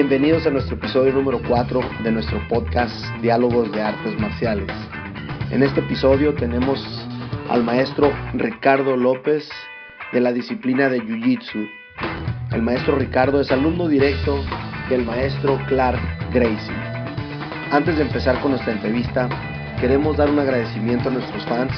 Bienvenidos 0.00 0.46
a 0.46 0.50
nuestro 0.50 0.76
episodio 0.76 1.12
número 1.12 1.42
4 1.46 1.78
de 2.02 2.10
nuestro 2.10 2.40
podcast 2.48 3.04
Diálogos 3.20 3.70
de 3.70 3.82
Artes 3.82 4.18
Marciales. 4.18 4.66
En 5.50 5.62
este 5.62 5.80
episodio 5.80 6.34
tenemos 6.34 6.82
al 7.50 7.62
maestro 7.62 8.10
Ricardo 8.32 8.96
López 8.96 9.46
de 10.10 10.20
la 10.22 10.32
disciplina 10.32 10.88
de 10.88 11.02
Jiu-Jitsu. 11.02 11.68
El 12.50 12.62
maestro 12.62 12.96
Ricardo 12.96 13.42
es 13.42 13.50
alumno 13.50 13.88
directo 13.88 14.42
del 14.88 15.04
maestro 15.04 15.60
Clark 15.68 16.00
Gracie. 16.32 16.74
Antes 17.70 17.98
de 17.98 18.04
empezar 18.04 18.40
con 18.40 18.52
nuestra 18.52 18.72
entrevista, 18.72 19.28
queremos 19.82 20.16
dar 20.16 20.30
un 20.30 20.38
agradecimiento 20.38 21.10
a 21.10 21.12
nuestros 21.12 21.44
fans. 21.44 21.74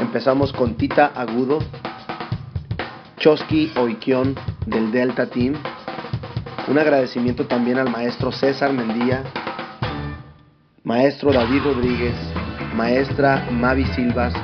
Empezamos 0.00 0.52
con 0.52 0.76
Tita 0.76 1.06
Agudo, 1.16 1.58
Chosky 3.16 3.72
Oikion 3.74 4.36
del 4.66 4.92
Delta 4.92 5.26
Team. 5.26 5.54
Un 6.68 6.76
agradecimiento 6.76 7.46
también 7.46 7.78
al 7.78 7.90
maestro 7.90 8.30
César 8.30 8.74
Mendía, 8.74 9.24
maestro 10.84 11.32
David 11.32 11.62
Rodríguez, 11.64 12.14
maestra 12.76 13.48
Mavi 13.50 13.86
Silvas 13.96 14.34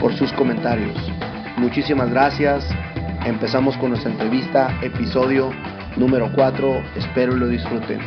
por 0.00 0.16
sus 0.16 0.32
comentarios. 0.34 0.96
Muchísimas 1.56 2.10
gracias. 2.10 2.64
Empezamos 3.26 3.76
con 3.78 3.90
nuestra 3.90 4.12
entrevista, 4.12 4.78
episodio 4.82 5.50
número 5.96 6.30
4. 6.32 6.80
Espero 6.94 7.34
lo 7.34 7.48
disfruten. 7.48 7.98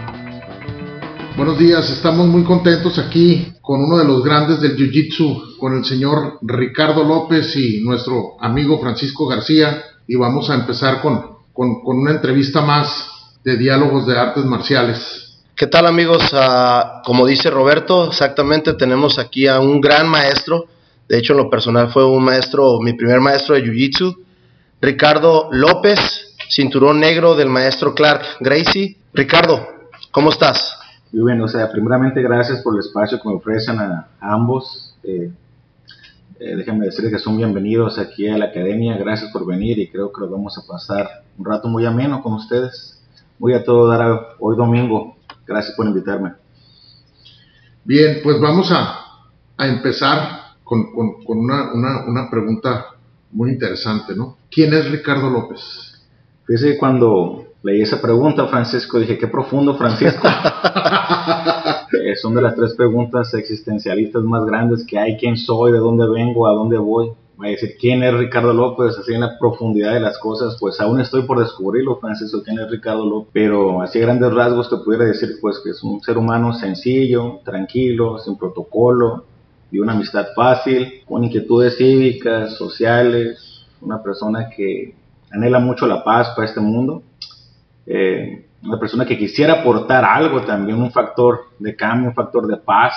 Buenos 1.35 1.59
días, 1.59 1.89
estamos 1.91 2.27
muy 2.27 2.45
contentos 2.45 2.97
aquí 2.99 3.51
con 3.61 3.83
uno 3.83 3.97
de 3.97 4.05
los 4.05 4.23
grandes 4.23 4.61
del 4.61 4.77
Jiu-Jitsu, 4.77 5.57
con 5.57 5.75
el 5.75 5.83
señor 5.83 6.39
Ricardo 6.41 7.03
López 7.03 7.53
y 7.57 7.81
nuestro 7.83 8.41
amigo 8.41 8.79
Francisco 8.79 9.27
García. 9.27 9.83
Y 10.07 10.15
vamos 10.15 10.49
a 10.49 10.55
empezar 10.55 11.01
con, 11.01 11.21
con, 11.51 11.81
con 11.83 11.99
una 11.99 12.11
entrevista 12.11 12.61
más 12.61 13.10
de 13.43 13.57
diálogos 13.57 14.05
de 14.07 14.17
artes 14.17 14.45
marciales. 14.45 15.39
¿Qué 15.55 15.67
tal 15.67 15.85
amigos? 15.85 16.31
Uh, 16.33 17.03
como 17.03 17.25
dice 17.25 17.49
Roberto, 17.49 18.07
exactamente 18.07 18.73
tenemos 18.73 19.19
aquí 19.19 19.47
a 19.47 19.59
un 19.59 19.81
gran 19.81 20.07
maestro. 20.07 20.65
De 21.07 21.17
hecho, 21.17 21.33
en 21.33 21.37
lo 21.37 21.49
personal 21.49 21.89
fue 21.91 22.05
un 22.05 22.23
maestro, 22.23 22.79
mi 22.79 22.93
primer 22.93 23.19
maestro 23.19 23.55
de 23.55 23.63
Jiu-Jitsu, 23.63 24.17
Ricardo 24.81 25.49
López, 25.51 25.99
cinturón 26.49 26.99
negro 26.99 27.35
del 27.35 27.49
maestro 27.49 27.93
Clark 27.93 28.23
Gracie. 28.39 28.97
Ricardo, 29.13 29.67
¿cómo 30.11 30.29
estás? 30.29 30.77
Muy 31.11 31.31
bien, 31.31 31.41
o 31.41 31.47
sea, 31.47 31.69
primeramente 31.69 32.21
gracias 32.21 32.61
por 32.61 32.75
el 32.75 32.79
espacio 32.79 33.19
que 33.21 33.27
me 33.27 33.35
ofrecen 33.35 33.77
a, 33.79 34.07
a 34.19 34.33
ambos. 34.33 34.95
Eh, 35.03 35.31
eh, 36.39 36.55
déjenme 36.55 36.85
decirles 36.85 37.13
que 37.13 37.19
son 37.19 37.37
bienvenidos 37.37 37.99
aquí 37.99 38.27
a 38.27 38.37
la 38.37 38.45
academia. 38.45 38.97
Gracias 38.97 39.31
por 39.31 39.45
venir 39.45 39.77
y 39.77 39.89
creo 39.89 40.11
que 40.11 40.21
lo 40.21 40.29
vamos 40.29 40.57
a 40.57 40.65
pasar 40.65 41.07
un 41.37 41.45
rato 41.45 41.67
muy 41.67 41.85
ameno 41.85 42.23
con 42.23 42.33
ustedes. 42.33 43.00
Voy 43.41 43.53
a 43.53 43.63
todo 43.63 43.87
dar 43.87 44.35
hoy 44.37 44.55
domingo. 44.55 45.17
Gracias 45.47 45.75
por 45.75 45.87
invitarme. 45.87 46.33
Bien, 47.83 48.19
pues 48.21 48.39
vamos 48.39 48.71
a, 48.71 48.99
a 49.57 49.67
empezar 49.67 50.17
con, 50.63 50.93
con, 50.93 51.23
con 51.23 51.39
una, 51.39 51.73
una, 51.73 52.05
una, 52.05 52.29
pregunta 52.29 52.85
muy 53.31 53.49
interesante, 53.49 54.15
¿no? 54.15 54.37
¿Quién 54.51 54.75
es 54.75 54.91
Ricardo 54.91 55.27
López? 55.31 55.59
Fíjese, 56.45 56.77
cuando 56.77 57.47
leí 57.63 57.81
esa 57.81 57.99
pregunta, 57.99 58.45
Francisco, 58.45 58.99
dije, 58.99 59.17
qué 59.17 59.27
profundo, 59.27 59.75
Francisco. 59.75 60.27
eh, 61.99 62.15
son 62.17 62.35
de 62.35 62.43
las 62.43 62.55
tres 62.55 62.75
preguntas 62.75 63.33
existencialistas 63.33 64.21
más 64.21 64.45
grandes 64.45 64.85
que 64.85 64.99
hay. 64.99 65.17
¿Quién 65.17 65.35
soy? 65.35 65.71
¿De 65.71 65.79
dónde 65.79 66.07
vengo? 66.07 66.47
¿A 66.47 66.53
dónde 66.53 66.77
voy? 66.77 67.09
Decir 67.49 67.75
quién 67.79 68.03
es 68.03 68.13
Ricardo 68.13 68.53
López, 68.53 68.97
así 68.97 69.13
en 69.13 69.21
la 69.21 69.37
profundidad 69.39 69.93
de 69.93 69.99
las 69.99 70.17
cosas, 70.19 70.57
pues 70.59 70.79
aún 70.79 71.01
estoy 71.01 71.23
por 71.23 71.39
descubrirlo, 71.39 71.99
Francisco, 71.99 72.43
quién 72.43 72.59
es 72.59 72.69
Ricardo 72.69 73.05
López, 73.05 73.31
pero 73.33 73.81
así 73.81 73.99
a 73.99 74.01
grandes 74.01 74.33
rasgos 74.33 74.69
te 74.69 74.77
pudiera 74.77 75.05
decir 75.05 75.37
pues 75.41 75.59
que 75.63 75.71
es 75.71 75.83
un 75.83 76.01
ser 76.01 76.17
humano 76.17 76.53
sencillo, 76.53 77.39
tranquilo, 77.43 78.19
sin 78.19 78.37
protocolo, 78.37 79.25
y 79.71 79.79
una 79.79 79.93
amistad 79.93 80.27
fácil, 80.35 81.01
con 81.07 81.23
inquietudes 81.23 81.77
cívicas, 81.77 82.55
sociales, 82.55 83.65
una 83.81 84.03
persona 84.03 84.49
que 84.49 84.93
anhela 85.31 85.59
mucho 85.59 85.87
la 85.87 86.03
paz 86.03 86.33
para 86.35 86.47
este 86.47 86.59
mundo, 86.59 87.03
eh, 87.85 88.45
una 88.63 88.79
persona 88.79 89.05
que 89.05 89.17
quisiera 89.17 89.61
aportar 89.61 90.05
algo 90.05 90.41
también, 90.41 90.81
un 90.81 90.91
factor 90.91 91.45
de 91.57 91.75
cambio, 91.75 92.09
un 92.09 92.15
factor 92.15 92.45
de 92.47 92.57
paz, 92.57 92.93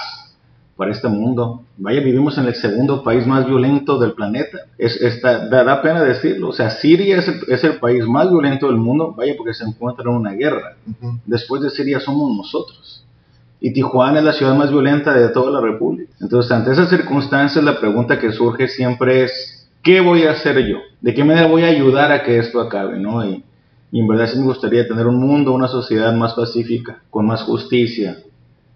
para 0.77 0.91
este 0.93 1.09
mundo. 1.09 1.63
Vaya, 1.77 2.01
vivimos 2.01 2.37
en 2.39 2.47
el 2.47 2.55
segundo 2.55 3.03
país 3.03 3.27
más 3.27 3.47
violento 3.47 3.99
del 3.99 4.13
planeta. 4.13 4.59
Es, 4.79 5.01
esta, 5.01 5.47
da, 5.49 5.65
da 5.65 5.83
pena 5.83 6.03
decirlo. 6.03 6.49
O 6.49 6.53
sea, 6.53 6.71
Siria 6.71 7.19
es 7.19 7.29
el, 7.29 7.41
es 7.49 7.65
el, 7.65 7.79
país 7.79 8.05
más 8.07 8.29
violento 8.29 8.67
del 8.67 8.77
mundo, 8.77 9.15
vaya, 9.17 9.35
porque 9.37 9.55
se 9.55 9.65
encuentra 9.65 10.11
en 10.11 10.17
una 10.17 10.33
guerra. 10.33 10.77
Uh 10.87 11.07
-huh. 11.07 11.21
Después 11.27 11.63
de 11.63 11.71
Siria 11.71 12.01
somos 12.01 12.37
nosotros. 12.37 13.05
Y 13.61 13.73
Tijuana 13.73 14.19
es 14.19 14.25
la 14.25 14.33
ciudad 14.33 14.55
más 14.55 14.71
violenta 14.71 15.15
de 15.15 15.29
toda 15.29 15.51
la 15.51 15.61
República. 15.61 16.13
Entonces, 16.21 16.51
ante 16.53 16.73
esas 16.73 16.91
circunstancias, 16.91 17.65
la 17.65 17.79
pregunta 17.79 18.19
que 18.19 18.33
surge 18.33 18.69
siempre 18.69 19.25
es, 19.25 19.69
¿qué 19.83 20.01
voy 20.01 20.25
a 20.25 20.33
hacer 20.33 20.59
yo? 20.67 20.79
¿De 21.01 21.15
qué 21.15 21.25
manera 21.25 21.47
voy 21.47 21.63
a 21.63 21.69
ayudar 21.69 22.13
a 22.13 22.23
que 22.23 22.39
esto 22.39 22.61
acabe? 22.61 22.99
¿no? 22.99 23.25
Y, 23.25 23.43
y 23.91 24.01
en 24.01 24.09
verdad 24.09 24.27
sí 24.27 24.39
me 24.39 24.47
gustaría 24.47 24.87
tener 24.87 25.07
un 25.07 25.17
mundo, 25.17 25.53
una 25.53 25.69
sociedad 25.69 26.13
más 26.15 26.35
pacífica, 26.35 27.01
con 27.11 27.27
más 27.27 27.43
justicia, 27.43 28.19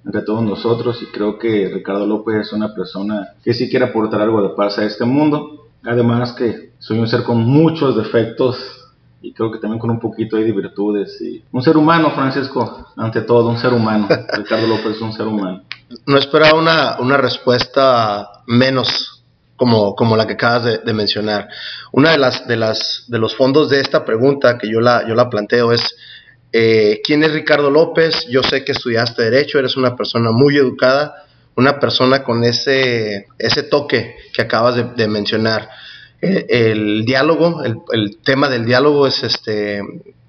entre 0.04 0.22
todos 0.22 0.42
nosotros 0.42 1.02
y 1.02 1.06
creo 1.06 1.38
que 1.38 1.68
Ricardo 1.68 2.06
López 2.06 2.36
es 2.36 2.52
una 2.52 2.74
persona 2.74 3.34
que 3.42 3.52
sí 3.52 3.68
quiere 3.68 3.86
aportar 3.86 4.20
algo 4.20 4.42
de 4.42 4.50
paz 4.50 4.78
a 4.78 4.84
este 4.84 5.04
mundo. 5.04 5.68
Además 5.84 6.32
que 6.32 6.72
soy 6.78 6.98
un 6.98 7.08
ser 7.08 7.22
con 7.24 7.38
muchos 7.44 7.96
defectos 7.96 8.58
y 9.20 9.32
creo 9.32 9.50
que 9.50 9.58
también 9.58 9.80
con 9.80 9.90
un 9.90 9.98
poquito 9.98 10.36
de 10.36 10.52
virtudes. 10.52 11.20
Y 11.20 11.42
un 11.52 11.62
ser 11.62 11.76
humano, 11.76 12.12
Francisco, 12.12 12.86
ante 12.96 13.22
todo, 13.22 13.48
un 13.48 13.58
ser 13.58 13.72
humano. 13.72 14.08
Ricardo 14.36 14.66
López 14.66 14.96
es 14.96 15.00
un 15.00 15.12
ser 15.12 15.26
humano. 15.26 15.62
No 16.06 16.18
esperaba 16.18 16.58
una, 16.58 16.96
una 17.00 17.16
respuesta 17.16 18.28
menos 18.46 19.24
como, 19.56 19.94
como 19.96 20.16
la 20.16 20.26
que 20.26 20.34
acabas 20.34 20.64
de, 20.64 20.78
de, 20.78 20.92
mencionar. 20.92 21.48
Una 21.92 22.12
de 22.12 22.18
las, 22.18 22.46
de 22.46 22.56
las 22.56 23.04
de 23.08 23.18
los 23.18 23.34
fondos 23.36 23.68
de 23.68 23.80
esta 23.80 24.04
pregunta 24.04 24.56
que 24.56 24.70
yo 24.70 24.80
la, 24.80 25.06
yo 25.08 25.14
la 25.14 25.28
planteo 25.28 25.72
es 25.72 25.96
eh, 26.52 27.00
¿Quién 27.04 27.22
es 27.24 27.32
Ricardo 27.32 27.70
López? 27.70 28.26
Yo 28.28 28.42
sé 28.42 28.64
que 28.64 28.72
estudiaste 28.72 29.22
Derecho, 29.22 29.58
eres 29.58 29.76
una 29.76 29.96
persona 29.96 30.30
muy 30.30 30.56
educada, 30.56 31.24
una 31.56 31.78
persona 31.78 32.22
con 32.22 32.44
ese, 32.44 33.26
ese 33.38 33.64
toque 33.64 34.16
que 34.32 34.42
acabas 34.42 34.96
de, 34.96 35.08
mencionar. 35.08 35.68
El, 36.20 36.46
el 36.48 37.04
diálogo, 37.04 37.62
el, 37.62 38.18
tema 38.24 38.48
del 38.48 38.64
diálogo 38.64 39.06
es, 39.06 39.22
este, 39.22 39.80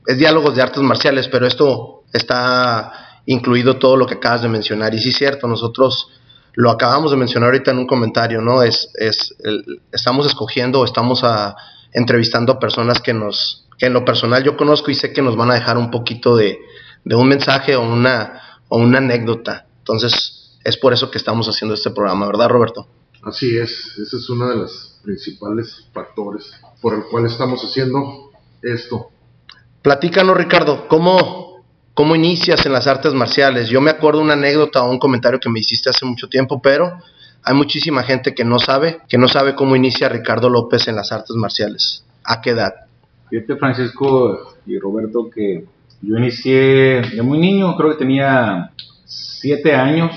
es 0.08 0.18
diálogos 0.18 0.56
de 0.56 0.62
artes 0.62 0.84
marciales, 0.84 1.28
pero 1.28 1.47
esto 1.47 2.03
está 2.13 3.22
incluido 3.25 3.78
todo 3.78 3.96
lo 3.96 4.06
que 4.06 4.16
acabas 4.16 4.41
de 4.41 4.50
mencionar. 4.50 4.94
Y 4.94 5.00
sí 5.00 5.09
es 5.09 5.18
cierto, 5.18 5.47
nosotros 5.47 6.09
lo 6.53 6.72
acabamos 6.72 7.12
de 7.12 7.18
mencionar 7.18 7.47
ahorita 7.50 7.72
en 7.72 7.78
un 7.78 7.88
comentario, 7.88 8.41
¿no? 8.41 8.63
Es, 8.63 8.90
es 8.96 9.35
el, 9.44 9.81
estamos 9.94 10.25
escogiendo, 10.25 10.84
estamos 10.84 11.24
a, 11.24 11.56
entrevistando 11.94 12.53
a 12.53 12.59
personas 12.59 13.02
que 13.02 13.13
nos 13.13 13.66
que 13.79 13.85
en 13.85 13.94
lo 13.94 14.06
personal 14.06 14.44
yo 14.44 14.57
conozco 14.57 14.91
y 14.91 14.95
sé 14.95 15.13
que 15.13 15.22
nos 15.22 15.35
van 15.35 15.51
a 15.51 15.56
dejar 15.56 15.78
un 15.78 15.90
poquito 15.90 16.35
de, 16.35 16.59
de 17.06 17.16
un 17.16 17.28
mensaje 17.28 17.75
o 17.75 17.81
una, 17.81 18.59
o 18.67 18.78
una 18.78 19.00
anécdota. 19.00 19.66
Entonces, 19.79 20.59
es 20.63 20.78
por 20.78 20.94
eso 20.94 21.09
que 21.09 21.17
estamos 21.17 21.47
haciendo 21.47 21.73
este 21.73 21.90
programa, 21.90 22.28
¿verdad, 22.28 22.50
Roberto? 22.50 22.88
Así 23.23 23.57
es, 23.57 23.97
ese 23.97 24.17
es 24.17 24.29
uno 24.29 24.50
de 24.50 24.57
los 24.57 25.00
principales 25.03 25.88
factores 25.94 26.51
por 26.81 26.94
el 26.94 27.03
cual 27.09 27.25
estamos 27.25 27.62
haciendo 27.63 28.31
esto. 28.62 29.09
Platícanos, 29.81 30.38
Ricardo, 30.38 30.88
¿cómo, 30.88 31.63
cómo 31.93 32.16
inicias 32.16 32.66
en 32.66 32.73
las 32.73 32.87
artes 32.87 33.14
marciales? 33.14 33.70
Yo 33.70 33.81
me 33.81 33.91
acuerdo 33.91 34.22
una 34.22 34.34
anécdota 34.34 34.84
o 34.84 34.91
un 34.91 34.99
comentario 34.99 35.40
que 35.40 35.49
me 35.49 35.59
hiciste 35.59 35.90
hace 35.90 36.05
mucho 36.05 36.28
tiempo, 36.28 36.61
pero 36.61 36.99
hay 37.43 37.55
muchísima 37.55 38.03
gente 38.03 38.34
que 38.34 38.43
no 38.43 38.59
sabe, 38.59 39.02
que 39.08 39.17
no 39.17 39.28
sabe 39.28 39.55
cómo 39.55 39.76
inicia 39.76 40.09
Ricardo 40.09 40.49
López 40.49 40.87
en 40.87 40.96
las 40.96 41.11
artes 41.11 41.35
marciales. 41.35 42.03
¿A 42.23 42.41
qué 42.41 42.52
edad? 42.52 42.89
Fíjate, 43.29 43.55
Francisco 43.58 44.55
y 44.66 44.78
Roberto, 44.79 45.29
que 45.29 45.66
yo 46.02 46.17
inicié 46.17 47.02
de 47.02 47.22
muy 47.22 47.37
niño, 47.40 47.76
creo 47.76 47.91
que 47.91 47.97
tenía 47.97 48.72
siete 49.05 49.73
años, 49.73 50.11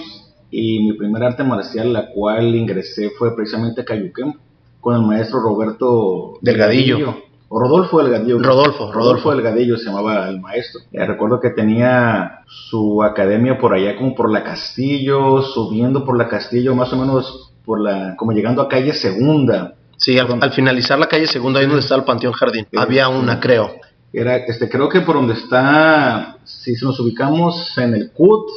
y 0.51 0.81
mi 0.81 0.93
primer 0.93 1.25
arte 1.25 1.43
marcial, 1.43 1.93
la 1.93 2.09
cual 2.09 2.55
ingresé, 2.55 3.11
fue 3.19 3.35
precisamente 3.35 3.85
Cayuquem, 3.85 4.35
con 4.81 4.95
el 4.95 5.03
maestro 5.03 5.41
Roberto 5.41 6.39
Delgadillo. 6.41 6.97
Delgadillo. 6.97 7.33
O 7.49 7.61
Rodolfo 7.61 8.03
Delgadillo. 8.03 8.39
Rodolfo, 8.39 8.79
Rodolfo. 8.79 8.93
Rodolfo 8.93 9.31
Delgadillo 9.31 9.77
se 9.77 9.87
llamaba 9.87 10.29
el 10.29 10.41
maestro. 10.41 10.81
Eh, 10.91 11.05
recuerdo 11.05 11.41
que 11.41 11.51
tenía 11.51 12.41
su 12.47 13.03
academia 13.03 13.59
por 13.59 13.75
allá, 13.75 13.97
como 13.97 14.15
por 14.15 14.31
la 14.31 14.43
Castillo, 14.43 15.43
subiendo 15.43 16.05
por 16.05 16.17
la 16.17 16.29
Castillo, 16.29 16.75
más 16.75 16.93
o 16.93 16.97
menos 16.97 17.53
por 17.65 17.81
la, 17.81 18.17
como 18.17 18.33
llegando 18.33 18.63
a 18.63 18.69
calle 18.69 18.95
Segunda. 18.95 19.75
Sí, 20.03 20.19
al, 20.19 20.27
al, 20.41 20.53
finalizar 20.53 20.99
la 20.99 21.07
calle 21.07 21.29
Segunda, 21.29 21.61
ahí 21.61 21.67
donde 21.67 21.81
está 21.81 21.95
el 21.95 22.03
Panteón 22.03 22.33
Jardín, 22.33 22.67
había 22.77 23.09
una, 23.09 23.39
creo. 23.39 23.71
Era, 24.13 24.37
este, 24.37 24.69
creo 24.69 24.89
que 24.89 25.01
por 25.03 25.15
donde 25.15 25.35
está, 25.35 26.39
si 26.45 26.73
nos 26.83 26.99
ubicamos 26.99 27.79
en 27.79 27.95
el 27.95 28.11
CUT, 28.11 28.49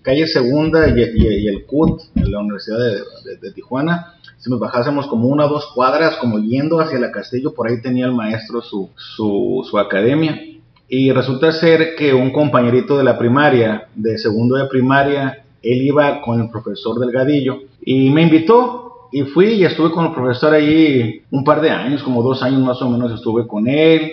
calle 0.00 0.26
Segunda 0.26 0.88
y, 0.88 0.98
y, 0.98 1.44
y 1.44 1.46
el 1.46 1.66
CUT, 1.66 2.00
en 2.16 2.32
la 2.32 2.40
Universidad 2.40 2.78
de, 2.78 2.94
de, 3.24 3.36
de, 3.38 3.52
Tijuana, 3.52 4.14
si 4.38 4.48
nos 4.48 4.58
bajásemos 4.58 5.06
como 5.08 5.28
una 5.28 5.44
o 5.44 5.50
dos 5.50 5.70
cuadras, 5.74 6.16
como 6.16 6.38
yendo 6.38 6.80
hacia 6.80 6.98
la 6.98 7.12
Castillo, 7.12 7.52
por 7.52 7.68
ahí 7.68 7.82
tenía 7.82 8.06
el 8.06 8.14
maestro 8.14 8.62
su, 8.62 8.88
su, 8.96 9.66
su 9.68 9.78
academia. 9.78 10.40
Y 10.88 11.12
resulta 11.12 11.52
ser 11.52 11.96
que 11.96 12.14
un 12.14 12.32
compañerito 12.32 12.96
de 12.96 13.04
la 13.04 13.18
primaria, 13.18 13.88
de 13.94 14.16
segundo 14.16 14.56
de 14.56 14.64
primaria, 14.68 15.44
él 15.62 15.82
iba 15.82 16.22
con 16.22 16.40
el 16.40 16.48
profesor 16.48 16.98
Delgadillo 16.98 17.58
y 17.82 18.08
me 18.08 18.22
invitó 18.22 18.87
y 19.10 19.22
fui 19.22 19.54
y 19.54 19.64
estuve 19.64 19.90
con 19.90 20.06
el 20.06 20.12
profesor 20.12 20.54
allí 20.54 21.22
un 21.30 21.44
par 21.44 21.60
de 21.60 21.70
años, 21.70 22.02
como 22.02 22.22
dos 22.22 22.42
años 22.42 22.60
más 22.60 22.80
o 22.82 22.88
menos 22.88 23.12
estuve 23.12 23.46
con 23.46 23.68
él 23.68 24.12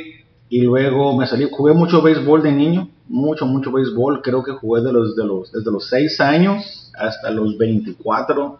y 0.49 0.61
luego 0.61 1.17
me 1.17 1.27
salí, 1.27 1.47
jugué 1.51 1.73
mucho 1.73 2.01
béisbol 2.01 2.43
de 2.43 2.51
niño, 2.51 2.89
mucho, 3.07 3.45
mucho 3.45 3.71
béisbol, 3.71 4.21
creo 4.21 4.43
que 4.43 4.51
jugué 4.51 4.81
de 4.81 4.93
los, 4.93 5.15
de 5.15 5.25
los, 5.25 5.51
desde 5.51 5.71
los 5.71 5.87
6 5.89 6.21
años 6.21 6.91
hasta 6.97 7.31
los 7.31 7.57
24, 7.57 8.59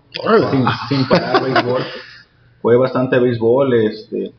sin, 0.51 0.65
sin 0.89 1.07
parar 1.07 1.43
béisbol. 1.43 1.81
Jugué 2.61 2.77
bastante 2.77 3.19
béisbol 3.19 3.73
este, 3.75 4.33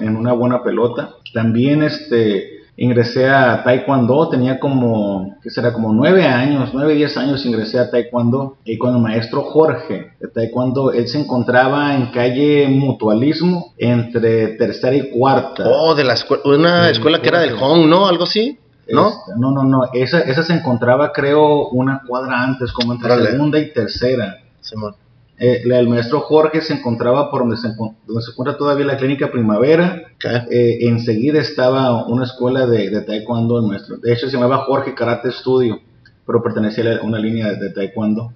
en 0.00 0.16
una 0.16 0.32
buena 0.32 0.62
pelota. 0.62 1.10
También 1.34 1.82
este, 1.82 2.57
ingresé 2.78 3.28
a 3.28 3.64
Taekwondo, 3.64 4.28
tenía 4.28 4.58
como, 4.60 5.36
¿qué 5.42 5.50
será? 5.50 5.72
Como 5.72 5.92
nueve 5.92 6.26
años, 6.26 6.70
nueve, 6.72 6.94
diez 6.94 7.16
años 7.16 7.44
ingresé 7.44 7.78
a 7.78 7.90
Taekwondo 7.90 8.56
y 8.64 8.78
con 8.78 8.94
el 8.94 9.02
maestro 9.02 9.42
Jorge 9.42 10.12
de 10.20 10.28
Taekwondo, 10.28 10.92
él 10.92 11.08
se 11.08 11.18
encontraba 11.18 11.94
en 11.96 12.12
calle 12.12 12.68
Mutualismo 12.68 13.74
entre 13.76 14.48
tercera 14.56 14.94
y 14.94 15.10
cuarta. 15.10 15.64
Oh, 15.66 15.94
de 15.94 16.04
la 16.04 16.14
escuela, 16.14 16.42
una 16.44 16.88
escuela 16.88 17.20
que 17.20 17.28
era 17.28 17.40
del 17.40 17.56
Hong, 17.56 17.88
¿no? 17.88 18.06
Algo 18.06 18.24
así. 18.24 18.58
¿No? 18.90 19.08
Este, 19.08 19.32
no, 19.36 19.50
no, 19.50 19.64
no, 19.64 19.82
esa, 19.92 20.20
esa 20.20 20.42
se 20.42 20.54
encontraba 20.54 21.12
creo 21.12 21.68
una 21.68 22.02
cuadra 22.08 22.42
antes, 22.42 22.72
como 22.72 22.94
entre 22.94 23.26
segunda 23.26 23.58
y 23.58 23.72
tercera. 23.72 24.38
Simón. 24.60 24.94
Eh, 25.38 25.62
el 25.64 25.88
maestro 25.88 26.20
Jorge 26.20 26.60
se 26.60 26.74
encontraba 26.74 27.30
por 27.30 27.42
donde 27.42 27.56
se, 27.56 27.68
donde 27.68 28.22
se 28.22 28.32
encuentra 28.32 28.56
todavía 28.56 28.86
la 28.86 28.96
clínica 28.96 29.30
Primavera. 29.30 30.02
Eh, 30.50 30.78
enseguida 30.82 31.40
estaba 31.40 32.06
una 32.06 32.24
escuela 32.24 32.66
de, 32.66 32.90
de, 32.90 33.02
taekwondo. 33.02 33.60
El 33.60 33.66
maestro. 33.66 33.98
De 33.98 34.12
hecho, 34.12 34.26
se 34.26 34.32
llamaba 34.32 34.64
Jorge 34.64 34.94
Karate 34.94 35.30
Studio, 35.30 35.80
pero 36.26 36.42
pertenecía 36.42 36.96
a 36.96 37.02
una 37.02 37.18
línea 37.18 37.52
de, 37.54 37.70
taekwondo. 37.70 38.32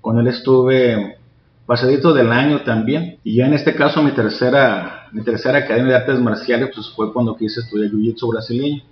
Con 0.00 0.18
él 0.18 0.28
estuve 0.28 1.18
pasadito 1.66 2.14
del 2.14 2.32
año 2.32 2.62
también. 2.62 3.18
Y 3.22 3.36
ya 3.36 3.46
en 3.46 3.52
este 3.52 3.74
caso, 3.74 4.02
mi 4.02 4.12
tercera, 4.12 5.08
mi 5.12 5.22
tercera 5.22 5.58
academia 5.58 5.92
de 5.92 5.96
artes 5.96 6.18
marciales 6.18 6.70
pues, 6.74 6.88
fue 6.96 7.12
cuando 7.12 7.36
quise 7.36 7.60
estudiar 7.60 7.90
Jiu-Jitsu 7.90 8.30
brasileño. 8.30 8.82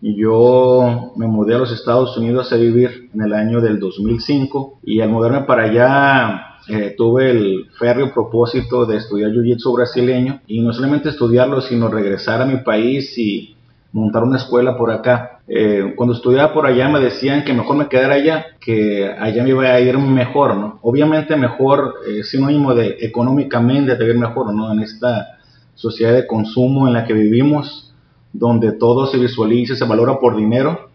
Y 0.00 0.16
yo 0.16 1.12
me 1.16 1.26
mudé 1.26 1.56
a 1.56 1.58
los 1.58 1.72
Estados 1.72 2.16
Unidos 2.16 2.52
a 2.52 2.56
vivir 2.56 3.10
en 3.12 3.22
el 3.22 3.32
año 3.32 3.60
del 3.60 3.78
2005. 3.78 4.80
Y 4.82 5.00
al 5.00 5.10
mudarme 5.10 5.42
para 5.42 5.64
allá 5.64 6.55
eh, 6.68 6.94
tuve 6.96 7.30
el 7.30 7.66
férreo 7.78 8.12
propósito 8.12 8.86
de 8.86 8.96
estudiar 8.96 9.30
Jiu-Jitsu 9.30 9.74
brasileño 9.74 10.40
y 10.46 10.60
no 10.60 10.72
solamente 10.72 11.10
estudiarlo, 11.10 11.60
sino 11.60 11.88
regresar 11.88 12.42
a 12.42 12.46
mi 12.46 12.56
país 12.58 13.16
y 13.16 13.56
montar 13.92 14.24
una 14.24 14.36
escuela 14.36 14.76
por 14.76 14.90
acá. 14.90 15.40
Eh, 15.48 15.94
cuando 15.94 16.14
estudiaba 16.14 16.52
por 16.52 16.66
allá 16.66 16.88
me 16.88 17.00
decían 17.00 17.44
que 17.44 17.54
mejor 17.54 17.76
me 17.76 17.88
quedara 17.88 18.14
allá, 18.14 18.46
que 18.60 19.08
allá 19.18 19.44
me 19.44 19.50
iba 19.50 19.64
a 19.64 19.80
ir 19.80 19.96
mejor, 19.96 20.56
¿no? 20.56 20.78
Obviamente 20.82 21.36
mejor, 21.36 21.94
eh, 22.06 22.24
sinónimo 22.24 22.74
de 22.74 22.96
económicamente 23.00 23.96
de 23.96 24.04
ir 24.04 24.18
mejor, 24.18 24.52
¿no? 24.52 24.72
En 24.72 24.80
esta 24.80 25.38
sociedad 25.74 26.14
de 26.14 26.26
consumo 26.26 26.88
en 26.88 26.94
la 26.94 27.04
que 27.04 27.14
vivimos, 27.14 27.94
donde 28.32 28.72
todo 28.72 29.06
se 29.06 29.18
visualiza, 29.18 29.76
se 29.76 29.84
valora 29.84 30.18
por 30.18 30.36
dinero, 30.36 30.90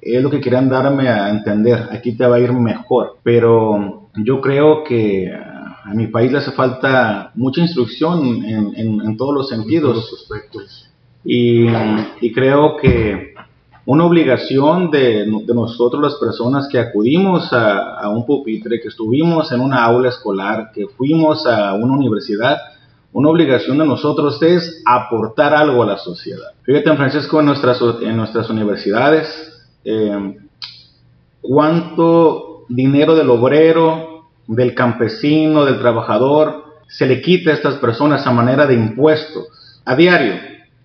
es 0.00 0.22
lo 0.22 0.30
que 0.30 0.40
querían 0.40 0.68
darme 0.68 1.08
a 1.08 1.30
entender, 1.30 1.88
aquí 1.90 2.12
te 2.12 2.26
va 2.26 2.36
a 2.36 2.40
ir 2.40 2.52
mejor, 2.52 3.16
pero 3.24 4.05
yo 4.16 4.40
creo 4.40 4.84
que 4.84 5.30
a 5.32 5.94
mi 5.94 6.08
país 6.08 6.32
le 6.32 6.38
hace 6.38 6.52
falta 6.52 7.30
mucha 7.34 7.60
instrucción 7.60 8.44
en, 8.44 9.16
todos 9.16 9.34
los 9.34 9.48
sentidos. 9.48 10.12
aspectos. 10.12 10.90
Y, 11.24 11.66
creo 12.32 12.76
que 12.76 13.34
una 13.84 14.04
obligación 14.04 14.90
de, 14.90 15.26
nosotros 15.26 16.02
las 16.02 16.14
personas 16.16 16.68
que 16.68 16.78
acudimos 16.78 17.52
a, 17.52 18.08
un 18.08 18.26
pupitre, 18.26 18.80
que 18.80 18.88
estuvimos 18.88 19.52
en 19.52 19.60
una 19.60 19.84
aula 19.84 20.08
escolar, 20.08 20.70
que 20.74 20.86
fuimos 20.88 21.46
a 21.46 21.74
una 21.74 21.94
universidad, 21.94 22.58
una 23.12 23.30
obligación 23.30 23.78
de 23.78 23.86
nosotros 23.86 24.42
es 24.42 24.82
aportar 24.84 25.54
algo 25.54 25.82
a 25.82 25.86
la 25.86 25.98
sociedad. 25.98 26.50
Fíjate, 26.62 26.94
Francisco, 26.96 27.40
en 27.40 27.46
nuestras, 27.46 27.80
en 28.02 28.16
nuestras 28.16 28.50
universidades, 28.50 29.26
eh, 29.84 30.36
cuánto 31.40 32.45
dinero 32.68 33.14
del 33.14 33.30
obrero, 33.30 34.26
del 34.46 34.74
campesino, 34.74 35.64
del 35.64 35.78
trabajador, 35.78 36.64
se 36.88 37.06
le 37.06 37.20
quita 37.20 37.50
a 37.50 37.54
estas 37.54 37.74
personas 37.76 38.26
a 38.26 38.32
manera 38.32 38.66
de 38.66 38.74
impuestos 38.74 39.48
a 39.84 39.96
diario. 39.96 40.34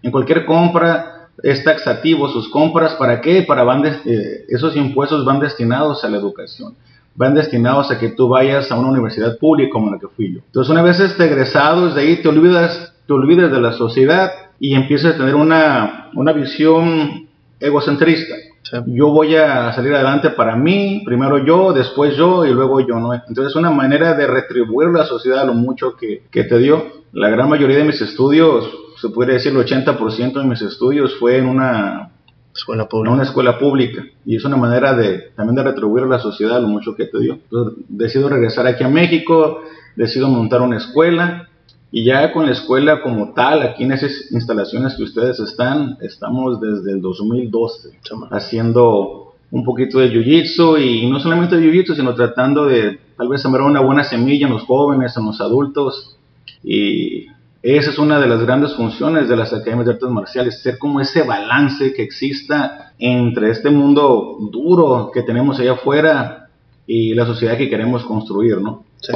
En 0.01 0.11
cualquier 0.11 0.45
compra 0.45 1.29
es 1.43 1.63
taxativo 1.63 2.27
sus 2.29 2.49
compras. 2.49 2.93
¿Para 2.95 3.21
qué? 3.21 3.43
Para 3.43 3.63
van 3.63 3.85
eh, 3.85 4.45
esos 4.49 4.75
impuestos 4.75 5.25
van 5.25 5.39
destinados 5.39 6.03
a 6.03 6.09
la 6.09 6.17
educación. 6.17 6.75
Van 7.15 7.35
destinados 7.35 7.91
a 7.91 7.99
que 7.99 8.09
tú 8.09 8.29
vayas 8.29 8.71
a 8.71 8.79
una 8.79 8.89
universidad 8.89 9.37
pública 9.37 9.71
como 9.71 9.91
la 9.91 9.99
que 9.99 10.07
fui 10.07 10.33
yo. 10.33 10.39
Entonces, 10.45 10.71
una 10.71 10.81
vez 10.81 10.99
estés 10.99 11.29
egresado, 11.29 11.87
desde 11.87 12.01
ahí 12.01 12.21
te 12.21 12.29
olvidas, 12.29 12.93
te 13.05 13.13
olvidas 13.13 13.51
de 13.51 13.59
la 13.59 13.73
sociedad 13.73 14.31
y 14.59 14.75
empiezas 14.75 15.15
a 15.15 15.17
tener 15.17 15.35
una, 15.35 16.09
una 16.13 16.31
visión 16.31 17.27
egocentrista. 17.59 18.35
Yo 18.85 19.09
voy 19.09 19.35
a 19.35 19.73
salir 19.73 19.93
adelante 19.93 20.29
para 20.29 20.55
mí, 20.55 21.01
primero 21.05 21.43
yo, 21.43 21.73
después 21.73 22.15
yo 22.15 22.45
y 22.45 22.51
luego 22.51 22.79
yo, 22.79 22.99
¿no? 22.99 23.13
Entonces 23.13 23.55
una 23.55 23.71
manera 23.71 24.13
de 24.13 24.27
retribuir 24.27 24.89
a 24.89 24.99
la 24.99 25.05
sociedad 25.05 25.45
lo 25.45 25.53
mucho 25.53 25.95
que, 25.95 26.23
que 26.31 26.43
te 26.43 26.57
dio. 26.57 26.85
La 27.11 27.29
gran 27.29 27.49
mayoría 27.49 27.77
de 27.77 27.83
mis 27.83 28.01
estudios, 28.01 28.69
se 29.01 29.09
puede 29.09 29.33
decir 29.33 29.51
el 29.51 29.57
80% 29.57 30.33
de 30.33 30.45
mis 30.45 30.61
estudios 30.61 31.15
fue 31.19 31.37
en 31.37 31.47
una 31.47 32.11
escuela 32.55 32.87
pública. 32.87 33.13
una 33.13 33.23
escuela 33.23 33.57
pública. 33.57 34.03
Y 34.25 34.35
es 34.35 34.45
una 34.45 34.57
manera 34.57 34.93
de 34.93 35.31
también 35.35 35.55
de 35.55 35.63
retribuir 35.63 36.05
a 36.05 36.07
la 36.07 36.19
sociedad 36.19 36.61
lo 36.61 36.67
mucho 36.67 36.95
que 36.95 37.05
te 37.05 37.19
dio. 37.19 37.33
Entonces 37.33 37.83
decido 37.89 38.29
regresar 38.29 38.67
aquí 38.67 38.83
a 38.83 38.89
México, 38.89 39.61
decido 39.95 40.29
montar 40.29 40.61
una 40.61 40.77
escuela 40.77 41.49
y 41.91 42.05
ya 42.05 42.31
con 42.31 42.45
la 42.45 42.53
escuela 42.53 43.01
como 43.01 43.33
tal, 43.33 43.61
aquí 43.63 43.83
en 43.83 43.91
esas 43.91 44.31
instalaciones 44.31 44.95
que 44.95 45.03
ustedes 45.03 45.39
están, 45.39 45.97
estamos 46.01 46.61
desde 46.61 46.93
el 46.93 47.01
2012 47.01 47.89
haciendo 48.31 49.33
un 49.51 49.65
poquito 49.65 49.99
de 49.99 50.09
jiu-jitsu 50.09 50.81
y 50.81 51.09
no 51.09 51.19
solamente 51.19 51.57
de 51.57 51.67
jiu-jitsu, 51.67 51.95
sino 51.95 52.15
tratando 52.15 52.65
de 52.65 52.97
tal 53.17 53.27
vez 53.27 53.41
sembrar 53.41 53.65
una 53.65 53.81
buena 53.81 54.05
semilla 54.05 54.47
en 54.47 54.53
los 54.53 54.63
jóvenes, 54.63 55.15
en 55.17 55.25
los 55.25 55.41
adultos. 55.41 56.15
Y 56.63 57.25
esa 57.61 57.89
es 57.89 57.99
una 57.99 58.21
de 58.21 58.27
las 58.27 58.41
grandes 58.41 58.73
funciones 58.73 59.27
de 59.27 59.35
las 59.35 59.51
academias 59.51 59.85
de 59.85 59.93
artes 59.93 60.09
marciales, 60.09 60.61
ser 60.61 60.77
como 60.77 61.01
ese 61.01 61.23
balance 61.23 61.93
que 61.93 62.03
exista 62.03 62.93
entre 62.97 63.51
este 63.51 63.69
mundo 63.69 64.37
duro 64.49 65.11
que 65.13 65.23
tenemos 65.23 65.59
allá 65.59 65.73
afuera 65.73 66.47
y 66.87 67.13
la 67.13 67.25
sociedad 67.25 67.57
que 67.57 67.69
queremos 67.69 68.05
construir, 68.05 68.61
¿no? 68.61 68.85
Sí. 69.01 69.11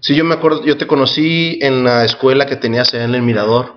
Sí, 0.00 0.14
yo 0.14 0.24
me 0.24 0.34
acuerdo, 0.34 0.64
yo 0.64 0.76
te 0.76 0.86
conocí 0.86 1.58
en 1.62 1.84
la 1.84 2.04
escuela 2.04 2.46
que 2.46 2.56
tenías 2.56 2.92
allá 2.94 3.04
en 3.04 3.14
el 3.14 3.22
Mirador. 3.22 3.74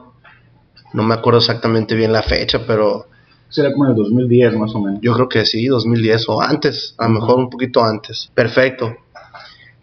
No 0.94 1.04
me 1.04 1.14
acuerdo 1.14 1.40
exactamente 1.40 1.96
bien 1.96 2.12
la 2.12 2.24
fecha, 2.24 2.66
pero... 2.66 3.08
Será 3.50 3.72
como 3.72 3.86
en 3.86 3.92
el 3.92 3.98
2010 3.98 4.54
más 4.56 4.76
o 4.76 4.80
menos. 4.80 5.00
Yo 5.02 5.14
creo 5.14 5.30
que 5.30 5.46
sí, 5.46 5.66
2010 5.68 6.30
o 6.30 6.42
antes, 6.42 6.94
a 6.98 7.08
lo 7.08 7.16
mejor 7.16 7.38
un 7.38 7.50
poquito 7.50 7.84
antes. 7.84 8.30
Perfecto. 8.34 8.96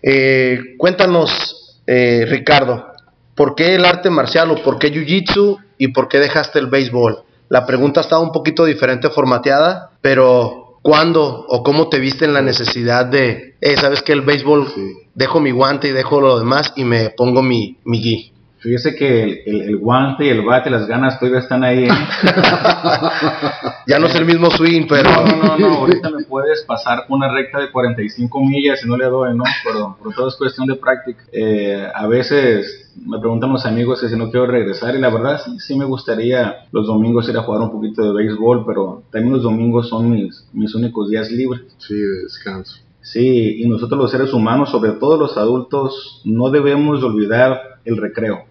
Eh, 0.02 0.76
cuéntanos, 0.78 1.80
eh, 1.86 2.26
Ricardo, 2.28 2.86
¿por 3.34 3.54
qué 3.54 3.74
el 3.74 3.84
arte 3.84 4.10
marcial 4.10 4.50
o 4.50 4.62
por 4.62 4.78
qué 4.78 4.92
Jiu-Jitsu 4.92 5.58
y 5.78 5.88
por 5.88 6.08
qué 6.08 6.18
dejaste 6.18 6.58
el 6.58 6.68
béisbol? 6.68 7.24
La 7.48 7.66
pregunta 7.66 8.00
estaba 8.00 8.22
un 8.22 8.32
poquito 8.32 8.64
diferente 8.64 9.10
formateada, 9.10 9.90
pero 10.00 10.65
¿Cuándo 10.86 11.44
o 11.48 11.64
cómo 11.64 11.88
te 11.88 11.98
viste 11.98 12.26
en 12.26 12.32
la 12.32 12.42
necesidad 12.42 13.06
de, 13.06 13.56
eh, 13.60 13.76
sabes 13.76 14.02
que 14.02 14.12
el 14.12 14.20
béisbol, 14.20 14.72
dejo 15.16 15.40
mi 15.40 15.50
guante 15.50 15.88
y 15.88 15.90
dejo 15.90 16.20
lo 16.20 16.38
demás 16.38 16.72
y 16.76 16.84
me 16.84 17.10
pongo 17.10 17.42
mi, 17.42 17.76
mi 17.84 18.00
gui? 18.00 18.35
Fíjese 18.66 18.96
que 18.96 19.44
el, 19.46 19.76
guante 19.76 20.26
y 20.26 20.28
el 20.28 20.44
bate, 20.44 20.70
las 20.70 20.88
ganas 20.88 21.20
todavía 21.20 21.38
están 21.38 21.62
ahí. 21.62 21.84
¿eh? 21.84 21.88
ya 23.86 24.00
no 24.00 24.06
es 24.06 24.14
el 24.16 24.24
mismo 24.24 24.50
swing, 24.50 24.86
pero... 24.88 25.08
No, 25.08 25.24
no, 25.24 25.56
no, 25.56 25.74
ahorita 25.76 26.10
me 26.10 26.24
puedes 26.24 26.64
pasar 26.64 27.04
una 27.08 27.32
recta 27.32 27.60
de 27.60 27.70
45 27.70 28.40
millas 28.40 28.84
y 28.84 28.88
no 28.88 28.96
le 28.96 29.04
doy, 29.04 29.36
¿no? 29.36 29.44
Pero, 29.62 29.96
pero 30.00 30.10
todo 30.16 30.26
es 30.26 30.34
cuestión 30.34 30.66
de 30.66 30.74
práctica. 30.74 31.22
Eh, 31.30 31.86
a 31.94 32.08
veces 32.08 32.92
me 33.04 33.20
preguntan 33.20 33.52
los 33.52 33.64
amigos 33.66 34.00
que 34.00 34.08
si 34.08 34.16
no 34.16 34.32
quiero 34.32 34.48
regresar 34.48 34.96
y 34.96 34.98
la 34.98 35.10
verdad 35.10 35.40
sí, 35.44 35.60
sí 35.60 35.78
me 35.78 35.84
gustaría 35.84 36.66
los 36.72 36.88
domingos 36.88 37.28
ir 37.28 37.36
a 37.36 37.42
jugar 37.42 37.60
un 37.60 37.70
poquito 37.70 38.02
de 38.02 38.14
béisbol, 38.14 38.64
pero 38.66 39.04
también 39.12 39.34
los 39.34 39.44
domingos 39.44 39.88
son 39.88 40.10
mis, 40.10 40.44
mis 40.52 40.74
únicos 40.74 41.08
días 41.08 41.30
libres. 41.30 41.72
Sí, 41.78 41.94
de 41.94 42.22
descanso. 42.24 42.80
Sí, 43.00 43.62
y 43.62 43.68
nosotros 43.68 44.00
los 44.00 44.10
seres 44.10 44.32
humanos, 44.32 44.70
sobre 44.70 44.90
todo 44.90 45.16
los 45.16 45.36
adultos, 45.36 46.20
no 46.24 46.50
debemos 46.50 47.04
olvidar 47.04 47.76
el 47.84 47.98
recreo, 47.98 48.44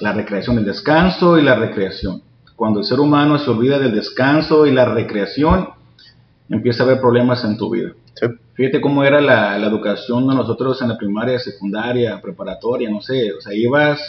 la 0.00 0.12
recreación, 0.12 0.58
el 0.58 0.64
descanso 0.64 1.38
y 1.38 1.42
la 1.42 1.54
recreación. 1.54 2.22
Cuando 2.56 2.80
el 2.80 2.86
ser 2.86 3.00
humano 3.00 3.38
se 3.38 3.50
olvida 3.50 3.78
del 3.78 3.94
descanso 3.94 4.66
y 4.66 4.72
la 4.72 4.84
recreación, 4.84 5.68
empieza 6.48 6.82
a 6.82 6.86
haber 6.86 7.00
problemas 7.00 7.44
en 7.44 7.56
tu 7.56 7.70
vida. 7.70 7.92
Fíjate 8.54 8.80
cómo 8.80 9.02
era 9.02 9.20
la, 9.20 9.56
educación 9.56 10.28
de 10.28 10.34
nosotros 10.36 10.80
en 10.82 10.88
la 10.88 10.96
primaria, 10.96 11.38
secundaria, 11.38 12.20
preparatoria, 12.20 12.88
no 12.90 13.00
sé. 13.00 13.32
O 13.32 13.40
sea, 13.40 13.52
ibas, 13.54 14.00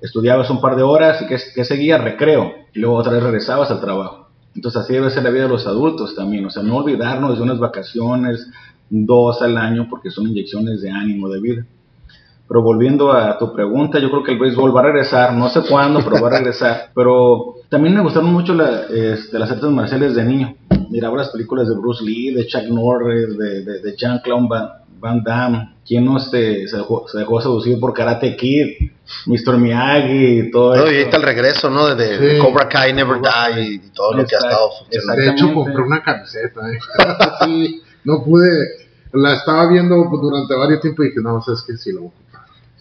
estudiabas 0.00 0.50
un 0.50 0.60
par 0.60 0.74
de 0.74 0.82
horas 0.82 1.22
y 1.22 1.26
que, 1.26 1.38
que 1.54 1.64
seguía 1.64 1.98
recreo. 1.98 2.52
Y 2.74 2.80
luego 2.80 2.96
otra 2.96 3.12
vez 3.12 3.22
regresabas 3.22 3.70
al 3.70 3.80
trabajo. 3.80 4.22
Entonces 4.54 4.82
así 4.82 4.92
debe 4.92 5.10
ser 5.10 5.22
la 5.22 5.30
vida 5.30 5.44
de 5.44 5.48
los 5.48 5.66
adultos 5.66 6.14
también, 6.14 6.44
o 6.44 6.50
sea, 6.50 6.62
no 6.62 6.76
olvidarnos 6.76 7.38
de 7.38 7.42
unas 7.42 7.58
vacaciones, 7.58 8.46
dos 8.90 9.40
al 9.40 9.56
año, 9.56 9.86
porque 9.88 10.10
son 10.10 10.28
inyecciones 10.28 10.82
de 10.82 10.90
ánimo, 10.90 11.28
de 11.30 11.40
vida. 11.40 11.66
Pero 12.52 12.60
volviendo 12.60 13.10
a 13.12 13.38
tu 13.38 13.50
pregunta, 13.54 13.98
yo 13.98 14.10
creo 14.10 14.22
que 14.22 14.32
el 14.32 14.38
béisbol 14.38 14.76
va 14.76 14.80
a 14.80 14.84
regresar, 14.84 15.32
no 15.32 15.48
sé 15.48 15.62
cuándo, 15.62 16.00
pero 16.04 16.20
va 16.20 16.28
a 16.28 16.32
regresar. 16.32 16.90
Pero 16.94 17.54
también 17.70 17.94
me 17.94 18.02
gustaron 18.02 18.30
mucho 18.30 18.52
este, 18.90 19.38
las 19.38 19.50
artes 19.50 19.70
marciales 19.70 20.14
de 20.14 20.22
niño. 20.22 20.54
Miraba 20.90 21.16
las 21.16 21.30
películas 21.30 21.66
de 21.66 21.74
Bruce 21.74 22.04
Lee, 22.04 22.34
de 22.34 22.46
Chuck 22.46 22.64
Norris, 22.64 23.38
de, 23.38 23.80
de, 23.80 23.96
Jean-Claude 23.96 24.48
Van, 25.00 25.22
Damme. 25.24 25.76
¿Quién 25.86 26.04
no 26.04 26.18
se, 26.18 26.68
se, 26.68 26.76
dejó, 26.76 27.06
seducido 27.40 27.80
por 27.80 27.94
Karate 27.94 28.36
Kid? 28.36 28.90
Mr. 29.24 29.56
Miyagi 29.56 30.40
y 30.40 30.50
todo 30.50 30.74
eso. 30.74 30.92
Y 30.92 30.96
ahí 30.96 31.02
está 31.04 31.16
el 31.16 31.22
regreso, 31.22 31.70
¿no? 31.70 31.94
De, 31.94 32.38
Cobra 32.38 32.68
Kai, 32.68 32.92
Never 32.92 33.18
Die 33.18 33.62
y 33.62 33.78
todo 33.94 34.12
lo 34.12 34.26
que 34.26 34.36
ha 34.36 34.38
estado 34.40 34.70
funcionando. 34.78 35.22
De 35.22 35.30
hecho, 35.30 35.54
compré 35.54 35.82
una 35.82 36.02
camiseta. 36.02 36.70
¿eh? 36.70 36.78
sí, 37.46 37.82
no 38.04 38.22
pude. 38.22 38.90
La 39.14 39.36
estaba 39.36 39.68
viendo 39.68 39.96
durante 40.20 40.54
varios 40.54 40.82
tiempos 40.82 41.06
y 41.06 41.08
dije, 41.08 41.22
no, 41.22 41.40
sabes 41.40 41.62
que 41.62 41.78
sí 41.78 41.92
lo 41.92 42.02
voy 42.02 42.10
a. 42.10 42.31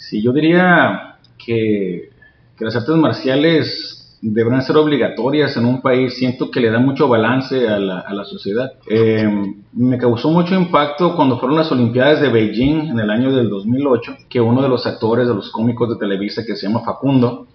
Sí, 0.01 0.21
yo 0.21 0.33
diría 0.33 1.17
que, 1.37 2.09
que 2.57 2.65
las 2.65 2.75
artes 2.75 2.95
marciales 2.95 4.17
deberán 4.21 4.61
ser 4.61 4.77
obligatorias 4.77 5.55
en 5.57 5.65
un 5.65 5.81
país, 5.81 6.15
siento 6.15 6.51
que 6.51 6.59
le 6.59 6.69
da 6.69 6.79
mucho 6.79 7.07
balance 7.07 7.67
a 7.67 7.79
la, 7.79 7.99
a 7.99 8.13
la 8.13 8.23
sociedad. 8.25 8.73
Eh, 8.89 9.27
me 9.73 9.97
causó 9.97 10.29
mucho 10.29 10.55
impacto 10.55 11.15
cuando 11.15 11.39
fueron 11.39 11.57
las 11.57 11.71
Olimpiadas 11.71 12.21
de 12.21 12.29
Beijing 12.29 12.89
en 12.89 12.99
el 12.99 13.09
año 13.09 13.31
del 13.35 13.49
2008, 13.49 14.17
que 14.29 14.41
uno 14.41 14.61
de 14.61 14.69
los 14.69 14.85
actores 14.85 15.27
de 15.27 15.33
los 15.33 15.51
cómicos 15.51 15.89
de 15.89 15.95
Televisa, 15.95 16.43
que 16.45 16.55
se 16.55 16.67
llama 16.67 16.81
Facundo, 16.81 17.47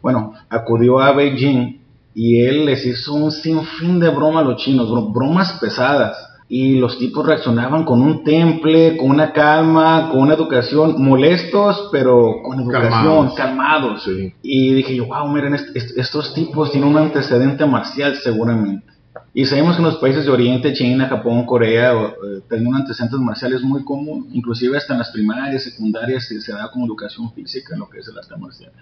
bueno, 0.00 0.34
acudió 0.48 1.00
a 1.00 1.12
Beijing 1.12 1.80
y 2.14 2.40
él 2.42 2.66
les 2.66 2.84
hizo 2.86 3.14
un 3.14 3.30
sinfín 3.30 4.00
de 4.00 4.08
broma 4.10 4.40
a 4.40 4.44
los 4.44 4.62
chinos, 4.62 4.88
bromas 5.12 5.58
pesadas 5.60 6.35
y 6.48 6.78
los 6.78 6.98
tipos 6.98 7.26
reaccionaban 7.26 7.84
con 7.84 8.00
un 8.00 8.22
temple, 8.22 8.96
con 8.96 9.10
una 9.10 9.32
calma, 9.32 10.08
con 10.10 10.20
una 10.20 10.34
educación, 10.34 10.94
molestos, 11.02 11.88
pero 11.90 12.36
con 12.44 12.60
educación, 12.60 13.34
calmados. 13.34 14.08
Y 14.42 14.74
dije 14.74 14.94
yo, 14.94 15.06
wow, 15.06 15.28
miren, 15.28 15.54
estos 15.54 16.34
tipos 16.34 16.70
tienen 16.70 16.90
un 16.90 16.98
antecedente 16.98 17.66
marcial 17.66 18.16
seguramente. 18.16 18.86
Y 19.34 19.44
sabemos 19.44 19.76
que 19.76 19.82
en 19.82 19.88
los 19.88 19.96
países 19.96 20.24
de 20.24 20.30
Oriente, 20.30 20.72
China, 20.72 21.08
Japón, 21.08 21.44
Corea, 21.44 21.92
eh, 21.92 22.40
tienen 22.48 22.68
un 22.68 22.76
antecedentes 22.76 23.18
marciales 23.18 23.62
muy 23.62 23.84
común, 23.84 24.28
inclusive 24.32 24.78
hasta 24.78 24.94
en 24.94 25.00
las 25.00 25.10
primarias, 25.10 25.64
secundarias, 25.64 26.26
se, 26.26 26.40
se 26.40 26.52
da 26.52 26.70
como 26.70 26.86
educación 26.86 27.32
física 27.32 27.76
lo 27.76 27.88
que 27.88 27.98
es 27.98 28.08
el 28.08 28.16
arte 28.16 28.36
marcial 28.36 28.72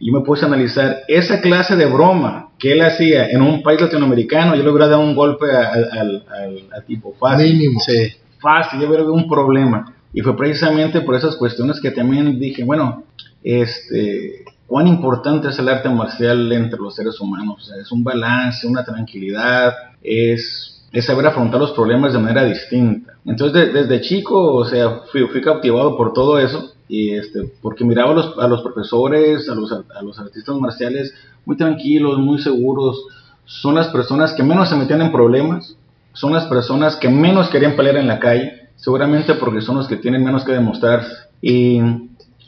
yo 0.00 0.12
me 0.12 0.20
puse 0.20 0.44
a 0.44 0.48
analizar 0.48 0.98
esa 1.08 1.40
clase 1.40 1.76
de 1.76 1.86
broma 1.86 2.50
que 2.58 2.72
él 2.72 2.82
hacía 2.82 3.28
en 3.30 3.42
un 3.42 3.62
país 3.62 3.80
latinoamericano, 3.80 4.54
yo 4.54 4.62
le 4.62 4.70
hubiera 4.70 4.88
dado 4.88 5.02
un 5.02 5.14
golpe 5.14 5.46
al, 5.50 6.24
tipo 6.86 7.14
fácil. 7.18 7.52
Mínimo. 7.52 7.80
Sí. 7.80 8.12
Fácil, 8.38 8.80
yo 8.80 8.88
hubiera 8.88 9.04
un 9.04 9.28
problema. 9.28 9.94
Y 10.12 10.20
fue 10.20 10.36
precisamente 10.36 11.00
por 11.00 11.14
esas 11.14 11.36
cuestiones 11.36 11.80
que 11.80 11.90
también 11.90 12.38
dije, 12.38 12.64
bueno, 12.64 13.04
este, 13.42 14.44
cuán 14.66 14.86
importante 14.86 15.48
es 15.48 15.58
el 15.58 15.68
arte 15.68 15.88
marcial 15.88 16.50
entre 16.52 16.78
los 16.78 16.94
seres 16.94 17.20
humanos. 17.20 17.56
O 17.58 17.64
sea, 17.64 17.80
es 17.80 17.90
un 17.90 18.04
balance, 18.04 18.66
una 18.66 18.84
tranquilidad, 18.84 19.74
es, 20.02 20.84
es 20.92 21.04
saber 21.04 21.26
afrontar 21.26 21.60
los 21.60 21.72
problemas 21.72 22.12
de 22.12 22.18
manera 22.18 22.44
distinta. 22.44 23.14
Entonces, 23.24 23.72
desde 23.72 24.00
chico, 24.00 24.54
o 24.54 24.64
sea, 24.64 25.00
fui, 25.10 25.26
fui 25.28 25.40
cautivado 25.40 25.96
por 25.96 26.12
todo 26.12 26.38
eso 26.38 26.73
y 26.88 27.14
este, 27.14 27.50
porque 27.62 27.84
miraba 27.84 28.10
a 28.10 28.48
los, 28.48 28.62
profesores, 28.62 29.48
a 29.48 29.54
los, 29.54 29.72
a 29.72 30.02
los 30.02 30.18
artistas 30.18 30.56
marciales 30.56 31.14
muy 31.44 31.56
tranquilos, 31.56 32.18
muy 32.18 32.38
seguros, 32.40 33.06
son 33.44 33.74
las 33.74 33.88
personas 33.88 34.32
que 34.32 34.42
menos 34.42 34.68
se 34.68 34.76
metían 34.76 35.02
en 35.02 35.12
problemas, 35.12 35.76
son 36.12 36.32
las 36.32 36.46
personas 36.46 36.96
que 36.96 37.08
menos 37.08 37.48
querían 37.48 37.76
pelear 37.76 37.96
en 37.96 38.06
la 38.06 38.20
calle, 38.20 38.68
seguramente 38.76 39.34
porque 39.34 39.60
son 39.60 39.76
los 39.76 39.88
que 39.88 39.96
tienen 39.96 40.24
menos 40.24 40.44
que 40.44 40.52
demostrar. 40.52 41.04
Y 41.42 41.80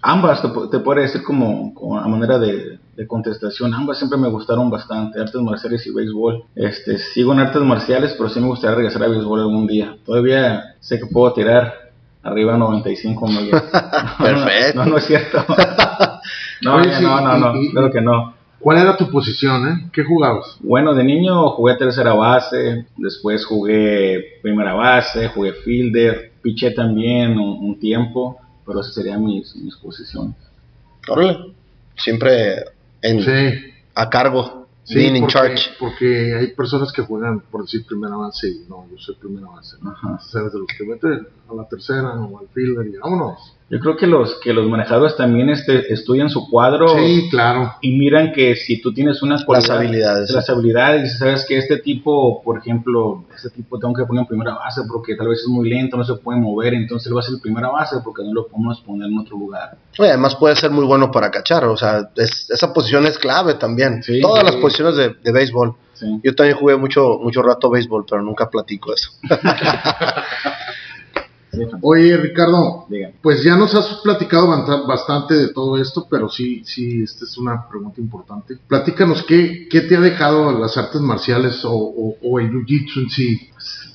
ambas, 0.03 0.41
te, 0.41 0.49
te 0.71 0.79
puedo 0.79 1.01
decir 1.01 1.23
como, 1.23 1.99
a 1.99 2.09
manera 2.09 2.39
de, 2.39 2.79
de, 2.97 3.07
contestación, 3.07 3.75
ambas 3.75 3.99
siempre 3.99 4.19
me 4.19 4.29
gustaron 4.29 4.71
bastante, 4.71 5.21
artes 5.21 5.41
marciales 5.41 5.87
y 5.87 5.93
béisbol. 5.93 6.45
Este, 6.55 6.99
sigo 6.99 7.33
en 7.33 7.41
artes 7.41 7.63
marciales, 7.63 8.15
pero 8.17 8.29
sí 8.31 8.41
me 8.41 8.47
gustaría 8.47 8.77
regresar 8.77 9.03
a 9.03 9.09
béisbol 9.09 9.41
algún 9.41 9.67
día. 9.67 9.97
Todavía 10.05 10.77
sé 10.81 10.99
que 10.99 11.07
puedo 11.07 11.33
tirar 11.33 11.86
arriba 12.27 12.57
95 12.57 13.27
millas. 13.29 13.63
Perfecto. 14.19 14.85
No, 14.85 14.91
no, 14.91 14.99
es 14.99 15.05
cierto. 15.05 15.45
no, 16.63 16.83
no, 16.83 17.21
no, 17.21 17.39
no, 17.39 17.71
claro 17.71 17.91
que 17.91 18.01
no. 18.01 18.35
¿Cuál 18.59 18.79
era 18.79 18.97
tu 18.97 19.09
posición, 19.11 19.69
eh? 19.69 19.91
¿Qué 19.93 20.03
jugabas? 20.03 20.57
Bueno, 20.61 20.95
de 20.95 21.05
niño 21.05 21.51
jugué 21.51 21.77
tercera 21.77 22.15
base, 22.15 22.87
después 22.97 23.45
jugué 23.45 24.41
primera 24.43 24.75
base, 24.75 25.29
jugué 25.29 25.53
fielder, 25.53 26.33
piché 26.43 26.73
también 26.73 27.39
un, 27.39 27.79
tiempo, 27.79 28.39
pero 28.67 28.81
esas 28.81 28.95
serían 28.95 29.25
mis, 29.25 29.55
mis 29.57 29.77
posiciones. 29.77 30.35
Órale, 31.07 31.53
siempre 31.97 32.65
en, 33.03 33.73
a 33.95 34.11
cargo 34.11 34.66
Sí, 34.87 35.11
porque, 35.19 35.33
charge. 35.33 35.71
porque 35.81 36.35
hay 36.35 36.55
personas 36.55 36.93
que 36.93 37.03
juegan, 37.03 37.41
por 37.41 37.63
decir, 37.63 37.85
primera 37.85 38.15
base 38.15 38.49
y 38.49 38.67
no, 38.69 38.87
yo 38.89 38.97
soy 38.99 39.17
primera 39.17 39.49
base. 39.49 39.77
¿no? 39.83 39.91
Ajá. 39.91 40.21
de 40.33 40.59
los 40.59 40.69
que 40.79 40.85
meten 40.85 41.27
a 41.51 41.55
la 41.55 41.69
tercera 41.69 42.15
o 42.15 42.39
al 42.39 42.49
fielder 42.55 42.87
y 42.87 42.97
vámonos. 42.97 43.57
Yo 43.69 43.81
creo 43.81 43.97
que 43.97 44.07
los 44.07 44.39
que 44.41 44.53
los 44.53 44.69
manejadores 44.69 45.17
también 45.17 45.51
este, 45.51 45.93
estudian 45.93 46.31
su 46.31 46.49
cuadro. 46.49 46.87
Sí, 46.89 47.29
claro. 47.31 47.75
Y 47.81 47.97
miran 47.99 48.33
que 48.33 48.55
si 48.55 48.81
tú 48.81 48.95
tienes 48.95 49.23
unas 49.23 49.45
las 49.49 49.69
habilidades. 49.69 50.31
Las 50.31 50.49
habilidades, 50.49 51.13
y 51.13 51.19
sabes 51.19 51.45
que 51.49 51.59
este 51.59 51.79
tipo, 51.79 52.43
por 52.45 52.59
ejemplo, 52.59 53.25
este 53.35 53.51
tipo 53.51 53.81
tengo 53.81 53.93
que 53.93 54.05
poner 54.05 54.21
en 54.21 54.29
primera 54.29 54.55
base 54.55 54.83
porque 54.89 55.17
tal 55.17 55.29
vez 55.29 55.41
es 55.41 55.49
muy 55.49 55.69
lento, 55.69 55.97
no 55.97 56.05
se 56.05 56.15
puede 56.15 56.39
mover, 56.39 56.75
entonces 56.75 57.09
él 57.09 57.17
va 57.17 57.21
a 57.21 57.25
ser 57.25 57.41
primera 57.43 57.69
base 57.69 57.97
porque 58.05 58.23
no 58.23 58.33
lo 58.33 58.47
podemos 58.47 58.81
poner 58.83 59.09
en 59.09 59.19
otro 59.19 59.37
lugar. 59.37 59.77
además 59.99 60.37
puede 60.37 60.55
ser 60.55 60.71
muy 60.71 60.85
bueno 60.85 61.11
para 61.11 61.33
cachar, 61.33 61.65
o 61.65 61.77
sea, 61.77 62.11
esa 62.15 62.73
posición 62.73 63.05
es 63.07 63.19
clave 63.19 63.55
también. 63.55 64.01
Todas 64.23 64.45
las 64.45 64.57
posiciones 64.57 64.95
de, 64.95 65.17
de 65.21 65.33
béisbol. 65.33 65.75
Yo 66.23 66.35
también 66.37 66.57
jugué 66.57 66.77
mucho, 66.77 67.19
mucho 67.21 67.43
rato 67.43 67.69
béisbol, 67.69 68.05
pero 68.09 68.23
nunca 68.23 68.49
platico 68.49 68.95
eso. 68.95 69.11
Oye, 71.83 72.17
Ricardo, 72.17 72.87
pues 73.23 73.43
ya 73.43 73.57
nos 73.57 73.75
has 73.75 74.01
platicado 74.03 74.49
bastante 74.87 75.35
de 75.35 75.49
todo 75.49 75.77
esto, 75.81 76.07
pero 76.11 76.29
sí, 76.29 76.63
sí, 76.65 77.03
esta 77.03 77.25
es 77.25 77.37
una 77.39 77.69
pregunta 77.69 78.01
importante. 78.01 78.59
Platícanos, 78.69 79.25
¿qué, 79.25 79.69
qué 79.71 79.83
te 79.83 79.97
ha 79.97 80.01
dejado 80.01 80.59
las 80.59 80.77
artes 80.77 81.01
marciales 81.01 81.63
o, 81.65 82.17
el 82.41 82.51
jiu-jitsu 82.51 83.03
en 83.03 83.11
sí? 83.11 83.51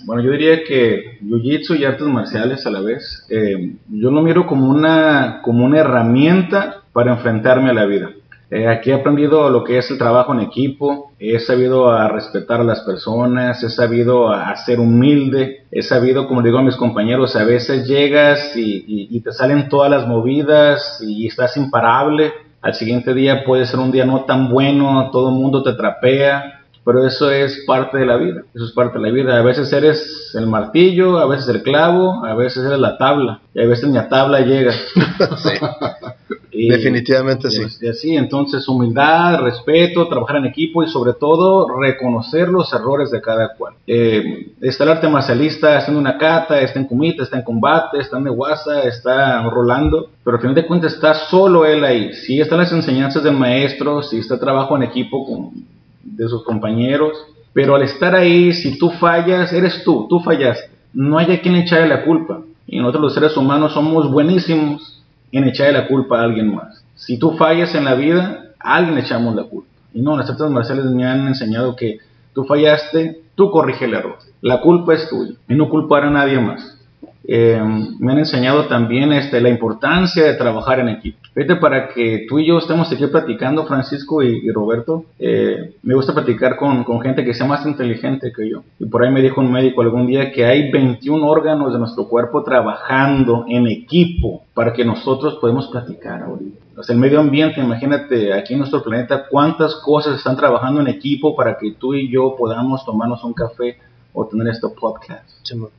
Bueno, 0.06 0.24
yo 0.24 0.32
diría 0.32 0.64
que 0.64 1.20
jiu-jitsu 1.22 1.78
y 1.78 1.86
artes 1.86 2.08
marciales 2.08 2.66
a 2.66 2.70
la 2.70 2.82
vez, 2.82 3.26
eh, 3.30 3.76
yo 3.90 4.12
lo 4.12 4.22
miro 4.22 4.48
como 4.48 4.70
una, 4.70 5.42
como 5.44 5.66
una 5.66 5.80
herramienta 5.80 6.84
para 6.94 7.14
enfrentarme 7.14 7.70
a 7.70 7.74
la 7.74 7.86
vida. 7.86 8.12
Eh, 8.54 8.68
aquí 8.68 8.92
he 8.92 8.94
aprendido 8.94 9.50
lo 9.50 9.64
que 9.64 9.78
es 9.78 9.90
el 9.92 9.98
trabajo 9.98 10.34
en 10.34 10.42
equipo, 10.42 11.14
he 11.18 11.40
sabido 11.40 11.90
a 11.90 12.10
respetar 12.10 12.60
a 12.60 12.66
las 12.66 12.82
personas, 12.82 13.64
he 13.64 13.70
sabido 13.70 14.30
a, 14.30 14.54
ser 14.58 14.82
humilde, 14.82 15.68
he 15.72 15.82
sabido, 15.82 16.28
como 16.28 16.42
digo 16.42 16.58
a 16.58 16.62
mis 16.62 16.76
compañeros, 16.76 17.38
a 17.38 17.46
veces 17.46 17.88
llegas 17.88 18.52
y, 18.58 19.22
te 19.22 19.32
salen 19.32 19.70
todas 19.70 19.90
las 19.90 20.06
movidas 20.06 21.02
y 21.02 21.28
estás 21.28 21.56
imparable, 21.56 22.34
al 22.62 22.74
siguiente 22.74 23.14
día 23.14 23.46
puede 23.46 23.66
ser 23.66 23.80
un 23.80 23.90
día 23.90 24.04
no 24.04 24.26
tan 24.26 24.50
bueno, 24.50 25.12
todo 25.14 25.30
el 25.30 25.36
mundo 25.36 25.64
te 25.64 25.72
trapea, 25.72 26.61
pero 26.84 27.06
eso 27.06 27.30
es 27.30 27.64
parte 27.66 27.98
de 27.98 28.06
la 28.06 28.18
vida, 28.18 28.42
eso 28.54 28.66
es 28.66 28.72
parte 28.72 28.98
de 28.98 29.06
la 29.06 29.12
vida. 29.12 29.38
A 29.38 29.44
veces 29.44 29.72
eres 29.72 30.32
el 30.36 30.48
martillo, 30.48 31.20
a 31.20 31.28
veces 31.28 31.48
el 31.50 31.64
clavo, 31.64 32.26
a 32.26 32.36
veces 32.36 32.66
eres 32.66 32.80
la 32.80 32.98
tabla, 32.98 33.42
y 33.54 33.62
a 33.62 33.68
veces 33.68 33.90
ni 33.90 33.98
a 33.98 34.10
tabla 34.10 34.42
llegas. 34.42 34.80
Definitivamente 36.52 37.50
sí. 37.50 37.62
Y 37.82 37.88
así, 37.88 38.16
entonces 38.16 38.68
humildad, 38.68 39.40
respeto, 39.42 40.08
trabajar 40.08 40.38
en 40.38 40.46
equipo 40.46 40.84
y 40.84 40.90
sobre 40.90 41.14
todo 41.14 41.68
reconocer 41.80 42.50
los 42.50 42.74
errores 42.74 43.10
de 43.12 43.22
cada 43.22 43.56
cual. 43.56 43.76
Eh, 43.88 44.52
está 44.62 44.84
el 44.84 44.92
arte 44.92 45.08
marcialista 45.08 45.78
haciendo 45.78 46.00
una 46.00 46.18
cata, 46.18 46.60
está 46.62 46.80
en 46.80 46.88
comita, 46.88 47.24
está 47.24 47.38
en 47.38 47.44
combate, 47.44 48.00
está 48.00 48.18
en 48.18 48.26
neguasa, 48.26 48.84
está 48.84 49.44
rolando, 49.50 50.10
pero 50.24 50.38
al 50.38 50.42
final 50.42 50.56
de 50.56 50.68
cuentas 50.68 50.94
está 50.94 51.14
solo 51.14 51.66
él 51.66 51.84
ahí. 51.86 52.14
Si 52.14 52.40
están 52.40 52.60
las 52.60 52.72
enseñanzas 52.72 53.24
del 53.24 53.38
maestro, 53.38 54.04
si 54.04 54.20
está 54.20 54.40
trabajo 54.40 54.76
en 54.76 54.84
equipo 54.84 55.26
con, 55.26 55.52
de 56.04 56.28
sus 56.28 56.44
compañeros, 56.44 57.18
pero 57.54 57.76
al 57.76 57.84
estar 57.84 58.16
ahí, 58.16 58.54
si 58.54 58.78
tú 58.78 58.90
fallas, 58.92 59.52
eres 59.54 59.84
tú, 59.84 60.08
tú 60.10 60.20
fallaste. 60.20 60.72
No 60.94 61.18
hay 61.18 61.40
quien 61.40 61.56
echarle 61.56 61.88
la 61.88 62.04
culpa. 62.04 62.42
Y 62.68 62.80
nosotros 62.80 63.04
los 63.04 63.14
seres 63.14 63.36
humanos 63.36 63.74
somos 63.74 64.12
buenísimos 64.12 65.04
en 65.32 65.46
echarle 65.46 65.74
la 65.74 65.88
culpa 65.88 66.20
a 66.20 66.24
alguien 66.24 66.54
más. 66.54 66.84
Si 66.96 67.18
tú 67.18 67.32
fallas 67.32 67.76
en 67.76 67.86
la 67.86 67.96
vida, 67.96 68.54
a 68.60 68.76
alguien 68.76 68.96
le 68.96 69.02
echamos 69.02 69.36
la 69.36 69.44
culpa. 69.44 69.70
Y 69.94 70.02
no, 70.02 70.16
las 70.18 70.30
artes 70.30 70.50
marciales 70.50 70.86
me 70.86 71.06
han 71.06 71.28
enseñado 71.28 71.76
que 71.76 72.00
tú 72.34 72.46
fallaste, 72.46 73.22
tú 73.36 73.52
corrige 73.52 73.86
el 73.86 73.94
error. 73.94 74.18
La 74.42 74.62
culpa 74.62 74.94
es 74.94 75.10
tuya 75.10 75.34
y 75.50 75.56
no 75.56 75.70
culpar 75.70 76.06
a 76.06 76.10
nadie 76.10 76.40
más. 76.40 76.78
Eh, 77.24 77.62
me 78.00 78.12
han 78.12 78.20
enseñado 78.20 78.66
también 78.66 79.14
este, 79.14 79.40
la 79.40 79.50
importancia 79.50 80.24
de 80.24 80.34
trabajar 80.34 80.80
en 80.80 80.90
equipo. 80.90 81.20
Fíjate, 81.34 81.56
para 81.58 81.88
que 81.90 82.26
tú 82.28 82.40
y 82.40 82.48
yo 82.48 82.58
estemos 82.58 82.92
aquí 82.92 83.08
platicando, 83.08 83.66
Francisco 83.66 84.22
y, 84.22 84.52
Roberto, 84.52 85.06
eh, 85.18 85.76
me 85.84 85.94
gusta 85.94 86.14
platicar 86.14 86.58
con, 86.58 86.84
con, 86.84 87.00
gente 87.00 87.24
que 87.24 87.34
sea 87.34 87.48
más 87.48 87.66
inteligente 87.66 88.34
que 88.36 88.50
yo. 88.50 88.64
Y 88.80 88.86
por 88.86 89.04
ahí 89.04 89.12
me 89.12 89.22
dijo 89.22 89.40
un 89.40 89.52
médico 89.52 89.82
algún 89.82 90.08
día 90.08 90.32
que 90.32 90.46
hay 90.46 90.72
21 90.72 91.26
órganos 91.26 91.72
de 91.72 91.80
nuestro 91.80 92.10
cuerpo 92.10 92.44
trabajando 92.44 93.46
en 93.48 93.68
equipo 93.68 94.44
para 94.54 94.74
que 94.74 94.84
nosotros 94.84 95.38
podamos 95.40 95.68
platicar 95.70 96.24
ahorita. 96.24 96.60
O 96.78 96.84
sea, 96.84 96.96
el 96.96 97.00
medio 97.00 97.20
ambiente, 97.20 97.62
imagínate 97.62 98.34
aquí 98.34 98.54
en 98.54 98.60
nuestro 98.60 98.82
planeta 98.82 99.28
cuántas 99.30 99.76
cosas 99.76 100.18
están 100.18 100.36
trabajando 100.36 100.82
en 100.82 100.88
equipo 100.88 101.36
para 101.36 101.58
que 101.58 101.74
tú 101.74 101.94
y 101.94 102.10
yo 102.10 102.36
podamos 102.38 102.84
tomarnos 102.84 103.24
un 103.24 103.34
café 103.34 103.78
o 104.14 104.28
tener 104.28 104.48
este 104.48 104.68
podcast. 104.70 105.30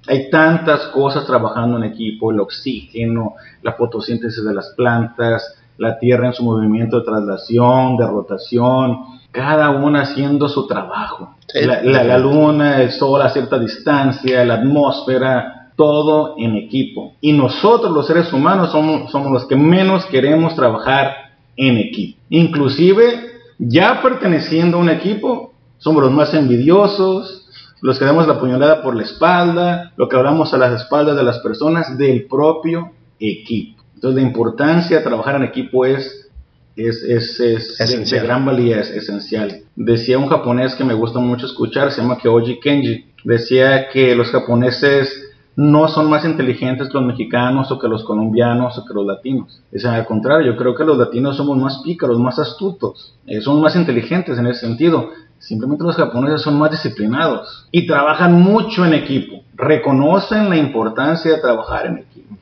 Hay 0.09 0.31
tantas 0.31 0.87
cosas 0.89 1.27
trabajando 1.27 1.77
en 1.79 1.85
equipo, 1.85 2.31
el 2.31 2.41
oxígeno, 2.41 3.35
la 3.63 3.73
fotosíntesis 3.73 4.45
de 4.45 4.55
las 4.55 4.71
plantas, 4.77 5.57
la 5.79 5.99
Tierra 5.99 6.29
en 6.29 6.33
su 6.33 6.45
movimiento 6.45 6.99
de 6.99 7.05
traslación, 7.05 7.97
de 7.97 8.07
rotación, 8.07 8.99
cada 9.31 9.71
una 9.71 10.03
haciendo 10.03 10.49
su 10.49 10.67
trabajo. 10.67 11.37
La, 11.55 11.83
la, 11.83 12.19
luna, 12.19 12.81
el 12.81 12.93
sol 12.93 13.21
a 13.21 13.31
cierta 13.31 13.59
distancia, 13.59 14.45
la 14.45 14.55
atmósfera, 14.55 15.73
todo 15.77 16.35
en 16.39 16.57
equipo. 16.57 17.15
Y 17.21 17.33
nosotros 17.33 17.93
los 17.93 18.07
seres 18.07 18.33
humanos 18.33 18.73
somos, 18.73 19.11
somos 19.11 19.31
los 19.31 19.47
que 19.47 19.57
menos 19.57 20.07
queremos 20.07 20.55
trabajar 20.55 21.33
en 21.57 21.79
equipo. 21.79 22.21
Inclusive, 22.31 23.33
ya 23.59 24.01
perteneciendo 24.03 24.79
a 24.79 24.81
un 24.81 24.91
equipo, 24.91 25.53
somos 25.79 26.03
los 26.03 26.13
más 26.13 26.33
envidiosos, 26.35 27.49
los 27.83 27.99
que 27.99 28.05
damos 28.05 28.27
la 28.29 28.39
puñalada 28.39 28.81
por 28.81 28.95
la 28.95 29.03
espalda, 29.03 29.93
lo 29.97 30.09
que 30.09 30.17
hablamos 30.17 30.55
a 30.55 30.59
las 30.59 30.81
espaldas 30.81 31.17
de 31.17 31.25
las 31.25 31.41
personas 31.41 31.99
del 31.99 32.27
propio 32.27 32.93
equipo. 33.19 33.83
Entonces 33.97 34.23
la 34.23 34.29
importancia 34.29 34.99
de 34.99 35.03
trabajar 35.03 35.35
en 35.35 35.43
equipo 35.43 35.85
es, 35.85 36.31
es, 36.77 37.03
es, 37.03 37.41
es 37.41 38.11
de, 38.11 38.21
gran 38.21 38.47
valía, 38.47 38.81
es 38.81 38.91
esencial. 38.91 39.63
Decía 39.75 40.19
un 40.19 40.29
japonés 40.29 40.77
que 40.77 40.85
me 40.85 40.95
gusta 40.95 41.19
mucho 41.19 41.47
escuchar, 41.47 41.91
se 41.91 42.01
llama 42.01 42.19
Kyoji 42.19 42.61
Kenji, 42.61 43.07
decía 43.25 43.89
que 43.89 44.15
los 44.15 44.31
japoneses 44.31 45.33
no 45.55 45.89
son 45.89 46.09
más 46.09 46.25
inteligentes 46.25 46.89
que 46.89 46.95
los 46.95 47.05
mexicanos 47.07 47.71
o 47.71 47.79
que 47.79 47.89
los 47.89 48.05
colombianos 48.05 48.79
o 48.79 48.85
que 48.85 48.95
los 48.95 49.05
latinos. 49.05 49.63
Es 49.71 49.85
al 49.85 50.07
contrario, 50.07 50.53
yo 50.53 50.57
creo 50.57 50.75
que 50.75 50.85
los 50.85 50.97
latinos 50.97 51.37
somos 51.37 51.59
más 51.59 51.81
pícaros, 51.85 52.19
más 52.19 52.39
astutos, 52.39 53.19
eh, 53.27 53.41
somos 53.41 53.61
más 53.61 53.77
inteligentes 53.77 54.39
en 54.39 54.47
ese 54.47 54.61
sentido. 54.61 55.11
Simplemente 55.43 55.83
los 55.83 55.97
japoneses 55.97 56.41
son 56.43 56.57
más 56.57 56.71
disciplinados 56.71 57.67
y 57.73 57.85
trabajan 57.85 58.33
mucho 58.41 58.87
en 58.87 58.95
equipo. 58.95 59.43
Reconocen 59.55 60.49
la 60.49 60.57
importancia 60.57 61.33
de 61.33 61.41
trabajar 61.41 61.87
en 61.87 61.99
equipo. 61.99 62.37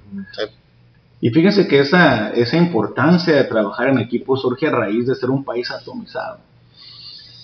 Y 1.19 1.30
fíjense 1.30 1.66
que 1.66 1.80
esa, 1.80 2.30
esa 2.30 2.59
importancia 2.59 3.35
de 3.35 3.45
trabajar 3.45 3.88
en 3.88 3.99
equipo 3.99 4.37
surge 4.37 4.66
a 4.66 4.71
raíz 4.71 5.07
de 5.07 5.14
ser 5.14 5.30
un 5.30 5.45
país 5.45 5.71
atomizado. 5.71 6.40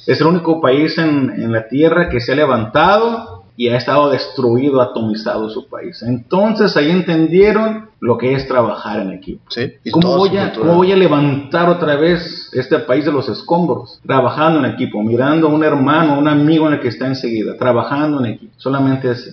Es 0.06 0.20
el 0.20 0.26
único 0.26 0.60
país 0.60 0.98
en, 0.98 1.30
en 1.30 1.50
la 1.50 1.66
Tierra 1.68 2.10
que 2.10 2.20
se 2.20 2.32
ha 2.32 2.36
levantado 2.36 3.35
y 3.56 3.68
ha 3.68 3.76
estado 3.76 4.10
destruido, 4.10 4.82
atomizado 4.82 5.48
su 5.48 5.66
país. 5.68 6.02
Entonces 6.02 6.76
ahí 6.76 6.90
entendieron 6.90 7.88
lo 8.00 8.18
que 8.18 8.34
es 8.34 8.46
trabajar 8.46 9.00
en 9.00 9.12
equipo. 9.12 9.42
¿Cómo, 9.90 10.16
voy 10.16 10.36
a, 10.36 10.52
voy 10.58 10.92
a 10.92 10.96
levantar 10.96 11.68
otra 11.70 11.96
vez 11.96 12.50
este 12.52 12.78
país 12.80 13.04
de 13.06 13.12
los 13.12 13.28
escombros? 13.28 13.98
Trabajando 14.06 14.58
en 14.58 14.66
equipo, 14.66 15.02
mirando 15.02 15.48
a 15.48 15.50
un 15.50 15.64
hermano, 15.64 16.18
un 16.18 16.28
amigo 16.28 16.66
en 16.68 16.74
el 16.74 16.80
que 16.80 16.88
está 16.88 17.06
enseguida, 17.06 17.56
trabajando 17.56 18.20
en 18.20 18.32
equipo, 18.32 18.52
solamente 18.58 19.08
así. 19.08 19.30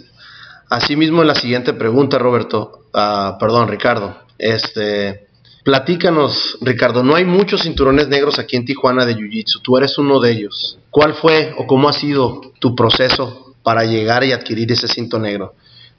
Asimismo, 0.70 1.22
en 1.22 1.27
la 1.27 1.36
siguiente 1.36 1.74
pregunta, 1.74 2.18
Roberto, 2.18 2.86
uh, 2.93 3.38
perdón, 3.38 3.67
Ricardo, 3.67 4.15
este, 4.39 5.28
platícanos, 5.63 6.58
Ricardo, 6.62 7.04
no 7.04 7.15
hay 7.15 7.26
muchos 7.26 7.62
cinturones 7.62 8.08
negros 8.08 8.39
aquí 8.39 8.56
en 8.56 8.65
Tijuana 8.65 9.06
de 9.06 9.15
Jiu-Jitsu, 9.15 9.62
tú 9.62 9.78
eres 9.78 9.98
uno 9.98 10.19
de 10.19 10.32
ellos. 10.32 10.80
¿Cuál 10.89 11.13
fue 11.13 11.54
o 11.58 11.67
cómo 11.67 11.89
ha 11.89 11.93
sido 11.93 12.41
tu 12.60 12.76
proceso 12.76 13.53
para 13.63 13.86
llegar 13.86 14.23
y 14.23 14.32
adquirir 14.32 14.71
ese 14.71 14.88
cinto 14.88 15.19
negro. 15.19 15.56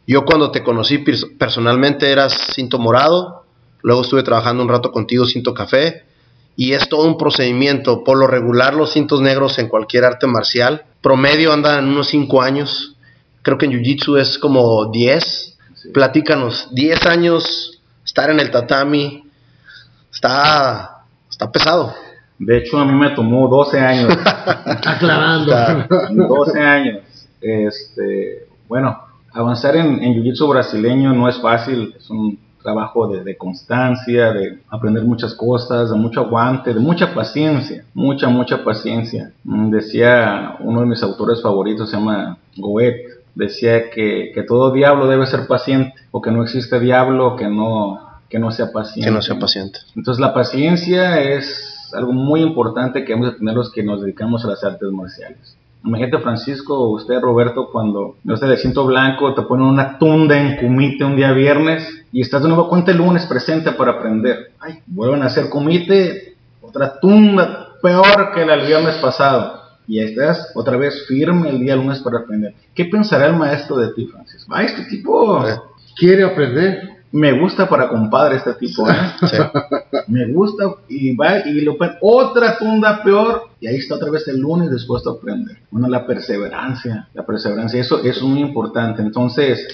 Yo 0.07 0.25
cuando 0.25 0.51
te 0.51 0.63
conocí 0.63 0.99
personalmente 1.39 2.11
eras 2.11 2.53
cinto 2.55 2.79
morado, 2.79 3.45
luego 3.83 4.03
estuve 4.03 4.23
trabajando 4.23 4.63
un 4.63 4.69
rato 4.69 4.93
contigo 4.93 5.25
cinto 5.25 5.55
café 5.55 6.05
y 6.57 6.73
es 6.73 6.89
todo 6.89 7.07
un 7.07 7.17
procedimiento. 7.17 8.05
Por 8.05 8.19
lo 8.19 8.27
regular 8.27 8.75
los 8.75 8.93
cintos 8.93 9.21
negros 9.21 9.59
en 9.59 9.69
cualquier 9.69 10.05
arte 10.05 10.27
marcial, 10.27 10.85
promedio 11.01 11.53
andan 11.53 11.89
unos 11.89 12.09
5 12.09 12.43
años, 12.43 12.97
creo 13.43 13.59
que 13.59 13.67
en 13.67 13.73
Jiu-Jitsu 13.73 14.19
es 14.19 14.39
como 14.39 14.91
10. 14.91 15.59
Platícanos, 15.93 16.69
10 16.73 17.07
años 17.07 17.83
estar 18.05 18.31
en 18.31 18.41
el 18.41 18.51
tatami, 18.51 19.25
está, 20.13 21.05
está 21.31 21.51
pesado. 21.51 21.95
De 22.39 22.59
hecho, 22.59 22.79
a 22.79 22.85
mí 22.85 22.93
me 22.93 23.11
tomó 23.11 23.49
12 23.49 23.81
años. 23.81 24.17
Aclarando. 24.87 25.87
12 26.11 26.61
años. 26.61 26.99
Este, 27.45 28.47
bueno, 28.69 28.99
avanzar 29.33 29.77
en, 29.77 30.03
en 30.03 30.15
Jiu-Jitsu 30.15 30.49
brasileño 30.49 31.13
no 31.13 31.29
es 31.29 31.39
fácil, 31.41 31.95
es 31.97 32.09
un 32.09 32.39
trabajo 32.65 33.07
de, 33.09 33.37
constancia, 33.37 34.33
de 34.33 34.59
aprender 34.71 35.05
muchas 35.05 35.35
cosas, 35.35 35.91
de 35.91 35.97
mucho 35.97 36.21
aguante, 36.21 36.73
de 36.73 36.81
mucha 36.81 37.15
paciencia, 37.15 37.85
mucha, 37.93 38.29
mucha 38.29 38.65
paciencia. 38.65 39.33
Mm, 39.45 39.71
decía 39.71 40.57
uno 40.61 40.81
de 40.81 40.87
mis 40.87 41.03
autores 41.03 41.43
favoritos, 41.43 41.91
se 41.91 41.99
llama 41.99 42.39
Goethe, 42.57 43.05
decía 43.35 43.91
que, 43.91 44.33
que, 44.35 44.43
todo 44.45 44.73
diablo 44.73 45.07
debe 45.07 45.27
ser 45.27 45.47
paciente, 45.47 45.93
o 46.11 46.23
que 46.23 46.31
no 46.31 46.43
existe 46.43 46.81
diablo 46.81 47.37
que 47.37 47.49
no, 47.49 48.01
que 48.31 48.39
no 48.39 48.51
sea 48.51 48.73
paciente. 48.73 49.11
Que 49.11 49.15
no 49.15 49.21
sea 49.21 49.39
paciente. 49.39 49.81
Entonces 49.95 50.19
la 50.19 50.33
paciencia 50.33 51.21
es 51.21 51.93
algo 51.93 52.13
muy 52.13 52.41
importante 52.41 53.05
que 53.05 53.13
hemos 53.13 53.31
de 53.31 53.39
tener 53.39 53.55
los 53.55 53.71
que 53.71 53.83
nos 53.83 54.01
dedicamos 54.01 54.43
a 54.45 54.49
las 54.49 54.65
artes 54.65 54.91
marciales. 54.91 55.59
Imagínate, 55.85 56.23
Francisco, 56.23 56.89
usted, 56.89 57.21
Roberto, 57.21 57.69
cuando 57.71 58.17
no 58.25 58.37
sé, 58.37 58.47
de 58.47 58.57
cinto 58.57 58.87
blanco 58.87 59.35
te 59.35 59.43
ponen 59.43 59.67
una 59.67 59.99
tunda 59.99 60.39
en 60.39 60.57
comite 60.57 61.05
un 61.05 61.15
día 61.15 61.33
viernes 61.33 61.87
y 62.11 62.23
estás 62.23 62.43
de 62.43 62.49
nuevo 62.49 62.71
cuenta 62.71 62.91
el 62.91 62.99
lunes 62.99 63.27
presente 63.27 63.73
para 63.73 63.93
aprender. 63.93 64.53
Ay, 64.61 64.79
vuelven 64.87 65.23
a 65.23 65.27
hacer 65.27 65.51
comite, 65.51 66.37
otra 66.63 66.99
tunda 66.99 67.75
peor 67.83 68.33
que 68.35 68.47
la 68.47 68.57
del 68.57 68.67
viernes 68.67 68.97
pasado. 68.97 69.61
Y 69.87 70.01
estás 70.01 70.51
otra 70.55 70.79
vez 70.79 71.07
firme 71.07 71.51
el 71.51 71.61
día 71.61 71.77
lunes 71.77 72.01
para 72.01 72.21
aprender. 72.21 72.55
¿Qué 72.75 72.87
pensará 72.87 73.27
el 73.27 73.37
maestro 73.37 73.77
de 73.77 73.93
ti, 73.93 74.07
Francisco? 74.07 74.55
Ah, 74.55 74.63
este 74.63 74.85
tipo 74.85 75.45
quiere 75.99 76.25
aprender 76.25 76.94
me 77.15 77.31
gusta 77.39 77.69
para 77.69 77.89
compadre 77.89 78.39
este 78.39 78.55
tipo, 78.55 78.91
¿eh? 78.91 78.95
Me 80.09 80.27
gusta 80.33 80.65
y 80.89 81.15
va 81.15 81.39
y 81.47 81.61
lo 81.61 81.77
otra 82.01 82.59
tunda 82.59 83.05
peor 83.05 83.51
y 83.61 83.69
ahí 83.69 83.77
está 83.77 83.95
otra 83.95 84.11
vez 84.11 84.27
el 84.27 84.41
lunes 84.41 84.69
después 84.69 85.05
de 85.05 85.13
aprender. 85.13 85.59
Bueno, 85.71 85.89
la 85.89 86.05
perseverancia, 86.05 87.09
la 87.15 87.25
perseverancia, 87.25 87.81
eso, 87.81 88.03
es 88.03 88.21
muy 88.21 88.41
importante. 88.41 89.01
Entonces, 89.01 89.65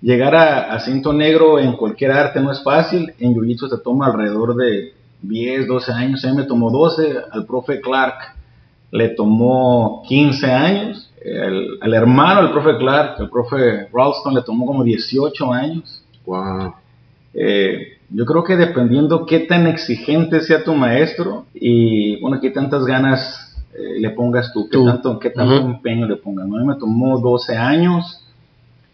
llegar 0.00 0.34
a, 0.34 0.80
cinto 0.80 1.12
negro 1.12 1.58
en 1.58 1.76
cualquier 1.76 2.12
arte 2.12 2.40
no 2.40 2.50
es 2.50 2.62
fácil. 2.64 3.12
En 3.18 3.34
jiu 3.34 3.68
se 3.68 3.78
toma 3.84 4.06
alrededor 4.06 4.56
de 4.56 4.94
10, 5.20 5.68
12 5.68 5.92
años. 5.92 6.24
A 6.24 6.30
mí 6.30 6.36
me 6.38 6.44
tomó 6.44 6.70
12, 6.70 7.14
al 7.30 7.44
profe 7.44 7.82
Clark 7.82 8.36
le 8.90 9.10
tomó 9.10 10.02
15 10.08 10.50
años. 10.50 11.12
El, 11.22 11.78
al 11.82 11.92
hermano 11.92 12.42
del 12.42 12.52
profe 12.52 12.78
Clark, 12.78 13.20
el 13.20 13.28
profe 13.28 13.88
Ralston, 13.92 14.34
le 14.34 14.42
tomó 14.42 14.64
como 14.64 14.82
18 14.82 15.52
años. 15.52 15.99
Wow. 16.26 16.74
Eh, 17.34 17.98
yo 18.10 18.26
creo 18.26 18.42
que 18.42 18.56
dependiendo 18.56 19.24
qué 19.24 19.40
tan 19.40 19.66
exigente 19.66 20.40
sea 20.40 20.64
tu 20.64 20.74
maestro 20.74 21.46
y 21.54 22.20
bueno, 22.20 22.40
qué 22.40 22.50
tantas 22.50 22.84
ganas 22.84 23.50
eh, 23.72 24.00
le 24.00 24.10
pongas 24.10 24.52
tú, 24.52 24.68
qué 24.68 24.78
tanto, 24.78 25.18
qué 25.18 25.30
tanto 25.30 25.56
empeño 25.56 26.06
le 26.06 26.16
pongas. 26.16 26.44
A 26.44 26.48
mí 26.48 26.66
me 26.66 26.74
tomó 26.74 27.20
12 27.20 27.56
años, 27.56 28.26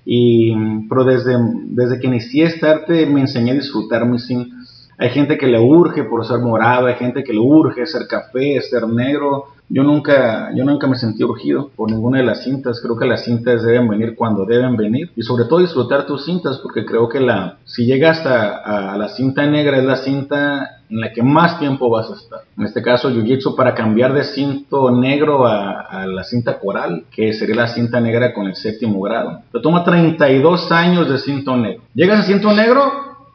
y, 0.04 0.54
pero 0.88 1.04
desde, 1.04 1.34
desde 1.64 1.98
que 1.98 2.06
inicié 2.06 2.44
este 2.44 2.66
arte 2.66 3.06
me 3.06 3.22
enseñé 3.22 3.52
a 3.52 3.54
disfrutar 3.54 4.06
mis 4.06 4.26
cintas. 4.26 4.88
Hay 4.98 5.10
gente 5.10 5.36
que 5.36 5.46
le 5.46 5.58
urge 5.58 6.04
por 6.04 6.26
ser 6.26 6.38
morado, 6.38 6.86
hay 6.86 6.94
gente 6.94 7.24
que 7.24 7.32
le 7.32 7.38
urge 7.38 7.86
ser 7.86 8.06
café, 8.06 8.60
ser 8.62 8.86
negro, 8.86 9.46
yo 9.68 9.82
nunca, 9.82 10.52
yo 10.54 10.64
nunca 10.64 10.86
me 10.86 10.96
sentí 10.96 11.24
urgido 11.24 11.70
por 11.74 11.90
ninguna 11.90 12.18
de 12.18 12.24
las 12.24 12.44
cintas. 12.44 12.80
Creo 12.80 12.96
que 12.96 13.06
las 13.06 13.24
cintas 13.24 13.64
deben 13.64 13.88
venir 13.88 14.14
cuando 14.14 14.44
deben 14.44 14.76
venir 14.76 15.10
y 15.16 15.22
sobre 15.22 15.44
todo 15.44 15.58
disfrutar 15.58 16.06
tus 16.06 16.24
cintas 16.24 16.58
porque 16.58 16.84
creo 16.84 17.08
que 17.08 17.20
la, 17.20 17.58
si 17.64 17.84
llegas 17.84 18.24
a, 18.24 18.96
la 18.96 19.08
cinta 19.08 19.46
negra 19.46 19.78
es 19.78 19.84
la 19.84 19.96
cinta 19.96 20.82
en 20.88 21.00
la 21.00 21.12
que 21.12 21.22
más 21.22 21.58
tiempo 21.58 21.90
vas 21.90 22.10
a 22.10 22.14
estar. 22.14 22.40
En 22.56 22.64
este 22.64 22.80
caso, 22.80 23.10
Jiu-Jitsu 23.10 23.56
para 23.56 23.74
cambiar 23.74 24.12
de 24.12 24.22
cinto 24.22 24.92
negro 24.92 25.46
a, 25.46 25.80
a, 25.80 26.06
la 26.06 26.22
cinta 26.22 26.60
coral, 26.60 27.04
que 27.10 27.32
sería 27.32 27.56
la 27.56 27.68
cinta 27.68 28.00
negra 28.00 28.32
con 28.32 28.46
el 28.46 28.54
séptimo 28.54 29.00
grado. 29.00 29.40
Te 29.52 29.60
toma 29.60 29.82
32 29.82 30.70
años 30.70 31.08
de 31.08 31.18
cinto 31.18 31.56
negro. 31.56 31.82
Llegas 31.92 32.20
a 32.20 32.22
cinto 32.22 32.52
negro, 32.52 32.92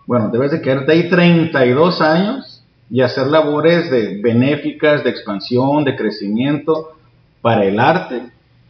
bueno, 0.08 0.30
debes 0.30 0.52
de 0.52 0.62
quedarte 0.62 0.94
ahí 0.94 1.10
32 1.10 2.02
años 2.02 2.51
y 2.92 3.02
hacer 3.02 3.28
labores 3.28 3.90
de 3.90 4.20
benéficas, 4.22 5.04
de 5.04 5.10
expansión, 5.10 5.86
de 5.86 5.96
crecimiento 5.96 6.92
para 7.42 7.64
el 7.64 7.80
arte 7.80 8.22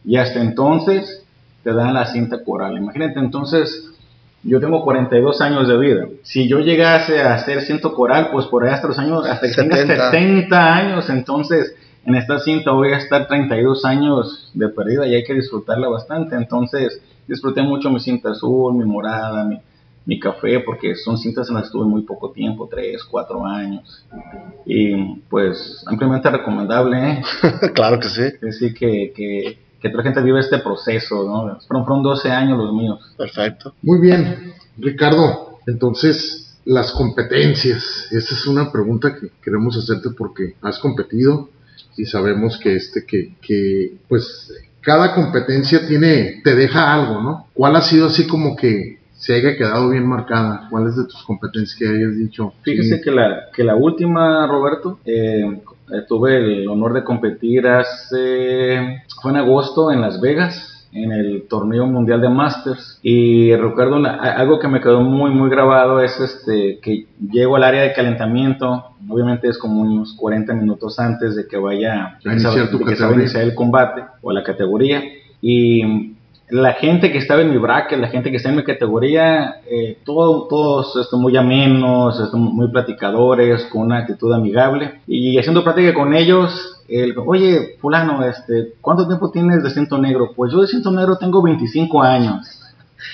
y 0.04 0.16
hasta 0.16 0.40
entonces 0.40 1.24
te 1.64 1.72
dan 1.72 1.92
la 1.92 2.06
cinta 2.06 2.44
coral. 2.44 2.78
Imagínate 2.78 3.18
entonces 3.18 3.90
yo 4.44 4.60
tengo 4.60 4.84
42 4.84 5.40
años 5.40 5.66
de 5.66 5.76
vida. 5.76 6.06
Si 6.22 6.48
yo 6.48 6.60
llegase 6.60 7.20
a 7.20 7.34
hacer 7.34 7.62
cinto 7.62 7.94
coral, 7.94 8.30
pues 8.32 8.46
por 8.46 8.64
ahí 8.64 8.70
hasta 8.70 8.88
los 8.88 8.98
años, 8.98 9.26
hasta 9.26 9.48
que 9.48 9.54
tenga 9.54 9.76
70 9.76 10.74
años, 10.74 11.10
entonces 11.10 11.74
en 12.04 12.14
esta 12.14 12.38
cinta 12.38 12.70
voy 12.70 12.92
a 12.92 12.98
estar 12.98 13.26
32 13.26 13.84
años 13.84 14.50
de 14.54 14.68
pérdida 14.68 15.06
y 15.06 15.16
hay 15.16 15.24
que 15.24 15.34
disfrutarla 15.34 15.88
bastante. 15.88 16.36
Entonces 16.36 17.02
disfruté 17.26 17.62
mucho 17.62 17.90
mi 17.90 17.98
cinta 17.98 18.30
azul, 18.30 18.74
mi 18.74 18.84
morada, 18.84 19.44
mi, 19.44 19.60
mi 20.04 20.18
café, 20.18 20.60
porque 20.60 20.94
son 20.96 21.18
cintas 21.18 21.48
en 21.48 21.54
las 21.54 21.64
que 21.64 21.66
estuve 21.68 21.86
muy 21.86 22.02
poco 22.02 22.32
tiempo, 22.32 22.68
3, 22.70 23.04
4 23.04 23.46
años. 23.46 24.06
Y 24.66 25.16
pues 25.30 25.84
ampliamente 25.86 26.30
recomendable. 26.30 27.10
¿eh? 27.10 27.22
claro 27.74 27.98
que 27.98 28.08
sí. 28.08 28.22
Así 28.48 28.74
que, 28.74 29.12
que, 29.14 29.58
que 29.80 29.88
otra 29.88 30.02
gente 30.02 30.22
vive 30.22 30.40
este 30.40 30.58
proceso, 30.58 31.24
¿no? 31.24 31.60
Fueron, 31.66 31.84
fueron 31.86 32.02
12 32.02 32.30
años 32.30 32.58
los 32.58 32.72
míos. 32.72 33.14
Perfecto. 33.16 33.74
Muy 33.82 34.00
bien, 34.00 34.54
Ricardo. 34.78 35.58
Entonces, 35.66 36.42
las 36.64 36.92
competencias. 36.92 38.08
Esa 38.10 38.34
es 38.34 38.46
una 38.46 38.70
pregunta 38.70 39.14
que 39.14 39.30
queremos 39.42 39.76
hacerte 39.76 40.10
porque 40.16 40.54
has 40.62 40.78
competido 40.78 41.48
y 41.96 42.06
sabemos 42.06 42.58
que 42.58 42.76
este 42.76 43.04
que, 43.04 43.34
que 43.40 43.96
pues 44.08 44.52
cada 44.80 45.14
competencia 45.14 45.86
tiene 45.86 46.40
te 46.42 46.54
deja 46.54 46.92
algo, 46.92 47.20
¿no? 47.20 47.46
¿Cuál 47.52 47.76
ha 47.76 47.82
sido 47.82 48.06
así 48.06 48.26
como 48.26 48.56
que 48.56 49.01
se 49.22 49.34
haya 49.34 49.56
quedado 49.56 49.88
bien 49.90 50.04
marcada? 50.04 50.66
¿Cuáles 50.68 50.96
de 50.96 51.04
tus 51.04 51.22
competencias 51.22 51.78
que 51.78 51.86
hayas 51.88 52.16
dicho? 52.16 52.54
Fíjese 52.62 53.00
que 53.00 53.12
la 53.12 53.50
que 53.54 53.62
la 53.62 53.76
última, 53.76 54.48
Roberto, 54.48 54.98
eh, 55.04 55.62
tuve 56.08 56.38
el 56.38 56.68
honor 56.68 56.92
de 56.92 57.04
competir 57.04 57.68
hace 57.68 59.04
fue 59.22 59.30
en 59.30 59.36
agosto 59.36 59.92
en 59.92 60.00
Las 60.00 60.20
Vegas 60.20 60.88
en 60.92 61.12
el 61.12 61.44
torneo 61.48 61.86
mundial 61.86 62.20
de 62.20 62.28
Masters 62.28 62.98
y 63.02 63.54
recuerdo 63.54 63.96
algo 63.96 64.58
que 64.58 64.68
me 64.68 64.80
quedó 64.80 65.00
muy 65.00 65.30
muy 65.30 65.48
grabado 65.48 66.02
es 66.02 66.20
este 66.20 66.80
que 66.82 67.06
llego 67.18 67.56
al 67.56 67.64
área 67.64 67.82
de 67.82 67.94
calentamiento 67.94 68.92
obviamente 69.08 69.48
es 69.48 69.56
como 69.56 69.80
unos 69.80 70.14
40 70.18 70.52
minutos 70.52 70.98
antes 70.98 71.34
de 71.34 71.46
que 71.46 71.56
vaya 71.56 72.18
a 72.22 72.32
iniciar, 72.32 72.68
de 72.68 72.84
que 72.84 72.96
se 72.96 73.04
va 73.04 73.10
a 73.10 73.14
iniciar 73.14 73.42
el 73.44 73.54
combate 73.54 74.02
o 74.20 74.32
la 74.32 74.42
categoría 74.42 75.02
y 75.40 76.12
la 76.50 76.74
gente 76.74 77.10
que 77.10 77.18
estaba 77.18 77.40
en 77.40 77.50
mi 77.50 77.56
bracket, 77.56 77.98
la 77.98 78.08
gente 78.08 78.30
que 78.30 78.36
está 78.36 78.50
en 78.50 78.56
mi 78.56 78.64
categoría, 78.64 79.62
eh, 79.70 79.98
todo, 80.04 80.46
todos 80.48 80.96
esto, 80.96 81.16
muy 81.16 81.36
amenos, 81.36 82.20
esto, 82.20 82.36
muy 82.36 82.68
platicadores, 82.70 83.64
con 83.66 83.82
una 83.82 83.98
actitud 83.98 84.32
amigable. 84.32 85.00
Y 85.06 85.38
haciendo 85.38 85.64
práctica 85.64 85.94
con 85.94 86.14
ellos, 86.14 86.82
el, 86.88 87.14
oye, 87.16 87.76
fulano, 87.80 88.24
este, 88.24 88.74
¿cuánto 88.80 89.06
tiempo 89.06 89.30
tienes 89.30 89.62
de 89.62 89.70
cinto 89.70 89.98
negro? 89.98 90.32
Pues 90.36 90.52
yo 90.52 90.60
de 90.60 90.66
cinto 90.66 90.90
negro 90.90 91.16
tengo 91.16 91.42
25 91.42 92.02
años. 92.02 92.60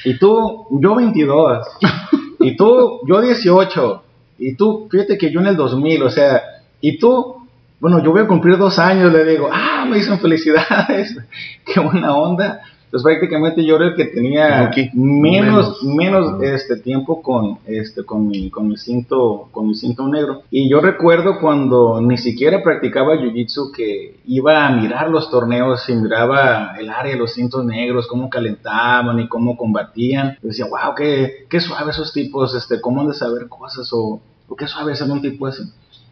Y 0.04 0.18
tú, 0.18 0.66
yo 0.70 0.94
22. 0.96 1.66
y 2.40 2.56
tú, 2.56 3.00
yo 3.06 3.20
18. 3.20 4.02
Y 4.38 4.54
tú, 4.54 4.88
fíjate 4.90 5.18
que 5.18 5.30
yo 5.30 5.40
en 5.40 5.46
el 5.46 5.56
2000, 5.56 6.02
o 6.02 6.10
sea, 6.10 6.42
y 6.80 6.98
tú, 6.98 7.36
bueno, 7.80 8.02
yo 8.02 8.10
voy 8.10 8.22
a 8.22 8.26
cumplir 8.26 8.56
dos 8.56 8.78
años, 8.78 9.12
le 9.12 9.24
digo, 9.24 9.48
ah, 9.52 9.84
me 9.88 9.96
dicen 9.96 10.18
felicidades, 10.18 11.16
qué 11.64 11.80
buena 11.80 12.16
onda. 12.16 12.62
Entonces 12.88 13.04
prácticamente 13.04 13.62
yo 13.66 13.76
era 13.76 13.88
el 13.88 13.94
que 13.94 14.06
tenía 14.06 14.70
menos, 14.94 15.82
menos, 15.84 16.42
este 16.42 16.76
tiempo 16.76 17.20
con 17.20 17.58
este 17.66 18.02
con 18.02 18.26
mi 18.26 18.48
con 18.48 18.66
mi 18.66 18.78
cinto 18.78 19.48
con 19.52 19.68
mi 19.68 19.74
cinto 19.74 20.08
negro. 20.08 20.40
Y 20.50 20.70
yo 20.70 20.80
recuerdo 20.80 21.38
cuando 21.38 22.00
ni 22.00 22.16
siquiera 22.16 22.62
practicaba 22.62 23.16
jiu-jitsu 23.16 23.72
que 23.76 24.16
iba 24.24 24.66
a 24.66 24.70
mirar 24.70 25.10
los 25.10 25.30
torneos 25.30 25.86
y 25.90 25.96
miraba 25.96 26.76
el 26.78 26.88
área 26.88 27.12
de 27.12 27.18
los 27.18 27.34
cintos 27.34 27.62
negros 27.62 28.06
cómo 28.06 28.30
calentaban 28.30 29.18
y 29.18 29.28
cómo 29.28 29.58
combatían. 29.58 30.38
Yo 30.42 30.48
decía 30.48 30.64
wow 30.64 30.94
qué, 30.96 31.46
qué 31.50 31.60
suave 31.60 31.90
esos 31.90 32.14
tipos 32.14 32.54
este 32.54 32.80
cómo 32.80 33.02
han 33.02 33.08
de 33.08 33.14
saber 33.14 33.48
cosas 33.48 33.92
o, 33.92 34.18
o 34.48 34.56
qué 34.56 34.66
suave 34.66 34.96
ser 34.96 35.10
un 35.10 35.20
tipo 35.20 35.46
así 35.46 35.62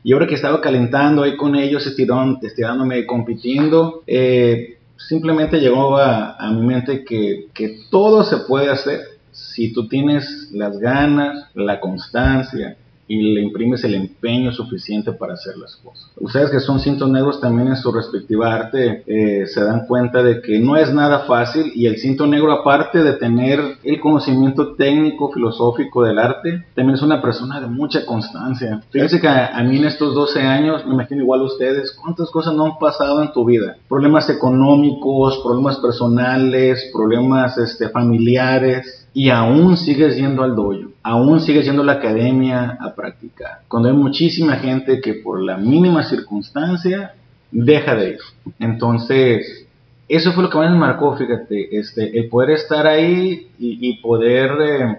y 0.06 0.12
ahora 0.12 0.28
que 0.28 0.36
estaba 0.36 0.60
calentando 0.60 1.24
ahí 1.24 1.36
con 1.36 1.56
ellos 1.56 1.84
estirón, 1.84 2.38
estirándome 2.40 3.06
compitiendo 3.06 4.04
eh, 4.06 4.75
simplemente 4.96 5.60
llegó 5.60 5.96
a, 5.96 6.36
mi 6.52 6.66
mente 6.66 7.04
que, 7.04 7.48
que 7.54 7.80
todo 7.90 8.24
se 8.24 8.38
puede 8.38 8.70
hacer 8.70 9.00
si 9.30 9.72
tú 9.72 9.86
tienes 9.86 10.50
las 10.52 10.78
ganas, 10.78 11.50
la 11.54 11.78
constancia, 11.78 12.76
y 13.08 13.34
le 13.34 13.42
imprimes 13.42 13.84
el 13.84 13.94
empeño 13.94 14.52
suficiente 14.52 15.12
para 15.12 15.34
hacer 15.34 15.56
las 15.56 15.76
cosas. 15.76 16.10
Ustedes 16.16 16.50
que 16.50 16.60
son 16.60 16.80
cintos 16.80 17.08
negros 17.10 17.40
también 17.40 17.68
en 17.68 17.76
su 17.76 17.92
respectiva 17.92 18.54
arte 18.54 19.04
eh, 19.06 19.46
se 19.46 19.62
dan 19.62 19.86
cuenta 19.86 20.22
de 20.22 20.40
que 20.40 20.58
no 20.58 20.76
es 20.76 20.92
nada 20.92 21.20
fácil 21.20 21.72
y 21.74 21.86
el 21.86 21.98
cinto 21.98 22.26
negro 22.26 22.52
aparte 22.52 23.02
de 23.02 23.14
tener 23.14 23.60
el 23.82 24.00
conocimiento 24.00 24.74
técnico, 24.74 25.32
filosófico 25.32 26.02
del 26.02 26.18
arte, 26.18 26.64
también 26.74 26.96
es 26.96 27.02
una 27.02 27.22
persona 27.22 27.60
de 27.60 27.66
mucha 27.66 28.04
constancia. 28.04 28.82
Fíjense 28.90 29.20
que 29.20 29.28
a, 29.28 29.62
mí 29.62 29.78
en 29.78 29.84
estos 29.84 30.14
12 30.14 30.40
años, 30.40 30.84
me 30.86 30.94
imagino 30.94 31.22
igual 31.22 31.42
ustedes, 31.42 31.92
¿cuántas 31.92 32.30
cosas 32.30 32.54
no 32.54 32.66
han 32.66 32.78
pasado 32.78 33.22
en 33.22 33.32
tu 33.32 33.44
vida? 33.44 33.76
Problemas 33.88 34.28
económicos, 34.30 35.40
problemas 35.44 35.78
personales, 35.78 36.90
problemas 36.92 37.58
este, 37.58 37.88
familiares, 37.88 39.05
y 39.16 39.30
aún 39.30 39.78
sigues 39.78 40.14
yendo 40.14 40.42
al 40.42 40.54
dojo, 40.54 40.92
aún 41.02 41.40
sigues 41.40 41.64
yendo 41.64 41.80
a 41.80 41.86
la 41.86 41.92
academia 41.92 42.76
a 42.78 42.94
practicar. 42.94 43.62
Cuando 43.66 43.88
hay 43.88 43.94
muchísima 43.94 44.56
gente 44.56 45.00
que 45.00 45.14
por 45.14 45.42
la 45.42 45.56
mínima 45.56 46.02
circunstancia 46.02 47.14
deja 47.50 47.94
de 47.94 48.10
ir. 48.10 48.18
Entonces, 48.58 49.66
eso 50.06 50.32
fue 50.32 50.42
lo 50.42 50.50
que 50.50 50.58
más 50.58 50.70
me 50.70 50.76
marcó, 50.76 51.16
fíjate, 51.16 51.78
este, 51.78 52.18
el 52.18 52.28
poder 52.28 52.50
estar 52.50 52.86
ahí 52.86 53.48
y, 53.58 54.02
poder 54.02 54.50
eh, 54.60 54.98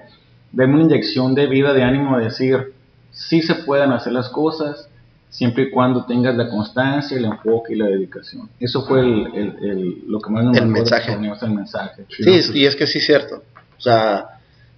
darme 0.51 0.73
una 0.73 0.83
inyección 0.85 1.35
de 1.35 1.45
vida, 1.45 1.71
de 1.73 1.83
ánimo, 1.83 2.17
de 2.17 2.23
decir, 2.23 2.73
sí 3.11 3.43
se 3.43 3.53
pueden 3.53 3.91
hacer 3.91 4.13
las 4.13 4.29
cosas, 4.29 4.89
siempre 5.29 5.65
y 5.65 5.69
cuando 5.69 6.05
tengas 6.05 6.35
la 6.35 6.49
constancia, 6.49 7.15
el 7.17 7.25
enfoque 7.25 7.73
y 7.73 7.77
la 7.77 7.85
dedicación. 7.85 8.49
Eso 8.59 8.83
fue 8.83 9.01
el, 9.01 10.05
lo 10.07 10.19
que 10.19 10.31
más 10.31 10.43
me 10.43 10.57
el 10.57 10.65
mensaje. 10.65 11.13
el 11.13 11.51
mensaje. 11.51 12.05
Sí, 12.09 12.39
y 12.55 12.65
es 12.65 12.75
que 12.75 12.87
sí 12.87 12.97
es 12.97 13.05
cierto. 13.05 13.43
O 13.77 13.81
sea, 13.81 14.25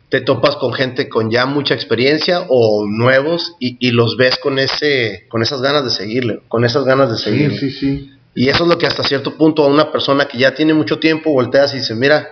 te 0.09 0.21
topas 0.21 0.55
con 0.55 0.73
gente 0.73 1.07
con 1.07 1.29
ya 1.29 1.45
mucha 1.45 1.75
experiencia 1.75 2.45
o 2.49 2.85
nuevos 2.87 3.55
y, 3.59 3.91
los 3.91 4.17
ves 4.17 4.37
con 4.39 4.57
ese 4.59 5.25
con 5.29 5.43
esas 5.43 5.61
ganas 5.61 5.83
de 5.85 5.91
seguirle, 5.91 6.41
con 6.47 6.65
esas 6.65 6.83
ganas 6.83 7.11
de 7.11 7.17
seguirle. 7.17 7.57
Sí, 7.57 7.71
sí, 7.71 7.79
sí. 7.79 8.11
Y 8.35 8.49
eso 8.49 8.63
es 8.63 8.69
lo 8.69 8.77
que 8.77 8.87
hasta 8.87 9.03
cierto 9.03 9.35
punto 9.37 9.63
a 9.63 9.67
una 9.67 9.91
persona 9.91 10.25
que 10.25 10.37
ya 10.37 10.53
tiene 10.53 10.73
mucho 10.73 10.99
tiempo 10.99 11.31
volteas 11.31 11.73
y 11.73 11.77
dice, 11.77 11.95
mira, 11.95 12.27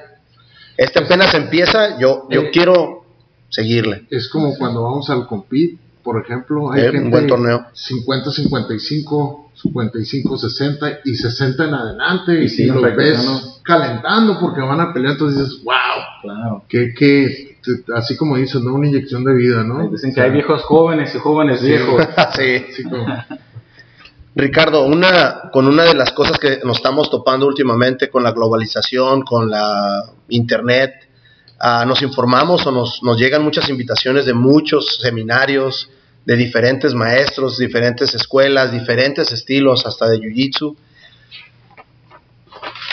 este 0.78 1.00
apenas 1.00 1.34
empieza, 1.34 2.00
yo, 2.00 2.28
yo 2.30 2.42
eh, 2.42 2.52
quiero 2.52 3.06
seguirle. 3.50 4.06
Es 4.10 4.30
como 4.30 4.56
cuando 4.58 4.84
vamos 4.84 5.10
al 5.10 5.28
compit, 5.28 5.80
por 6.08 6.24
ejemplo, 6.24 6.72
hay 6.72 6.84
eh, 6.84 6.84
gente 6.86 7.04
un 7.04 7.12
buen 7.12 7.28
torneo. 7.28 7.66
50-55 7.74 9.48
55, 9.62 10.38
60 10.38 11.00
y 11.04 11.16
60 11.16 11.66
en 11.66 11.74
adelante 11.74 12.42
y, 12.42 12.48
si 12.48 12.68
los 12.68 12.82
ves 12.96 13.60
calentando 13.62 14.40
porque 14.40 14.62
van 14.62 14.80
a 14.80 14.94
pelear, 14.94 15.16
entonces 15.16 15.44
dices, 15.44 15.64
wow, 15.66 15.74
claro. 16.22 16.64
que, 16.70 16.94
que 16.94 17.58
así 17.94 18.16
como 18.16 18.38
dices, 18.38 18.62
¿no? 18.62 18.76
Una 18.76 18.88
inyección 18.88 19.26
de 19.26 19.34
vida, 19.34 19.66
¿no? 19.66 19.90
Dicen 19.90 20.14
que 20.14 20.22
hay 20.22 20.32
viejos 20.32 20.64
jóvenes 20.64 21.14
y 21.14 21.18
jóvenes 21.18 21.62
viejos. 21.62 22.02
sí. 22.38 22.84
Ricardo, 24.34 24.86
una, 24.86 25.50
con 25.52 25.68
una 25.68 25.84
de 25.84 25.96
las 25.96 26.14
cosas 26.14 26.40
que 26.40 26.62
nos 26.64 26.78
estamos 26.78 27.10
topando 27.10 27.48
últimamente 27.48 28.10
con 28.10 28.24
la 28.24 28.32
globalización, 28.32 29.24
con 29.24 29.50
la 29.50 30.04
internet, 30.30 30.94
ah, 31.60 31.84
nos 31.86 32.02
informamos 32.02 32.66
o 32.66 32.72
nos, 32.72 33.04
nos 33.04 33.20
llegan 33.20 33.44
muchas 33.44 33.68
invitaciones 33.68 34.26
de 34.26 34.34
muchos 34.34 35.00
seminarios, 35.02 35.90
de 36.28 36.36
diferentes 36.36 36.94
maestros, 36.94 37.58
diferentes 37.58 38.14
escuelas, 38.14 38.74
diferentes 38.74 39.32
estilos, 39.32 39.86
hasta 39.86 40.10
de 40.10 40.18
Jiu-Jitsu. 40.18 40.76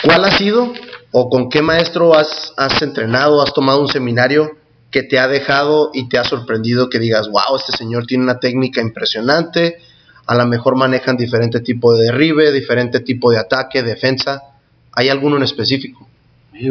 ¿Cuál 0.05 0.23
ha 0.23 0.31
sido 0.31 0.71
o 1.11 1.29
con 1.29 1.49
qué 1.49 1.61
maestro 1.61 2.15
has, 2.15 2.53
has 2.55 2.81
entrenado, 2.81 3.41
has 3.41 3.53
tomado 3.53 3.81
un 3.81 3.89
seminario 3.89 4.51
que 4.89 5.03
te 5.03 5.19
ha 5.19 5.27
dejado 5.27 5.91
y 5.93 6.07
te 6.07 6.17
ha 6.17 6.23
sorprendido 6.23 6.89
que 6.89 6.97
digas, 6.97 7.27
wow, 7.27 7.57
este 7.57 7.75
señor 7.75 8.05
tiene 8.05 8.23
una 8.23 8.39
técnica 8.39 8.79
impresionante, 8.79 9.79
a 10.27 10.35
lo 10.35 10.45
mejor 10.45 10.77
manejan 10.77 11.17
diferente 11.17 11.59
tipo 11.59 11.93
de 11.93 12.05
derribe, 12.05 12.53
diferente 12.53 13.01
tipo 13.01 13.31
de 13.31 13.39
ataque, 13.39 13.83
defensa. 13.83 14.43
¿Hay 14.93 15.09
alguno 15.09 15.35
en 15.35 15.43
específico? 15.43 16.07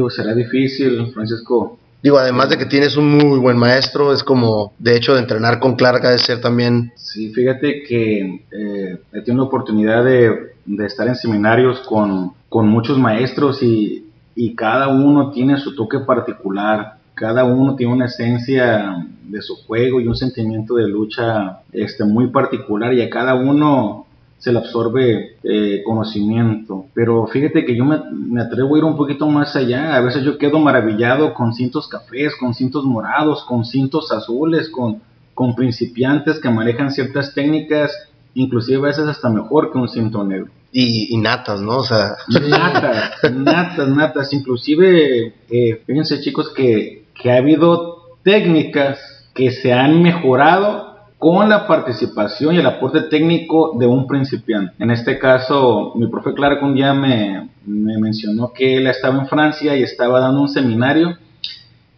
será 0.09 0.35
difícil, 0.35 1.13
Francisco, 1.13 1.79
Digo, 2.05 2.19
además 2.19 2.51
de 2.51 2.59
que 2.59 2.67
tienes 2.67 2.99
un 2.99 3.17
muy 3.17 3.39
buen 3.39 3.57
maestro, 3.57 4.13
es 4.13 4.23
como, 4.23 4.75
de 4.79 4.95
hecho, 4.95 5.15
de 5.15 5.21
entrenar 5.21 5.59
con 5.59 5.75
Clark 5.75 6.05
ha 6.05 6.11
de 6.11 6.19
ser 6.19 6.39
también. 6.39 6.93
Sí, 6.97 7.33
fíjate 7.33 7.83
que 7.83 8.45
eh, 8.53 8.99
he 9.11 9.21
tenido 9.23 9.45
la 9.45 9.49
oportunidad 9.49 10.05
de, 10.05 10.53
estar 10.85 11.09
en 11.09 11.15
seminarios 11.15 11.81
con, 11.89 12.35
muchos 12.51 12.99
maestros 12.99 13.63
y, 13.63 14.05
y, 14.35 14.55
cada 14.55 14.89
uno 14.89 15.31
tiene 15.31 15.57
su 15.57 15.75
toque 15.75 16.01
particular, 16.01 16.99
cada 17.15 17.45
uno 17.45 17.75
tiene 17.75 17.95
una 17.95 18.05
esencia 18.05 19.07
de 19.23 19.41
su 19.41 19.57
juego 19.65 19.99
y 19.99 20.07
un 20.07 20.15
sentimiento 20.15 20.75
de 20.75 20.87
lucha 20.87 21.61
este, 21.73 22.05
muy 22.05 22.27
particular 22.27 22.93
y 22.93 23.01
a 23.01 23.09
cada 23.09 23.35
uno 23.35 24.05
se 24.45 24.53
le 24.53 24.59
absorbe 24.59 25.39
eh, 25.43 25.83
conocimiento. 25.87 26.85
Pero 26.93 27.27
fíjate 27.27 27.65
que 27.65 27.75
yo 27.75 27.87
me, 27.87 27.99
me, 28.13 28.43
atrevo 28.43 28.75
a 28.75 28.79
ir 28.79 28.85
un 28.85 28.95
poquito 28.95 29.27
más 29.27 29.57
allá. 29.57 29.97
A 29.97 30.03
veces 30.03 30.23
yo 30.23 30.37
quedo 30.37 30.59
maravillado 30.59 31.33
con 31.33 31.55
cintos 31.55 31.89
cafés, 31.89 32.35
con 32.39 32.53
cintos 32.53 32.85
morados, 32.85 33.43
con 33.45 33.65
cintos 33.65 34.13
azules, 34.13 34.69
con, 34.69 35.01
con 35.33 35.55
principiantes 35.55 36.39
que 36.41 36.51
manejan 36.51 36.91
ciertas 36.91 37.33
técnicas, 37.33 37.91
inclusive 38.35 38.77
a 38.77 38.89
veces 38.89 39.09
hasta 39.09 39.31
mejor 39.31 39.73
que 39.73 39.79
un 39.79 39.89
cinto 39.89 40.23
negro. 40.23 40.51
Y, 40.73 41.17
natas, 41.17 41.63
¿no? 41.63 41.79
O 41.79 41.85
sea... 41.85 42.17
Natas, 42.29 43.33
natas, 43.33 43.89
natas. 43.89 44.33
Inclusive, 44.35 45.33
eh, 45.49 45.83
fíjense 45.87 46.21
chicos 46.21 46.53
que, 46.55 47.07
que 47.15 47.33
ha 47.33 47.39
habido 47.39 48.19
técnicas 48.23 48.99
que 49.35 49.53
se 49.53 49.73
han 49.73 50.03
mejorado 50.03 50.94
con 51.25 51.49
la 51.49 51.67
participación 51.67 52.55
y 52.55 52.59
el 52.59 52.67
aporte 52.67 53.01
técnico 53.01 53.73
de 53.79 53.87
un 53.87 54.07
principiante. 54.07 54.75
En 54.79 54.91
este 54.91 55.19
caso, 55.19 55.95
mi 55.95 56.07
profe 56.09 56.35
Clark 56.35 56.63
un 56.63 56.75
día 56.75 56.93
me, 56.93 57.49
mencionó 57.65 58.53
que 58.53 58.77
él 58.77 58.87
estaba 58.89 59.19
en 59.21 59.27
Francia 59.27 59.75
y 59.75 59.83
estaba 59.83 60.21
dando 60.21 60.43
un 60.43 60.51
seminario 60.51 61.17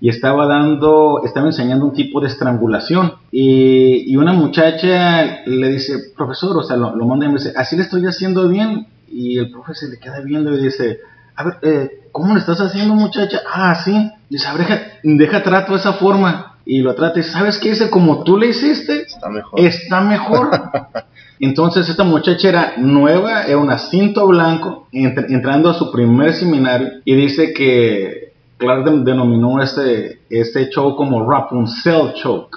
y 0.01 0.11
estaba 0.11 0.47
dando, 0.47 1.23
estaba 1.25 1.49
enseñando 1.49 1.87
un 1.87 1.93
tipo 1.93 2.21
de 2.21 2.29
estrangulación. 2.29 3.15
Y, 3.33 4.15
una 4.15 4.33
muchacha 4.33 5.45
le 5.45 5.71
dice, 5.71 6.13
profesor, 6.17 6.59
o 6.59 6.63
sea, 6.63 6.77
lo, 6.77 6.95
manda 7.05 7.27
y 7.27 7.29
me 7.29 7.39
dice, 7.39 7.53
así 7.57 7.75
le 7.75 7.83
estoy 7.83 8.07
haciendo 8.07 8.49
bien. 8.49 8.87
Y 9.11 9.39
el 9.39 9.51
profe 9.51 9.75
se 9.75 9.89
le 9.89 9.99
queda 9.99 10.21
viendo 10.21 10.55
y 10.55 10.63
dice, 10.63 11.01
a 11.35 11.43
ver, 11.43 11.55
eh, 11.63 12.09
¿cómo 12.13 12.33
le 12.33 12.39
estás 12.39 12.61
haciendo, 12.61 12.95
muchacha? 12.95 13.41
Ah, 13.53 13.75
sí. 13.75 14.09
Dice, 14.31 14.47
a 14.47 14.53
ver, 14.55 14.69
deja, 14.69 14.83
deja 15.03 15.43
trato 15.43 15.75
esa 15.75 15.95
forma 15.95 16.56
y 16.67 16.81
lo 16.81 16.97
trate, 16.97 17.23
¿sabes 17.23 17.59
qué 17.59 17.71
dice? 17.71 17.89
Como 17.89 18.25
tú 18.25 18.37
le 18.37 18.49
hiciste, 18.49 19.03
está 19.03 19.29
mejor. 19.31 19.61
Está 19.61 20.01
mejor. 20.01 20.51
Entonces 21.39 21.89
esta 21.89 22.03
muchacha 22.03 22.49
era 22.49 22.75
nueva, 22.77 23.45
era 23.45 23.59
un 23.59 23.71
cinto 23.79 24.27
blanco, 24.27 24.89
entrando 24.91 25.71
a 25.71 25.75
su 25.75 25.93
primer 25.93 26.35
seminario 26.35 26.89
y 27.05 27.15
dice 27.15 27.53
que 27.53 28.33
Clark 28.57 28.85
denominó 29.05 29.63
este, 29.63 30.23
este 30.29 30.69
show 30.71 30.97
como 30.97 31.31
Rapunzel 31.31 32.15
Choke. 32.15 32.57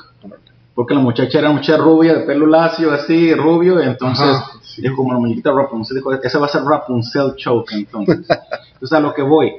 Porque 0.73 0.95
la 0.95 1.01
muchacha 1.01 1.39
era 1.39 1.51
mucha 1.51 1.77
rubia, 1.77 2.15
de 2.15 2.21
pelo 2.21 2.47
lacio, 2.47 2.91
así, 2.91 3.35
rubio, 3.35 3.81
entonces 3.81 4.37
dijo 4.77 4.95
como 4.95 5.13
la 5.13 5.19
muñequita 5.19 5.51
Rapunzel, 5.51 5.97
dijo, 5.97 6.13
ese 6.13 6.37
va 6.37 6.45
a 6.45 6.49
ser 6.49 6.63
Rapunzel 6.63 7.35
Choke, 7.35 7.73
entonces. 7.73 8.25
entonces 8.73 8.93
a 8.93 9.01
lo 9.01 9.13
que 9.13 9.21
voy, 9.21 9.51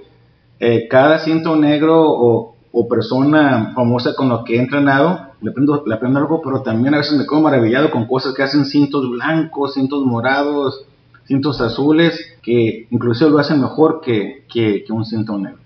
eh, 0.58 0.88
cada 0.88 1.18
cinto 1.18 1.54
negro 1.56 2.02
o 2.02 2.56
o 2.72 2.88
persona 2.88 3.72
famosa 3.74 4.14
con 4.14 4.28
lo 4.28 4.44
que 4.44 4.56
he 4.56 4.59
entrenado, 4.61 5.30
le 5.40 5.50
aprendo, 5.50 5.83
le 5.87 5.94
aprendo 5.94 6.18
algo, 6.20 6.40
pero 6.42 6.62
también 6.62 6.94
a 6.94 6.98
veces 6.98 7.18
me 7.18 7.26
quedo 7.26 7.40
maravillado 7.40 7.90
con 7.90 8.06
cosas 8.06 8.35
que 8.35 8.42
hacen 8.42 8.64
cintos 8.64 9.11
blancos, 9.11 9.74
cintos 9.74 10.04
morados, 10.04 10.85
cintos 11.26 11.61
azules, 11.61 12.37
que 12.42 12.87
inclusive 12.90 13.30
lo 13.30 13.38
hacen 13.38 13.61
mejor 13.61 14.00
que, 14.00 14.44
que, 14.52 14.85
un 14.90 15.04
cinto 15.04 15.37
negro. 15.38 15.59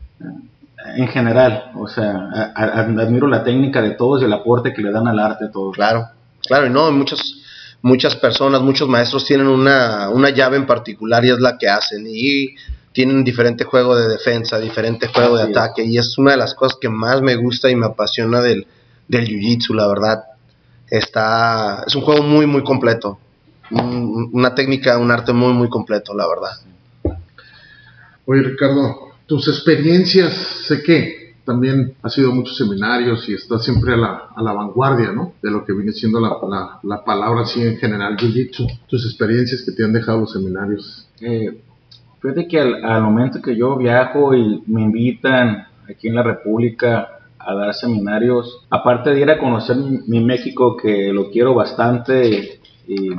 En 0.96 1.08
general, 1.08 1.72
o 1.76 1.88
sea, 1.88 2.52
admiro 2.54 3.26
la 3.26 3.44
técnica 3.44 3.82
de 3.82 3.92
todos 3.92 4.22
y 4.22 4.24
el 4.24 4.32
aporte 4.32 4.72
que 4.72 4.82
le 4.82 4.92
dan 4.92 5.08
al 5.08 5.18
arte 5.18 5.48
todos. 5.48 5.74
Claro, 5.74 6.06
claro, 6.46 6.66
y 6.66 6.70
no, 6.70 6.90
muchas, 6.92 7.20
muchas 7.82 8.16
personas, 8.16 8.60
muchos 8.60 8.88
maestros 8.88 9.24
tienen 9.24 9.46
una, 9.46 10.10
una 10.10 10.30
llave 10.30 10.56
en 10.56 10.66
particular 10.66 11.24
y 11.24 11.30
es 11.30 11.40
la 11.40 11.56
que 11.58 11.68
hacen. 11.68 12.04
Y 12.06 12.54
tienen 12.94 13.24
diferente 13.24 13.64
juego 13.64 13.96
de 13.96 14.08
defensa, 14.08 14.60
diferente 14.60 15.08
juego 15.08 15.36
de 15.36 15.42
ataque, 15.42 15.84
y 15.84 15.98
es 15.98 16.16
una 16.16 16.30
de 16.30 16.36
las 16.36 16.54
cosas 16.54 16.78
que 16.80 16.88
más 16.88 17.20
me 17.20 17.34
gusta 17.34 17.68
y 17.68 17.74
me 17.74 17.86
apasiona 17.86 18.40
del, 18.40 18.68
del 19.08 19.26
Jiu-Jitsu, 19.26 19.74
la 19.74 19.88
verdad. 19.88 20.24
Está, 20.88 21.82
es 21.84 21.94
un 21.96 22.02
juego 22.02 22.22
muy, 22.22 22.46
muy 22.46 22.62
completo. 22.62 23.18
una 23.70 24.54
técnica, 24.54 24.96
un 24.98 25.10
arte 25.10 25.32
muy, 25.32 25.52
muy 25.52 25.68
completo, 25.68 26.14
la 26.14 26.26
verdad. 26.28 27.18
Oye, 28.26 28.42
Ricardo, 28.42 29.12
tus 29.26 29.48
experiencias, 29.48 30.32
sé 30.66 30.82
que 30.82 31.34
también 31.44 31.96
has 32.00 32.14
sido 32.14 32.32
muchos 32.32 32.56
seminarios 32.56 33.28
y 33.28 33.34
estás 33.34 33.64
siempre 33.64 33.94
a 33.94 33.96
la, 33.96 34.28
a 34.36 34.42
la 34.42 34.52
vanguardia, 34.52 35.10
¿no? 35.12 35.34
De 35.42 35.50
lo 35.50 35.64
que 35.64 35.72
viene 35.72 35.92
siendo 35.92 36.20
la, 36.20 36.30
la, 36.48 36.78
la 36.82 37.04
palabra 37.04 37.42
así 37.42 37.60
en 37.60 37.76
general, 37.76 38.16
Jiu-Jitsu. 38.16 38.80
Tus 38.86 39.04
experiencias 39.04 39.62
que 39.62 39.72
te 39.72 39.84
han 39.84 39.92
dejado 39.92 40.20
los 40.20 40.32
seminarios. 40.32 41.08
Eh, 41.20 41.60
Fíjate 42.24 42.48
que 42.48 42.58
al, 42.58 43.02
momento 43.02 43.42
que 43.42 43.54
yo 43.54 43.76
viajo 43.76 44.34
y 44.34 44.62
me 44.66 44.80
invitan 44.80 45.66
aquí 45.86 46.08
en 46.08 46.14
la 46.14 46.22
República 46.22 47.18
a 47.38 47.54
dar 47.54 47.74
seminarios, 47.74 48.64
aparte 48.70 49.10
de 49.10 49.20
ir 49.20 49.30
a 49.30 49.38
conocer 49.38 49.76
mi, 49.76 50.24
México, 50.24 50.74
que 50.74 51.12
lo 51.12 51.30
quiero 51.30 51.52
bastante 51.52 52.60
y, 52.88 53.10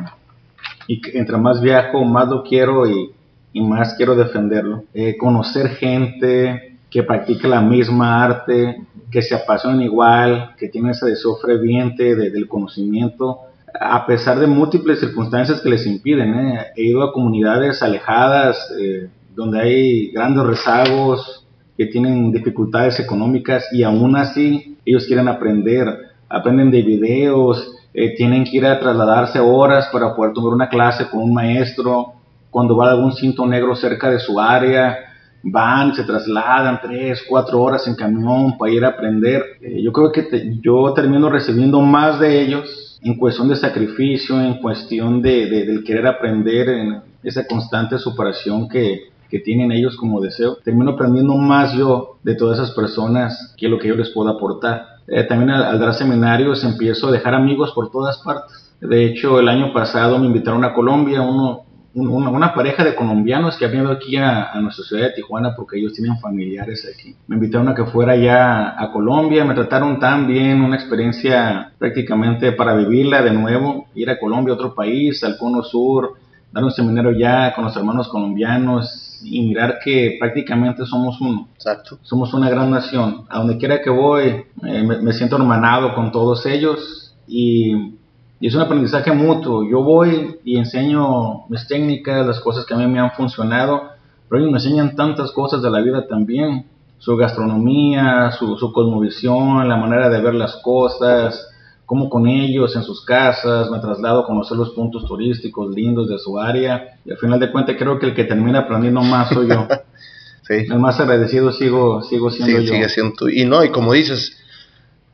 entre 1.13 1.37
más 1.37 1.61
viajo, 1.61 2.03
más 2.03 2.29
lo 2.29 2.41
quiero 2.41 2.89
y, 2.89 3.13
más 3.61 3.93
quiero 3.93 4.15
defenderlo. 4.15 4.85
Eh, 4.91 5.17
conocer 5.17 5.67
gente 5.75 6.79
que 6.89 7.03
practica 7.03 7.47
la 7.47 7.61
misma 7.61 8.23
arte, 8.23 8.87
que 9.11 9.21
se 9.21 9.35
apasionan 9.35 9.83
igual, 9.83 10.55
que 10.57 10.67
tienen 10.67 10.91
ese 10.91 11.05
deseo 11.05 11.35
ferviente 11.35 12.15
del 12.15 12.47
conocimiento, 12.47 13.41
a 13.79 14.05
pesar 14.05 14.39
de 14.39 14.47
múltiples 14.47 14.99
circunstancias 14.99 15.61
que 15.61 15.69
les 15.69 15.85
impiden. 15.85 16.33
¿eh? 16.35 16.65
He 16.75 16.83
ido 16.83 17.03
a 17.03 17.13
comunidades 17.13 17.81
alejadas 17.81 18.57
eh, 18.79 19.09
donde 19.35 19.61
hay 19.61 20.11
grandes 20.11 20.45
rezagos, 20.45 21.41
que 21.77 21.87
tienen 21.87 22.31
dificultades 22.31 22.99
económicas 23.01 23.67
y 23.73 23.83
aún 23.83 24.15
así 24.15 24.77
ellos 24.85 25.05
quieren 25.07 25.27
aprender, 25.27 25.87
aprenden 26.29 26.71
de 26.71 26.81
videos, 26.81 27.69
eh, 27.93 28.15
tienen 28.15 28.45
que 28.45 28.57
ir 28.57 28.65
a 28.65 28.79
trasladarse 28.79 29.39
horas 29.39 29.89
para 29.91 30.15
poder 30.15 30.31
tomar 30.31 30.53
una 30.53 30.69
clase 30.69 31.09
con 31.09 31.21
un 31.21 31.33
maestro, 31.33 32.13
cuando 32.49 32.77
va 32.77 32.91
algún 32.91 33.11
cinto 33.11 33.45
negro 33.45 33.75
cerca 33.75 34.09
de 34.09 34.19
su 34.19 34.39
área, 34.39 34.97
van, 35.43 35.93
se 35.93 36.05
trasladan 36.05 36.79
tres, 36.81 37.25
cuatro 37.27 37.61
horas 37.61 37.85
en 37.89 37.95
camión 37.95 38.57
para 38.57 38.71
ir 38.71 38.85
a 38.85 38.89
aprender. 38.89 39.43
yo 39.83 39.91
creo 39.91 40.13
que 40.13 40.57
yo 40.61 40.93
termino 40.93 41.29
recibiendo 41.29 41.81
más 41.81 42.21
de 42.21 42.41
ellos 42.41 42.84
en 43.05 43.17
cuestión 43.17 43.47
de 43.47 43.55
sacrificio, 43.55 44.41
en 44.41 44.55
cuestión 44.55 45.21
de, 45.21 45.83
querer 45.85 46.07
aprender, 46.07 46.69
en 46.69 47.01
esa 47.21 47.45
constante 47.45 47.99
superación 47.99 48.67
que, 48.67 49.13
tienen 49.43 49.73
ellos 49.73 49.97
como 49.97 50.21
deseo, 50.21 50.59
termino 50.63 50.91
aprendiendo 50.91 51.35
más 51.35 51.73
yo 51.73 52.15
de 52.23 52.35
todas 52.35 52.57
esas 52.57 52.73
personas 52.73 53.53
que 53.57 53.67
lo 53.67 53.77
que 53.77 53.89
yo 53.89 53.95
les 53.95 54.09
puedo 54.11 54.29
aportar. 54.29 54.85
Eh, 55.09 55.25
también 55.25 55.49
al, 55.49 55.61
al, 55.61 55.77
dar 55.77 55.93
seminarios 55.93 56.63
empiezo 56.63 57.09
a 57.09 57.11
dejar 57.11 57.33
amigos 57.33 57.73
por 57.75 57.91
todas 57.91 58.17
partes. 58.19 58.73
De 58.79 59.05
hecho, 59.05 59.37
el 59.41 59.49
año 59.49 59.73
pasado 59.73 60.17
me 60.19 60.27
invitaron 60.27 60.63
a 60.63 60.73
Colombia, 60.73 61.21
uno, 61.21 61.64
una, 61.95 62.53
pareja 62.53 62.83
de 62.83 62.93
colombianos 62.93 63.57
que 63.57 63.65
han 63.65 63.71
venido 63.71 63.91
aquí 63.91 64.17
a, 64.17 64.53
nuestra 64.61 64.83
ciudad 64.83 65.03
de 65.03 65.13
Tijuana 65.13 65.55
porque 65.55 65.77
ellos 65.79 65.93
tienen 65.93 66.19
familiares 66.19 66.85
aquí. 66.93 67.15
Me 67.27 67.35
invitaron 67.35 67.69
a 67.69 67.75
que 67.75 67.85
fuera 67.85 68.15
ya 68.17 68.75
a 68.77 68.91
Colombia, 68.91 69.45
me 69.45 69.53
trataron 69.53 69.99
tan 69.99 70.27
bien, 70.27 70.61
una 70.61 70.75
experiencia 70.75 71.71
prácticamente 71.77 72.51
para 72.51 72.75
vivirla 72.75 73.21
de 73.21 73.31
nuevo, 73.31 73.87
ir 73.95 74.09
a 74.09 74.19
Colombia, 74.19 74.53
otro 74.53 74.75
país, 74.75 75.23
al 75.23 75.37
Cono 75.37 75.63
Sur, 75.63 76.15
dar 76.51 76.63
un 76.63 76.71
seminario 76.71 77.11
ya 77.11 77.53
con 77.53 77.63
los 77.63 77.75
hermanos 77.77 78.09
colombianos 78.09 79.21
y 79.23 79.47
mirar 79.47 79.79
que 79.83 80.17
prácticamente 80.19 80.85
somos 80.85 81.21
uno. 81.21 81.47
Exacto. 81.55 81.99
Somos 82.01 82.33
una 82.33 82.49
gran 82.49 82.71
nación. 82.71 83.25
A 83.29 83.39
donde 83.39 83.57
quiera 83.57 83.81
que 83.81 83.89
voy, 83.89 84.43
eh, 84.63 84.83
me, 84.83 85.01
me 85.01 85.13
siento 85.13 85.37
hermanado 85.37 85.95
con 85.95 86.11
todos 86.11 86.45
ellos 86.45 87.15
y 87.25 87.95
y 88.39 88.47
es 88.47 88.55
un 88.55 88.61
aprendizaje 88.61 89.11
mutuo. 89.11 89.63
Yo 89.69 89.81
voy 89.81 90.39
y 90.43 90.57
enseño 90.57 91.47
mis 91.47 91.67
técnicas, 91.67 92.25
las 92.25 92.39
cosas 92.39 92.65
que 92.65 92.73
a 92.73 92.77
mí 92.77 92.85
me 92.87 92.99
han 92.99 93.11
funcionado, 93.11 93.89
pero 94.27 94.41
ellos 94.41 94.51
me 94.51 94.57
enseñan 94.57 94.95
tantas 94.95 95.31
cosas 95.31 95.61
de 95.61 95.69
la 95.69 95.81
vida 95.81 96.07
también. 96.07 96.65
Su 96.97 97.15
gastronomía, 97.15 98.31
su, 98.31 98.57
su 98.57 98.71
cosmovisión, 98.71 99.67
la 99.67 99.77
manera 99.77 100.09
de 100.09 100.21
ver 100.21 100.33
las 100.33 100.55
cosas, 100.57 101.47
cómo 101.85 102.09
con 102.09 102.27
ellos 102.27 102.75
en 102.75 102.83
sus 102.83 103.05
casas, 103.05 103.69
me 103.69 103.79
traslado 103.79 104.21
a 104.21 104.25
conocer 104.25 104.57
los 104.57 104.71
puntos 104.71 105.05
turísticos 105.05 105.73
lindos 105.73 106.09
de 106.09 106.17
su 106.17 106.39
área. 106.39 106.97
Y 107.05 107.11
al 107.11 107.17
final 107.17 107.39
de 107.39 107.51
cuentas 107.51 107.75
creo 107.77 107.99
que 107.99 108.07
el 108.07 108.15
que 108.15 108.23
termina 108.25 108.59
aprendiendo 108.59 109.01
más 109.01 109.29
soy 109.29 109.49
yo. 109.49 109.67
sí. 110.47 110.65
El 110.69 110.79
más 110.79 110.99
agradecido 110.99 111.51
sigo, 111.51 112.01
sigo 112.01 112.31
siendo 112.31 112.59
yo. 112.59 112.73
Sigue 112.73 112.89
siendo 112.89 113.15
tú. 113.15 113.29
Y 113.29 113.45
no, 113.45 113.63
y 113.63 113.69
como 113.69 113.93
dices, 113.93 114.37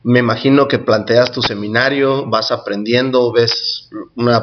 me 0.04 0.18
imagino 0.18 0.68
que 0.68 0.78
planteas 0.78 1.30
tu 1.32 1.42
seminario, 1.42 2.26
vas 2.28 2.50
aprendiendo, 2.50 3.32
ves 3.32 3.88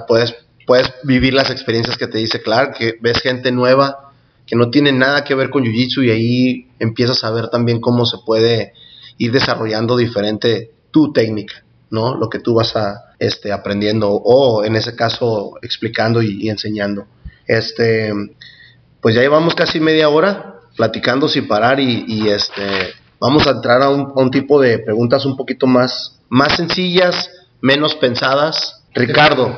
puedes, 0.07 0.35
puedes 0.65 0.93
vivir 1.03 1.33
las 1.33 1.49
experiencias 1.49 1.97
que 1.97 2.07
te 2.07 2.17
dice 2.17 2.41
Clark, 2.41 2.75
que 2.77 2.95
ves 3.01 3.19
gente 3.21 3.51
nueva 3.51 4.09
que 4.49 4.55
no 4.55 4.71
tiene 4.71 4.91
nada 4.91 5.23
que 5.23 5.35
ver 5.35 5.51
con 5.51 5.63
Jiu-Jitsu 5.63 6.03
y 6.03 6.09
ahí 6.09 6.67
empiezas 6.79 7.23
a 7.23 7.29
ver 7.29 7.49
también 7.49 7.79
cómo 7.79 8.07
se 8.07 8.17
puede 8.25 8.73
ir 9.19 9.31
desarrollando 9.31 9.95
diferente 9.95 10.71
tu 10.89 11.13
técnica, 11.13 11.63
¿no? 11.91 12.15
Lo 12.15 12.29
que 12.29 12.39
tú 12.39 12.55
vas 12.55 12.75
a, 12.75 13.13
este, 13.19 13.51
aprendiendo 13.51 14.09
o 14.11 14.63
en 14.63 14.75
ese 14.75 14.95
caso 14.95 15.53
explicando 15.61 16.23
y, 16.23 16.49
enseñando. 16.49 17.05
Este, 17.45 18.11
pues 18.99 19.13
ya 19.13 19.21
llevamos 19.21 19.53
casi 19.53 19.79
media 19.79 20.09
hora 20.09 20.61
platicando 20.75 21.27
sin 21.27 21.47
parar 21.47 21.79
y, 21.79 22.05
y 22.07 22.29
este, 22.29 22.63
vamos 23.19 23.47
a 23.47 23.51
entrar 23.51 23.81
a 23.81 23.89
un, 23.89 24.31
tipo 24.31 24.59
de 24.59 24.79
preguntas 24.79 25.25
un 25.25 25.35
poquito 25.35 25.67
más, 25.67 26.19
más 26.29 26.55
sencillas, 26.55 27.29
menos 27.61 27.95
pensadas. 27.95 28.83
Ricardo, 28.93 29.55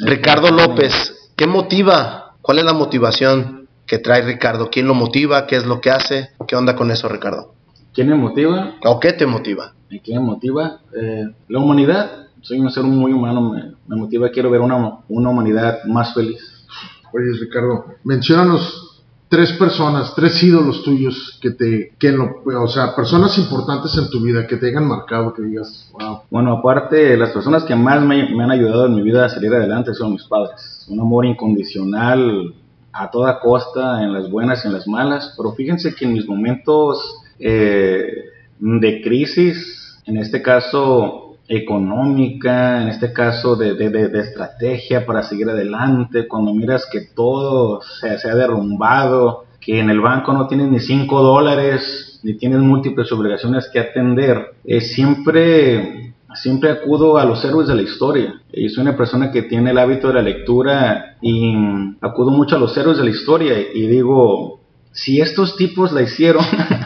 Ricardo 0.00 0.50
López, 0.50 1.16
¿Qué 1.40 1.46
motiva? 1.46 2.34
¿Cuál 2.42 2.58
es 2.58 2.66
la 2.66 2.74
motivación 2.74 3.66
que 3.86 3.96
trae 3.96 4.20
Ricardo? 4.20 4.68
¿Quién 4.70 4.86
lo 4.86 4.92
motiva? 4.92 5.46
¿Qué 5.46 5.56
es 5.56 5.64
lo 5.64 5.80
que 5.80 5.90
hace? 5.90 6.28
¿Qué 6.46 6.54
onda 6.54 6.76
con 6.76 6.90
eso, 6.90 7.08
Ricardo? 7.08 7.54
¿Quién 7.94 8.10
me 8.10 8.14
motiva? 8.14 8.74
¿O 8.84 9.00
qué 9.00 9.14
te 9.14 9.24
motiva? 9.24 9.72
¿Quién 9.88 10.18
me 10.18 10.32
motiva? 10.32 10.80
Eh, 10.94 11.24
la 11.48 11.58
humanidad. 11.58 12.26
Soy 12.42 12.60
un 12.60 12.70
ser 12.70 12.82
muy 12.82 13.10
humano, 13.14 13.40
me, 13.40 13.72
me 13.86 13.96
motiva, 13.96 14.28
quiero 14.28 14.50
ver 14.50 14.60
una, 14.60 14.98
una 15.08 15.30
humanidad 15.30 15.82
más 15.84 16.12
feliz. 16.12 16.66
Oye, 17.10 17.24
Ricardo, 17.40 17.86
menciónanos 18.04 18.89
tres 19.30 19.52
personas, 19.52 20.12
tres 20.16 20.42
ídolos 20.42 20.82
tuyos 20.82 21.38
que 21.40 21.52
te, 21.52 21.92
que 22.00 22.10
lo, 22.10 22.42
o 22.44 22.66
sea, 22.66 22.96
personas 22.96 23.38
importantes 23.38 23.96
en 23.96 24.10
tu 24.10 24.20
vida 24.20 24.44
que 24.44 24.56
te 24.56 24.66
hayan 24.66 24.88
marcado, 24.88 25.32
que 25.32 25.42
digas, 25.42 25.88
wow. 25.92 26.22
Bueno, 26.28 26.52
aparte, 26.54 27.16
las 27.16 27.30
personas 27.30 27.62
que 27.62 27.76
más 27.76 28.02
me, 28.02 28.22
han 28.22 28.50
ayudado 28.50 28.86
en 28.86 28.96
mi 28.96 29.02
vida 29.02 29.24
a 29.24 29.28
salir 29.28 29.54
adelante 29.54 29.94
son 29.94 30.12
mis 30.12 30.24
padres. 30.24 30.84
Un 30.88 30.98
amor 30.98 31.24
incondicional 31.26 32.54
a 32.92 33.08
toda 33.08 33.38
costa, 33.38 34.02
en 34.02 34.12
las 34.12 34.28
buenas 34.28 34.64
y 34.64 34.66
en 34.66 34.74
las 34.74 34.88
malas. 34.88 35.32
Pero 35.36 35.52
fíjense 35.52 35.94
que 35.94 36.06
en 36.06 36.12
mis 36.12 36.26
momentos 36.26 37.22
eh, 37.38 38.12
de 38.58 39.00
crisis, 39.00 39.96
en 40.06 40.16
este 40.16 40.42
caso 40.42 41.29
económica, 41.50 42.80
en 42.80 42.88
este 42.88 43.12
caso 43.12 43.56
de, 43.56 43.74
de, 43.74 43.90
de, 43.90 44.20
estrategia 44.20 45.04
para 45.04 45.24
seguir 45.24 45.50
adelante, 45.50 46.28
cuando 46.28 46.54
miras 46.54 46.86
que 46.90 47.00
todo 47.00 47.82
se, 47.82 48.18
se, 48.18 48.30
ha 48.30 48.36
derrumbado, 48.36 49.46
que 49.60 49.80
en 49.80 49.90
el 49.90 50.00
banco 50.00 50.32
no 50.32 50.46
tienes 50.46 50.68
ni 50.68 50.78
cinco 50.78 51.20
dólares, 51.22 52.20
ni 52.22 52.34
tienes 52.34 52.60
múltiples 52.60 53.10
obligaciones 53.10 53.68
que 53.72 53.80
atender, 53.80 54.54
siempre, 54.80 56.14
siempre 56.34 56.70
acudo 56.70 57.18
a 57.18 57.24
los 57.24 57.44
héroes 57.44 57.66
de 57.66 57.74
la 57.74 57.82
historia. 57.82 58.40
Yo 58.52 58.68
soy 58.68 58.82
una 58.82 58.96
persona 58.96 59.32
que 59.32 59.42
tiene 59.42 59.72
el 59.72 59.78
hábito 59.78 60.06
de 60.06 60.14
la 60.14 60.22
lectura 60.22 61.16
y 61.20 61.52
acudo 62.00 62.30
mucho 62.30 62.54
a 62.54 62.60
los 62.60 62.76
héroes 62.76 62.98
de 62.98 63.04
la 63.04 63.10
historia 63.10 63.54
y 63.74 63.88
digo, 63.88 64.60
si 64.92 65.20
estos 65.20 65.56
tipos 65.56 65.90
la 65.90 66.02
hicieron, 66.02 66.44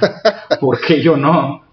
¿por 0.61 0.81
qué 0.81 1.03
yo 1.03 1.19
no? 1.19 1.64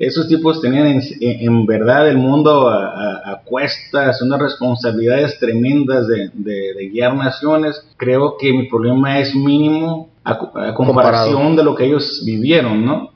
Esos 0.00 0.26
tipos 0.28 0.62
tenían 0.62 0.86
en, 0.86 1.02
en 1.20 1.66
verdad 1.66 2.08
el 2.08 2.16
mundo 2.16 2.68
a, 2.68 2.86
a, 2.86 3.32
a, 3.32 3.42
cuestas, 3.44 4.22
unas 4.22 4.40
responsabilidades 4.40 5.38
tremendas 5.38 6.08
de, 6.08 6.30
de, 6.32 6.74
de, 6.74 6.88
guiar 6.88 7.14
naciones. 7.14 7.86
Creo 7.98 8.36
que 8.38 8.50
mi 8.50 8.66
problema 8.66 9.18
es 9.18 9.34
mínimo 9.34 10.08
a, 10.24 10.32
a 10.32 10.74
comparación 10.74 11.34
Comparado. 11.34 11.56
de 11.56 11.64
lo 11.64 11.74
que 11.74 11.84
ellos 11.84 12.22
vivieron, 12.24 12.86
¿no? 12.86 13.10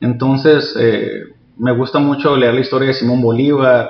Entonces, 0.00 0.74
eh, 0.76 1.22
me 1.56 1.70
gusta 1.70 2.00
mucho 2.00 2.36
leer 2.36 2.54
la 2.54 2.60
historia 2.60 2.88
de 2.88 2.94
Simón 2.94 3.22
Bolívar, 3.22 3.88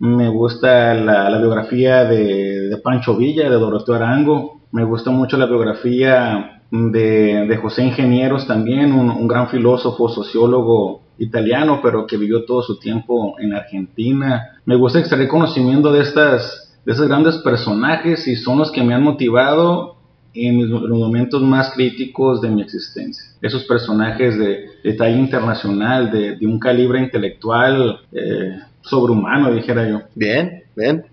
me 0.00 0.28
gusta 0.28 0.92
la, 0.92 1.30
la 1.30 1.38
biografía 1.38 2.04
de, 2.04 2.68
de, 2.68 2.76
Pancho 2.78 3.16
Villa, 3.16 3.48
de 3.48 3.56
Doroteo 3.56 3.94
Arango, 3.94 4.60
me 4.72 4.82
gusta 4.82 5.12
mucho 5.12 5.36
la 5.36 5.46
biografía 5.46 6.55
de, 6.70 7.46
de 7.46 7.56
José 7.56 7.84
Ingenieros 7.84 8.46
también, 8.46 8.92
un, 8.92 9.28
gran 9.28 9.48
filósofo, 9.48 10.08
sociólogo 10.08 11.02
italiano, 11.18 11.80
pero 11.82 12.06
que 12.06 12.16
vivió 12.16 12.44
todo 12.44 12.62
su 12.62 12.78
tiempo 12.78 13.36
en 13.38 13.54
Argentina. 13.54 14.60
Me 14.64 14.76
gusta 14.76 14.98
extraer 14.98 15.28
conocimiento 15.28 15.92
de 15.92 16.02
estas, 16.02 16.78
de 16.84 16.92
esos 16.92 17.08
grandes 17.08 17.36
personajes 17.38 18.26
y 18.26 18.36
son 18.36 18.58
los 18.58 18.70
que 18.70 18.82
me 18.82 18.94
han 18.94 19.02
motivado 19.02 19.96
en 20.34 20.56
mis, 20.56 20.66
los 20.68 20.98
momentos 20.98 21.40
más 21.42 21.72
críticos 21.72 22.40
de 22.42 22.50
mi 22.50 22.62
existencia. 22.62 23.24
Esos 23.40 23.64
personajes 23.64 24.38
de, 24.38 24.66
de 24.84 24.92
talla 24.92 25.16
internacional, 25.16 26.10
de, 26.10 26.36
de, 26.36 26.46
un 26.46 26.58
calibre 26.58 27.00
intelectual 27.00 28.00
eh, 28.12 28.58
sobrehumano, 28.82 29.54
dijera 29.54 29.88
yo. 29.88 30.02
Bien, 30.14 30.64
bien. 30.76 31.06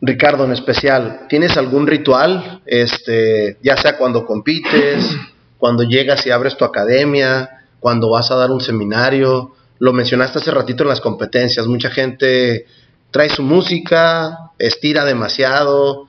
Ricardo, 0.00 0.44
en 0.44 0.52
especial, 0.52 1.26
¿tienes 1.28 1.56
algún 1.56 1.86
ritual? 1.86 2.62
Este, 2.66 3.58
ya 3.62 3.76
sea 3.76 3.96
cuando 3.98 4.24
compites, 4.24 5.16
cuando 5.58 5.82
llegas 5.82 6.24
y 6.26 6.30
abres 6.30 6.56
tu 6.56 6.64
academia, 6.64 7.64
cuando 7.80 8.10
vas 8.10 8.30
a 8.30 8.36
dar 8.36 8.50
un 8.50 8.60
seminario. 8.60 9.54
Lo 9.78 9.92
mencionaste 9.92 10.38
hace 10.38 10.50
ratito 10.50 10.84
en 10.84 10.90
las 10.90 11.00
competencias. 11.00 11.66
Mucha 11.66 11.90
gente 11.90 12.66
trae 13.10 13.28
su 13.28 13.42
música, 13.42 14.52
estira 14.58 15.04
demasiado. 15.04 16.08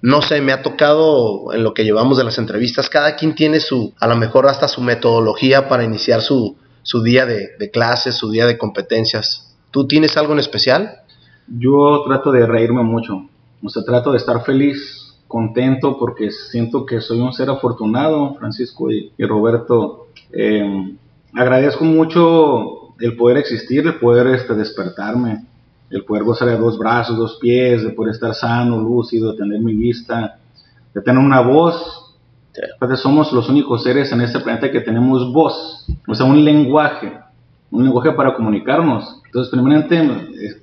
No 0.00 0.22
sé, 0.22 0.40
me 0.40 0.52
ha 0.52 0.62
tocado 0.62 1.52
en 1.52 1.64
lo 1.64 1.74
que 1.74 1.84
llevamos 1.84 2.18
de 2.18 2.24
las 2.24 2.38
entrevistas. 2.38 2.88
Cada 2.88 3.16
quien 3.16 3.34
tiene 3.34 3.60
su, 3.60 3.94
a 3.98 4.06
lo 4.06 4.16
mejor 4.16 4.46
hasta 4.48 4.68
su 4.68 4.80
metodología 4.80 5.68
para 5.68 5.84
iniciar 5.84 6.22
su, 6.22 6.56
su 6.82 7.02
día 7.02 7.26
de, 7.26 7.50
de 7.58 7.70
clases, 7.70 8.16
su 8.16 8.30
día 8.30 8.46
de 8.46 8.58
competencias. 8.58 9.56
¿Tú 9.70 9.86
tienes 9.86 10.16
algo 10.16 10.32
en 10.32 10.38
especial? 10.40 11.02
Yo 11.50 12.02
trato 12.06 12.32
de 12.32 12.46
reírme 12.46 12.82
mucho. 12.82 13.28
O 13.62 13.68
sea, 13.68 13.82
trato 13.84 14.12
de 14.12 14.18
estar 14.18 14.44
feliz, 14.44 15.16
contento, 15.26 15.98
porque 15.98 16.30
siento 16.30 16.86
que 16.86 17.00
soy 17.00 17.20
un 17.20 17.32
ser 17.32 17.50
afortunado, 17.50 18.34
Francisco 18.34 18.90
y, 18.90 19.12
y 19.16 19.24
Roberto. 19.24 20.08
Eh, 20.32 20.96
agradezco 21.34 21.84
mucho 21.84 22.94
el 23.00 23.16
poder 23.16 23.38
existir, 23.38 23.86
el 23.86 23.98
poder 23.98 24.26
este, 24.28 24.54
despertarme, 24.54 25.44
el 25.90 26.04
poder 26.04 26.24
gozar 26.24 26.48
de 26.48 26.56
dos 26.56 26.78
brazos, 26.78 27.16
dos 27.16 27.38
pies, 27.40 27.82
de 27.82 27.90
poder 27.90 28.14
estar 28.14 28.34
sano, 28.34 28.78
lúcido, 28.78 29.32
de 29.32 29.38
tener 29.38 29.60
mi 29.60 29.74
vista, 29.74 30.38
de 30.94 31.00
tener 31.00 31.22
una 31.22 31.40
voz. 31.40 32.16
Entonces 32.54 33.00
somos 33.00 33.32
los 33.32 33.48
únicos 33.48 33.84
seres 33.84 34.10
en 34.10 34.20
este 34.20 34.40
planeta 34.40 34.70
que 34.70 34.80
tenemos 34.80 35.32
voz, 35.32 35.86
o 36.08 36.14
sea, 36.14 36.26
un 36.26 36.44
lenguaje, 36.44 37.16
un 37.70 37.84
lenguaje 37.84 38.12
para 38.12 38.34
comunicarnos. 38.34 39.22
Entonces, 39.26 39.50
primeramente, 39.50 40.02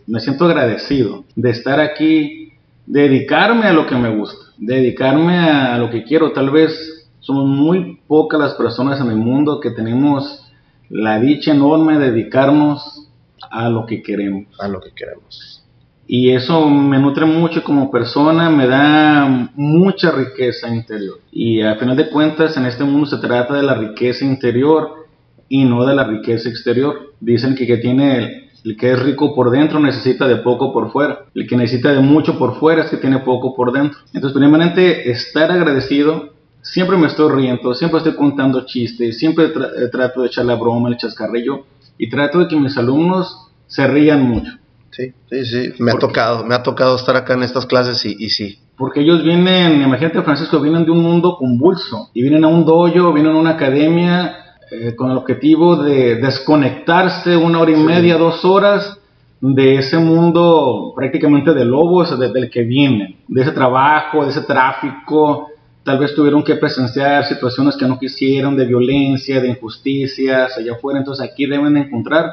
me 0.08 0.20
siento 0.20 0.46
agradecido 0.46 1.24
de 1.36 1.50
estar 1.52 1.80
aquí, 1.80 2.54
dedicarme 2.86 3.65
a 3.65 3.74
lo 3.74 3.86
que 3.86 3.96
me 3.96 4.15
gusta, 4.15 4.46
dedicarme 4.58 5.38
a 5.38 5.78
lo 5.78 5.89
que 5.89 6.04
quiero. 6.04 6.32
Tal 6.32 6.50
vez 6.50 7.08
somos 7.20 7.46
muy 7.46 8.00
pocas 8.08 8.39
las 8.39 8.54
personas 8.54 9.00
en 9.02 9.08
el 9.08 9.18
mundo 9.18 9.60
que 9.60 9.72
tenemos 9.72 10.41
la 10.89 11.20
dicha 11.20 11.52
enorme 11.52 11.98
de 11.98 12.12
dedicarnos 12.12 13.10
a 13.50 13.70
lo 13.70 13.86
que 13.86 14.02
queremos. 14.02 14.48
A 14.60 14.68
lo 14.68 14.80
que 14.82 14.91
queremos. 14.91 15.63
Y 16.08 16.32
eso 16.32 16.70
me 16.70 17.00
nutre 17.00 17.26
mucho 17.26 17.63
como 17.63 17.89
persona, 17.89 18.50
me 18.52 18.68
da 18.68 19.50
mucha 19.56 20.12
riqueza 20.12 20.68
interior. 20.68 21.20
Y 21.32 21.62
a 21.62 21.76
final 21.78 21.98
de 21.98 22.10
cuentas, 22.10 22.56
en 22.58 22.65
este 22.65 22.84
mundo 22.84 23.08
se 23.08 23.18
trata 23.18 23.56
de 23.56 23.63
la 23.63 23.74
riqueza 23.74 24.24
interior 24.24 25.05
y 25.49 25.65
no 25.65 25.86
de 25.86 25.95
la 25.95 26.03
riqueza 26.03 26.49
exterior. 26.49 27.13
Dicen 27.19 27.55
que, 27.55 27.67
que 27.67 27.77
tiene 27.77 28.17
el, 28.17 28.49
el 28.65 28.77
que 28.77 28.91
es 28.91 28.99
rico 29.01 29.34
por 29.36 29.51
dentro 29.51 29.79
necesita 29.79 30.27
de 30.27 30.38
poco 30.38 30.73
por 30.73 30.91
fuera. 30.91 31.25
El 31.34 31.47
que 31.47 31.55
necesita 31.55 31.93
de 31.93 32.01
mucho 32.01 32.38
por 32.38 32.60
fuera 32.60 32.84
es 32.84 32.89
que 32.89 32.97
tiene 32.97 33.19
poco 33.19 33.55
por 33.55 33.71
dentro. 33.71 33.99
Entonces, 34.13 34.38
primeramente, 34.38 35.10
estar 35.12 35.51
agradecido 35.51 36.36
siempre 36.65 36.97
me 36.97 37.08
estoy 37.08 37.31
riendo, 37.31 37.73
siempre 37.75 37.99
estoy 37.99 38.15
contando 38.15 38.65
chistes, 38.65 39.17
siempre 39.19 39.49
tra 39.49 39.67
eh, 39.67 39.88
trato 39.91 40.21
de 40.21 40.27
echar 40.27 40.45
la 40.45 40.55
broma, 40.55 40.89
el 40.89 40.97
chascarrillo 40.97 41.65
y 41.97 42.10
trato 42.10 42.39
de 42.39 42.47
que 42.47 42.55
mis 42.55 42.75
alumnos 42.77 43.49
se 43.67 43.88
rían 43.88 44.23
mucho. 44.23 44.51
Sí, 44.89 45.13
sí, 45.29 45.45
sí, 45.45 45.73
me 45.79 45.91
ha 45.91 45.99
tocado, 45.99 46.45
me 46.45 46.55
ha 46.55 46.63
tocado 46.63 46.95
estar 46.95 47.15
acá 47.17 47.34
en 47.34 47.43
estas 47.43 47.65
clases 47.65 48.03
y, 48.05 48.15
y, 48.17 48.29
sí. 48.29 48.60
Porque 48.77 49.01
ellos 49.01 49.23
vienen, 49.23 49.81
imagínate 49.81 50.21
Francisco, 50.21 50.60
vienen 50.60 50.86
de 50.86 50.91
un 50.91 51.03
mundo 51.03 51.36
convulso 51.38 52.10
y 52.13 52.21
vienen 52.21 52.45
a 52.45 52.47
un 52.47 52.65
dojo, 52.65 53.13
vienen 53.13 53.34
a 53.34 53.38
una 53.38 53.51
academia 53.51 54.44
eh, 54.71 54.95
con 54.95 55.12
el 55.12 55.17
objetivo 55.17 55.75
de 55.75 56.15
desconectarse 56.15 57.38
una 57.38 57.60
hora 57.60 57.71
y 57.71 57.75
sí. 57.75 57.82
media, 57.82 58.17
dos 58.17 58.43
horas 58.43 58.99
de 59.39 59.75
ese 59.75 59.97
mundo 59.97 60.93
prácticamente 60.95 61.54
de 61.54 61.65
lobos 61.65 62.17
de, 62.17 62.32
del 62.32 62.49
que 62.49 62.63
vienen, 62.63 63.17
de 63.28 63.41
ese 63.41 63.51
trabajo, 63.51 64.23
de 64.23 64.32
ese 64.32 64.41
tráfico, 64.41 65.49
tal 65.84 65.99
vez 65.99 66.15
tuvieron 66.15 66.43
que 66.43 66.56
presenciar 66.56 67.25
situaciones 67.25 67.78
que 67.78 67.88
no 67.88 67.99
quisieron, 67.99 68.56
de 68.56 68.65
violencia, 68.65 69.39
de 69.39 69.49
injusticias 69.49 70.58
allá 70.58 70.73
afuera, 70.73 70.99
entonces 70.99 71.30
aquí 71.30 71.45
deben 71.45 71.78
encontrar 71.78 72.32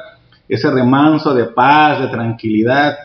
ese 0.49 0.71
remanso 0.71 1.35
de 1.35 1.45
paz, 1.45 2.01
de 2.01 2.07
tranquilidad, 2.07 2.97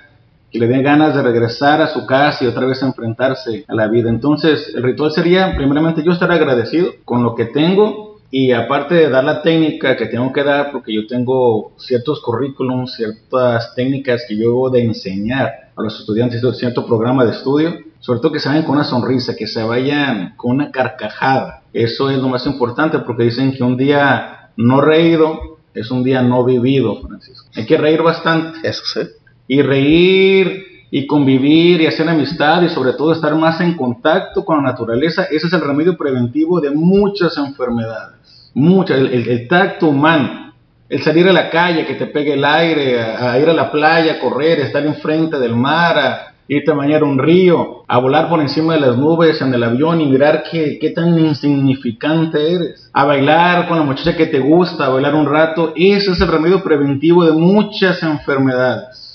que 0.51 0.59
le 0.59 0.67
den 0.67 0.83
ganas 0.83 1.15
de 1.15 1.23
regresar 1.23 1.83
a 1.83 1.89
su 1.89 2.07
casa 2.07 2.43
y 2.43 2.47
otra 2.47 2.67
vez 2.67 2.83
enfrentarse 2.83 3.67
a 3.69 3.75
la 3.75 3.89
vida. 3.89 4.09
Entonces, 4.09 4.73
el 4.75 4.83
ritual 4.83 5.13
sería, 5.13 5.55
primeramente, 5.55 6.03
yo 6.03 6.13
estar 6.13 6.33
agradecido 6.33 6.93
con 7.05 7.23
lo 7.23 7.35
que 7.35 7.45
tengo 7.45 8.08
y 8.31 8.53
aparte 8.53 8.95
de 8.95 9.09
dar 9.09 9.25
la 9.25 9.43
técnica 9.43 9.97
que 9.97 10.07
tengo 10.07 10.33
que 10.33 10.45
dar, 10.45 10.71
porque 10.71 10.93
yo 10.93 11.07
tengo 11.07 11.73
ciertos 11.79 12.21
currículums, 12.21 12.95
ciertas 12.95 13.75
técnicas 13.75 14.25
que 14.29 14.37
yo 14.37 14.43
debo 14.43 14.71
de 14.71 14.83
enseñar 14.83 15.71
a 15.75 15.83
los 15.83 15.99
estudiantes 15.99 16.43
de 16.43 16.53
cierto 16.53 16.87
programa 16.87 17.25
de 17.25 17.33
estudio, 17.33 17.79
sobre 18.01 18.21
todo 18.21 18.33
que 18.33 18.41
se 18.41 18.49
vayan 18.49 18.65
con 18.65 18.75
una 18.77 18.85
sonrisa, 18.85 19.35
que 19.35 19.47
se 19.47 19.63
vayan 19.63 20.35
con 20.37 20.53
una 20.53 20.71
carcajada. 20.71 21.63
Eso 21.73 22.11
es 22.11 22.19
lo 22.19 22.29
más 22.29 22.47
importante 22.47 22.99
porque 22.99 23.25
dicen 23.25 23.53
que 23.53 23.63
un 23.63 23.77
día 23.77 24.51
no 24.57 24.81
reído 24.81 25.59
es 25.75 25.91
un 25.91 26.03
día 26.03 26.23
no 26.23 26.45
vivido, 26.45 27.01
Francisco. 27.01 27.49
Hay 27.55 27.67
que 27.67 27.77
reír 27.77 28.03
bastante. 28.03 28.69
Eso 28.69 28.83
sí. 28.85 29.01
Y 29.47 29.63
reír 29.63 30.67
y 30.91 31.07
convivir 31.07 31.81
y 31.81 31.87
hacer 31.87 32.09
amistad 32.09 32.63
y 32.63 32.69
sobre 32.69 32.95
todo 32.95 33.13
estar 33.13 33.35
más 33.35 33.61
en 33.61 33.77
contacto 33.77 34.45
con 34.45 34.57
la 34.57 34.71
naturaleza, 34.71 35.25
ese 35.25 35.47
es 35.47 35.53
el 35.53 35.61
remedio 35.61 35.97
preventivo 35.97 36.61
de 36.61 36.71
muchas 36.71 37.37
enfermedades. 37.37 38.18
Muchas, 38.59 38.99
el, 38.99 39.07
el, 39.07 39.29
el 39.29 39.47
tacto 39.47 39.89
humano, 39.89 40.53
el 40.89 41.01
salir 41.03 41.29
a 41.29 41.33
la 41.33 41.49
calle, 41.49 41.87
que 41.87 41.95
te 41.95 42.07
pegue 42.07 42.35
el 42.35 42.45
aire, 42.45 43.01
a, 43.01 43.39
ir 43.39 43.49
a 43.49 43.53
la 43.53 43.71
playa, 43.71 44.15
a 44.15 44.19
correr, 44.19 44.59
estar 44.59 44.85
enfrente 44.85 45.39
del 45.39 45.55
mar, 45.55 45.97
a, 45.97 46.35
irte 46.49 46.73
a 46.73 46.75
bañar 46.75 47.05
un 47.05 47.21
río, 47.21 47.85
a 47.87 47.99
volar 47.99 48.29
por 48.29 48.41
encima 48.41 48.75
de 48.75 48.81
las 48.81 48.97
nubes 48.97 49.41
en 49.43 49.55
el 49.55 49.63
avión 49.63 50.01
y 50.01 50.07
mirar 50.07 50.43
qué, 50.51 50.77
qué 50.81 50.91
tan 50.91 51.17
insignificante 51.17 52.53
eres, 52.53 52.91
a 52.93 53.05
bailar 53.05 53.69
con 53.69 53.79
la 53.79 53.85
muchacha 53.85 54.17
que 54.17 54.27
te 54.27 54.41
gusta, 54.41 54.87
a 54.87 54.89
bailar 54.89 55.15
un 55.15 55.27
rato, 55.27 55.73
ese 55.77 56.11
es 56.11 56.21
el 56.21 56.27
remedio 56.27 56.61
preventivo 56.61 57.25
de 57.25 57.33
muchas 57.33 58.03
enfermedades. 58.03 59.08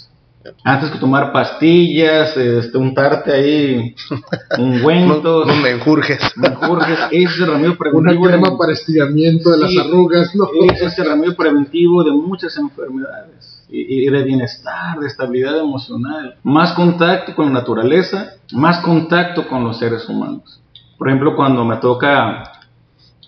Antes 0.64 0.92
que 0.92 1.00
tomar 1.00 1.32
pastillas, 1.32 2.36
este, 2.36 2.78
untarte 2.78 3.32
ahí 3.32 3.96
ungüentos. 4.58 5.48
No, 5.48 5.54
no 5.54 5.62
me 5.62 5.72
enjurges. 5.72 6.20
Menjurjes, 6.36 7.00
ese 7.12 7.24
es 7.24 7.40
el 7.40 7.48
remedio 7.48 7.78
preventivo. 7.78 8.22
Una 8.22 8.30
crema 8.30 8.58
para 8.58 8.74
estiramiento 8.74 9.52
de 9.52 9.60
las 9.60 9.78
arrugas, 9.78 10.36
no. 10.36 10.48
Ese 10.72 10.86
es 10.86 11.00
el 11.00 11.06
remedio 11.06 11.36
preventivo 11.36 12.04
de 12.04 12.12
muchas 12.12 12.58
enfermedades. 12.58 13.66
Y, 13.70 14.06
y 14.06 14.10
de 14.10 14.24
bienestar, 14.24 15.00
de 15.00 15.08
estabilidad 15.08 15.58
emocional. 15.58 16.36
Más 16.44 16.74
contacto 16.74 17.34
con 17.36 17.48
la 17.48 17.54
naturaleza, 17.54 18.34
más 18.52 18.80
contacto 18.80 19.48
con 19.48 19.64
los 19.64 19.80
seres 19.80 20.08
humanos. 20.08 20.62
Por 20.98 21.08
ejemplo, 21.08 21.36
cuando 21.36 21.66
me 21.66 21.78
toca 21.78 22.52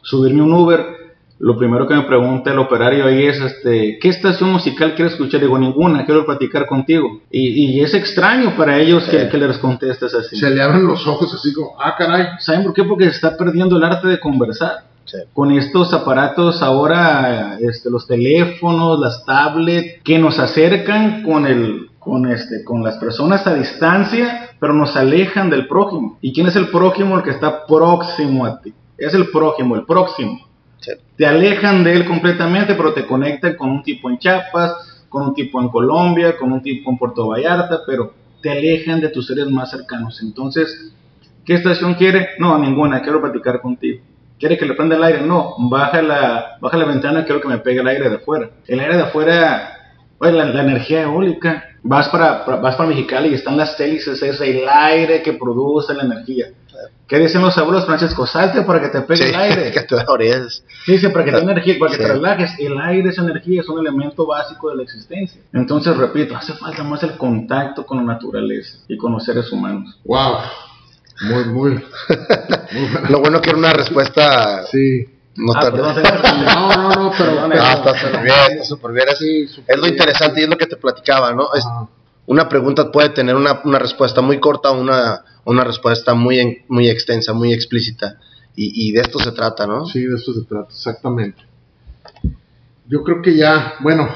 subirme 0.01 0.43
un 0.43 0.53
Uber, 0.53 0.94
lo 1.37 1.57
primero 1.57 1.87
que 1.87 1.95
me 1.95 2.03
pregunta 2.03 2.51
el 2.51 2.59
operario 2.59 3.05
ahí 3.05 3.25
es, 3.25 3.39
este, 3.41 3.99
¿qué 3.99 4.09
estación 4.09 4.51
musical 4.51 4.95
quieres 4.95 5.13
escuchar? 5.13 5.41
Digo, 5.41 5.57
ninguna, 5.57 6.05
quiero 6.05 6.25
platicar 6.25 6.65
contigo. 6.65 7.21
Y, 7.29 7.77
y 7.77 7.81
es 7.81 7.93
extraño 7.93 8.55
para 8.55 8.79
ellos 8.79 9.03
que, 9.09 9.27
que, 9.27 9.37
les 9.37 9.57
contestes 9.57 10.13
así. 10.13 10.37
Se 10.37 10.49
le 10.49 10.61
abren 10.61 10.87
los 10.87 11.05
ojos 11.05 11.33
así 11.33 11.53
como, 11.53 11.75
ah, 11.79 11.95
caray. 11.97 12.27
¿Saben 12.39 12.63
por 12.63 12.73
qué? 12.73 12.83
Porque 12.83 13.05
se 13.05 13.11
está 13.11 13.35
perdiendo 13.37 13.75
el 13.77 13.83
arte 13.83 14.07
de 14.07 14.19
conversar. 14.19 14.85
Sí. 15.03 15.17
Con 15.33 15.51
estos 15.51 15.93
aparatos 15.93 16.61
ahora, 16.63 17.59
este, 17.59 17.91
los 17.91 18.07
teléfonos, 18.07 18.99
las 18.99 19.23
tablets, 19.25 20.01
que 20.03 20.17
nos 20.17 20.39
acercan 20.39 21.21
con 21.23 21.45
el, 21.45 21.89
con 21.99 22.31
este, 22.31 22.63
con 22.63 22.81
las 22.81 22.97
personas 22.97 23.45
a 23.45 23.53
distancia, 23.53 24.51
pero 24.59 24.73
nos 24.73 24.95
alejan 24.95 25.49
del 25.49 25.67
prójimo. 25.67 26.17
¿Y 26.21 26.33
quién 26.33 26.47
es 26.47 26.55
el 26.55 26.69
prójimo? 26.69 27.17
El 27.17 27.23
que 27.23 27.31
está 27.31 27.65
próximo 27.65 28.45
a 28.45 28.61
ti. 28.61 28.73
Es 28.97 29.13
el 29.13 29.29
prójimo, 29.29 29.75
el 29.75 29.85
próximo. 29.85 30.39
Te 31.17 31.25
alejan 31.25 31.83
de 31.83 31.93
él 31.93 32.05
completamente, 32.05 32.75
pero 32.75 32.93
te 32.93 33.05
conectan 33.05 33.55
con 33.55 33.69
un 33.69 33.83
tipo 33.83 34.09
en 34.09 34.17
Chiapas, 34.17 35.05
con 35.09 35.23
un 35.23 35.33
tipo 35.33 35.61
en 35.61 35.69
Colombia, 35.69 36.37
con 36.37 36.51
un 36.51 36.61
tipo 36.61 36.91
en 36.91 36.97
Puerto 36.97 37.27
Vallarta, 37.27 37.81
pero 37.85 38.13
te 38.41 38.51
alejan 38.51 39.01
de 39.01 39.09
tus 39.09 39.27
seres 39.27 39.49
más 39.49 39.71
cercanos. 39.71 40.21
Entonces, 40.21 40.93
¿qué 41.45 41.53
estación 41.53 41.95
quiere? 41.95 42.29
No, 42.37 42.57
ninguna, 42.57 43.01
quiero 43.01 43.21
platicar 43.21 43.61
contigo. 43.61 44.01
¿Quiere 44.37 44.57
que 44.57 44.65
le 44.65 44.73
prenda 44.73 44.97
el 44.97 45.03
aire? 45.03 45.21
No, 45.21 45.55
baja 45.57 46.01
la, 46.01 46.57
baja 46.59 46.77
la 46.77 46.85
ventana, 46.85 47.23
quiero 47.23 47.39
que 47.39 47.47
me 47.47 47.59
pegue 47.59 47.79
el 47.79 47.87
aire 47.87 48.09
de 48.09 48.17
afuera. 48.17 48.49
El 48.67 48.79
aire 48.81 48.97
de 48.97 49.03
afuera, 49.03 49.95
la, 50.19 50.31
la 50.31 50.61
energía 50.61 51.03
eólica. 51.03 51.63
Vas 51.81 52.09
para, 52.09 52.43
para, 52.43 52.57
vas 52.57 52.75
para 52.75 52.89
Mexicali 52.89 53.29
y 53.29 53.35
están 53.35 53.57
las 53.57 53.79
hélices, 53.79 54.21
es 54.21 54.41
el 54.41 54.67
aire 54.67 55.21
que 55.21 55.33
produce 55.33 55.93
la 55.93 56.03
energía. 56.03 56.47
¿Qué 57.07 57.19
dicen 57.19 57.41
los 57.41 57.57
abuelos, 57.57 57.85
Francesco? 57.85 58.25
Salte 58.25 58.61
para 58.63 58.81
que 58.81 58.87
te 58.89 59.01
pegue 59.01 59.23
Sí, 59.23 59.29
el 59.29 59.35
aire. 59.35 59.71
que 59.73 59.81
te 59.81 59.95
ores. 60.07 60.63
Sí, 60.85 60.97
sí, 60.97 61.07
para 61.09 61.23
que 61.25 61.31
te 61.31 61.37
energía, 61.39 61.75
para 61.79 61.91
que 61.91 61.97
Sí. 61.97 62.03
te 62.03 62.07
relajes. 62.13 62.59
El 62.59 62.79
aire 62.79 63.09
es 63.09 63.17
energía, 63.17 63.61
es 63.61 63.69
un 63.69 63.79
elemento 63.79 64.25
básico 64.25 64.69
de 64.69 64.77
la 64.77 64.83
existencia. 64.83 65.41
Entonces, 65.53 65.95
repito, 65.97 66.35
hace 66.35 66.53
falta 66.53 66.83
más 66.83 67.03
el 67.03 67.17
contacto 67.17 67.85
con 67.85 67.97
la 67.97 68.13
naturaleza 68.13 68.79
y 68.87 68.97
con 68.97 69.11
los 69.11 69.23
seres 69.23 69.51
humanos. 69.51 69.99
Wow. 70.05 70.37
Muy, 71.29 71.45
muy. 71.45 71.83
Lo 73.09 73.19
bueno 73.19 73.41
que 73.41 73.49
era 73.51 73.57
una 73.59 73.71
respuesta. 73.73 74.63
Sí. 74.65 75.05
No 75.37 75.53
Ah, 75.53 75.59
perdón. 75.61 75.95
No, 76.45 76.69
no, 76.69 76.89
no, 76.89 77.11
pero. 77.17 77.31
Perdón, 77.31 77.49
pero- 77.51 77.63
Ah, 77.63 77.73
está 77.73 77.99
súper 77.99 78.23
bien, 78.23 78.35
está 78.51 78.63
súper 78.65 78.91
bien. 78.93 79.07
Es, 79.09 79.17
Sí, 79.19 79.47
súper 79.47 79.75
es 79.75 79.81
lo 79.81 79.87
interesante 79.87 80.39
y 80.41 80.43
es 80.43 80.49
lo 80.49 80.57
que 80.57 80.65
te 80.65 80.77
platicaba, 80.77 81.33
¿no? 81.33 81.53
Es-. 81.53 81.65
Una 82.27 82.49
pregunta 82.49 82.91
puede 82.91 83.09
tener 83.09 83.35
una, 83.35 83.61
una 83.63 83.79
respuesta 83.79 84.21
muy 84.21 84.39
corta 84.39 84.71
o 84.71 84.79
una, 84.81 85.21
una 85.45 85.63
respuesta 85.63 86.13
muy, 86.13 86.39
en- 86.39 86.57
muy 86.67 86.89
extensa, 86.89 87.33
muy 87.33 87.53
explícita. 87.53 88.17
Y, 88.55 88.89
y 88.89 88.91
de 88.93 89.01
esto 89.01 89.19
se 89.19 89.31
trata, 89.31 89.67
¿no? 89.67 89.85
Sí, 89.85 90.01
de 90.05 90.15
eso 90.15 90.33
se 90.33 90.43
trata, 90.43 90.69
exactamente. 90.69 91.43
Yo 92.87 93.03
creo 93.03 93.21
que 93.21 93.35
ya, 93.35 93.75
bueno, 93.81 94.07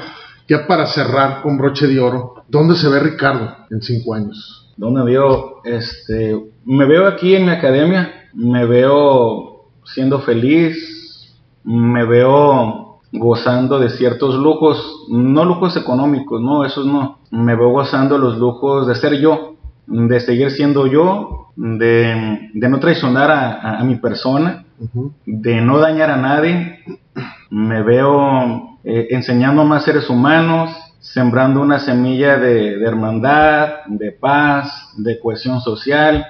ya 0.47 0.66
para 0.68 0.86
cerrar 0.88 1.41
con 1.41 1.57
broche 1.57 1.88
de 1.88 1.99
oro, 1.99 2.43
¿dónde 2.47 2.76
se 2.76 2.88
ve 2.88 2.99
Ricardo 2.99 3.55
en 3.70 3.82
cinco 3.82 4.14
años? 4.14 4.74
¿Dónde 4.78 5.03
veo? 5.03 5.62
Este, 5.66 6.39
me 6.66 6.86
veo 6.86 7.07
aquí 7.07 7.36
en 7.36 7.45
mi 7.45 7.51
academia, 7.51 8.30
me 8.34 8.66
veo 8.66 9.66
siendo 9.84 10.22
feliz, 10.22 11.34
me 11.64 12.05
veo 12.05 12.89
gozando 13.12 13.80
de 13.80 13.89
ciertos 13.89 14.36
lujos, 14.36 15.05
no 15.10 15.45
lujos 15.45 15.76
económicos, 15.78 16.41
no, 16.41 16.66
esos 16.66 16.86
no. 16.86 17.20
Me 17.32 17.55
veo 17.55 17.70
gozando 17.70 18.18
los 18.18 18.38
lujos 18.38 18.88
de 18.88 18.95
ser 18.95 19.20
yo, 19.20 19.55
de 19.88 20.20
seguir 20.20 20.51
siendo 20.51 20.86
yo, 20.88 21.47
de, 21.55 22.49
de 22.53 22.70
no 22.70 22.80
traicionar 22.80 23.32
a, 23.32 23.53
a- 23.53 23.80
a 23.80 23.84
mi 23.84 23.95
persona, 23.95 24.66
de 25.26 25.62
no 25.62 25.80
dañar 25.80 26.12
a 26.12 26.18
nadie. 26.18 26.80
Me 27.49 27.82
veo 27.82 28.78
eh, 28.84 29.07
enseñando 29.12 29.64
a 29.64 29.66
más 29.66 29.84
seres 29.84 30.10
humanos, 30.10 30.70
sembrando 30.99 31.62
una 31.62 31.80
semilla 31.80 32.38
de, 32.38 32.78
de 32.78 32.86
hermandad, 32.86 33.70
de 33.88 34.12
paz, 34.12 34.93
de 34.97 35.20
cohesión 35.20 35.60
social, 35.62 36.26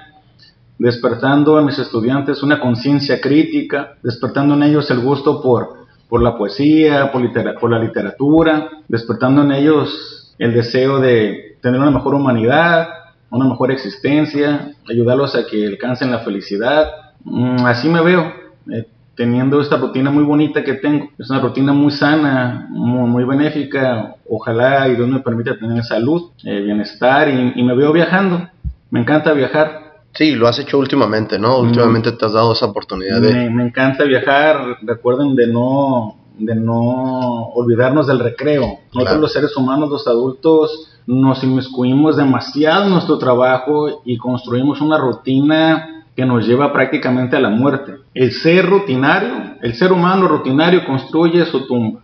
despertando 0.78 1.58
a 1.58 1.62
mis 1.62 1.78
estudiantes 1.78 2.42
una 2.42 2.58
conciencia 2.60 3.20
crítica, 3.20 3.96
despertando 4.02 4.54
en 4.54 4.62
ellos 4.62 4.90
el 4.90 5.00
gusto 5.00 5.42
por, 5.42 5.80
por 6.10 6.22
la 6.22 6.36
poesía, 6.36 7.12
por, 7.12 7.70
la 7.70 7.78
literatura, 7.78 8.68
despertando 8.88 9.42
en 9.42 9.52
ellos 9.52 10.34
el 10.38 10.52
deseo 10.52 10.98
de 10.98 11.56
tener 11.62 11.80
una 11.80 11.92
mejor 11.92 12.14
humanidad, 12.14 12.88
una 13.30 13.48
mejor 13.48 13.70
existencia, 13.70 14.72
ayudarlos 14.88 15.36
a 15.36 15.46
que 15.46 15.66
alcancen 15.66 16.10
la 16.10 16.18
felicidad. 16.18 16.88
Mm, 17.24 17.64
así 17.64 17.88
me 17.88 18.02
veo, 18.02 18.32
eh, 18.72 18.86
teniendo 19.14 19.60
esta 19.60 19.76
rutina 19.76 20.10
muy 20.10 20.24
bonita 20.24 20.64
que 20.64 20.74
tengo. 20.74 21.10
Es 21.16 21.30
una 21.30 21.40
rutina 21.40 21.72
muy 21.72 21.92
sana, 21.92 22.66
muy, 22.70 23.24
benéfica. 23.24 24.16
Ojalá 24.28 24.88
y 24.88 24.96
Dios 24.96 25.08
me 25.08 25.20
permita 25.20 25.56
tener 25.56 25.84
salud, 25.84 26.32
eh, 26.44 26.60
bienestar 26.60 27.28
y 27.28 27.62
me 27.62 27.74
veo 27.76 27.92
viajando. 27.92 28.48
Me 28.90 28.98
encanta 28.98 29.32
viajar. 29.32 29.89
Sí, 30.14 30.32
lo 30.32 30.48
has 30.48 30.58
hecho 30.58 30.78
últimamente, 30.78 31.38
¿no? 31.38 31.58
Últimamente 31.58 32.12
te 32.12 32.26
has 32.26 32.32
dado 32.32 32.52
esa 32.52 32.66
oportunidad 32.66 33.20
de... 33.20 33.32
Me, 33.32 33.50
me 33.50 33.66
encanta 33.66 34.04
viajar. 34.04 34.78
Recuerden 34.82 35.36
de 35.36 35.46
no, 35.46 36.16
de 36.36 36.54
no 36.56 37.48
olvidarnos 37.54 38.06
del 38.06 38.18
recreo. 38.18 38.62
Nosotros 38.92 39.04
Claro. 39.04 39.20
los 39.20 39.32
seres 39.32 39.56
humanos, 39.56 39.88
los 39.88 40.06
adultos, 40.08 40.88
nos 41.06 41.42
inmiscuimos 41.44 42.16
demasiado 42.16 42.84
en 42.86 42.90
nuestro 42.90 43.18
trabajo 43.18 44.02
y 44.04 44.16
construimos 44.16 44.80
una 44.80 44.98
rutina 44.98 46.04
que 46.16 46.26
nos 46.26 46.46
lleva 46.46 46.72
prácticamente 46.72 47.36
a 47.36 47.40
la 47.40 47.50
muerte. 47.50 47.94
El 48.12 48.32
ser 48.32 48.66
rutinario, 48.66 49.56
el 49.62 49.74
ser 49.74 49.92
humano 49.92 50.26
rutinario 50.28 50.84
construye 50.84 51.44
su 51.46 51.66
tumba. 51.66 52.00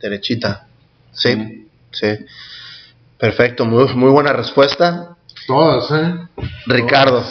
Derechita. 0.00 0.66
Sí, 1.12 1.66
sí. 1.92 2.08
Perfecto, 3.16 3.64
muy, 3.64 3.86
muy 3.94 4.10
buena 4.10 4.32
respuesta. 4.32 5.16
Todas, 5.48 5.90
¿eh? 5.92 6.14
Ricardo, 6.66 7.24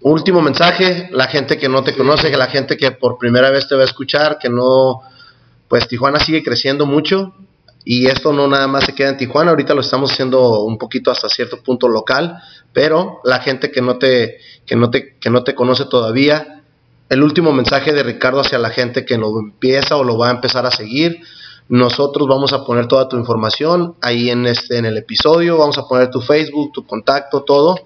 último 0.00 0.42
mensaje, 0.42 1.08
la 1.12 1.28
gente 1.28 1.56
que 1.56 1.68
no 1.68 1.84
te 1.84 1.94
conoce, 1.94 2.28
que 2.28 2.36
la 2.36 2.48
gente 2.48 2.76
que 2.76 2.90
por 2.90 3.16
primera 3.16 3.48
vez 3.50 3.68
te 3.68 3.76
va 3.76 3.82
a 3.82 3.84
escuchar, 3.84 4.38
que 4.40 4.48
no, 4.48 5.02
pues 5.68 5.86
Tijuana 5.86 6.18
sigue 6.18 6.42
creciendo 6.42 6.84
mucho 6.84 7.32
y 7.84 8.06
esto 8.06 8.32
no 8.32 8.48
nada 8.48 8.66
más 8.66 8.86
se 8.86 8.92
queda 8.92 9.10
en 9.10 9.18
Tijuana, 9.18 9.52
ahorita 9.52 9.72
lo 9.72 9.82
estamos 9.82 10.10
haciendo 10.10 10.64
un 10.64 10.78
poquito 10.78 11.12
hasta 11.12 11.28
cierto 11.28 11.62
punto 11.62 11.86
local, 11.86 12.42
pero 12.72 13.20
la 13.22 13.38
gente 13.38 13.70
que 13.70 13.80
no 13.80 13.98
te, 13.98 14.38
que 14.66 14.74
no 14.74 14.90
te, 14.90 15.16
que 15.20 15.30
no 15.30 15.44
te 15.44 15.54
conoce 15.54 15.84
todavía, 15.84 16.64
el 17.08 17.22
último 17.22 17.52
mensaje 17.52 17.92
de 17.92 18.02
Ricardo 18.02 18.40
hacia 18.40 18.58
la 18.58 18.70
gente 18.70 19.04
que 19.04 19.16
lo 19.16 19.38
empieza 19.38 19.96
o 19.96 20.02
lo 20.02 20.18
va 20.18 20.30
a 20.30 20.32
empezar 20.32 20.66
a 20.66 20.72
seguir. 20.72 21.20
Nosotros 21.68 22.28
vamos 22.28 22.52
a 22.52 22.64
poner 22.64 22.86
toda 22.86 23.08
tu 23.08 23.16
información 23.16 23.94
ahí 24.02 24.30
en 24.30 24.46
este 24.46 24.78
en 24.78 24.84
el 24.84 24.98
episodio, 24.98 25.56
vamos 25.56 25.78
a 25.78 25.88
poner 25.88 26.10
tu 26.10 26.20
Facebook, 26.20 26.72
tu 26.72 26.86
contacto, 26.86 27.42
todo. 27.42 27.76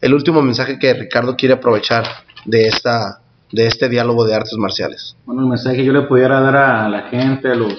El 0.00 0.14
último 0.14 0.40
mensaje 0.40 0.78
que 0.78 0.94
Ricardo 0.94 1.36
quiere 1.36 1.54
aprovechar 1.54 2.04
de 2.46 2.68
esta 2.68 3.20
de 3.52 3.66
este 3.66 3.88
diálogo 3.88 4.24
de 4.26 4.34
artes 4.34 4.56
marciales. 4.58 5.16
Bueno, 5.24 5.42
el 5.42 5.48
mensaje 5.48 5.76
que 5.76 5.84
yo 5.84 5.92
le 5.92 6.02
pudiera 6.02 6.40
dar 6.40 6.56
a 6.56 6.88
la 6.88 7.02
gente, 7.08 7.50
a 7.50 7.54
los, 7.54 7.74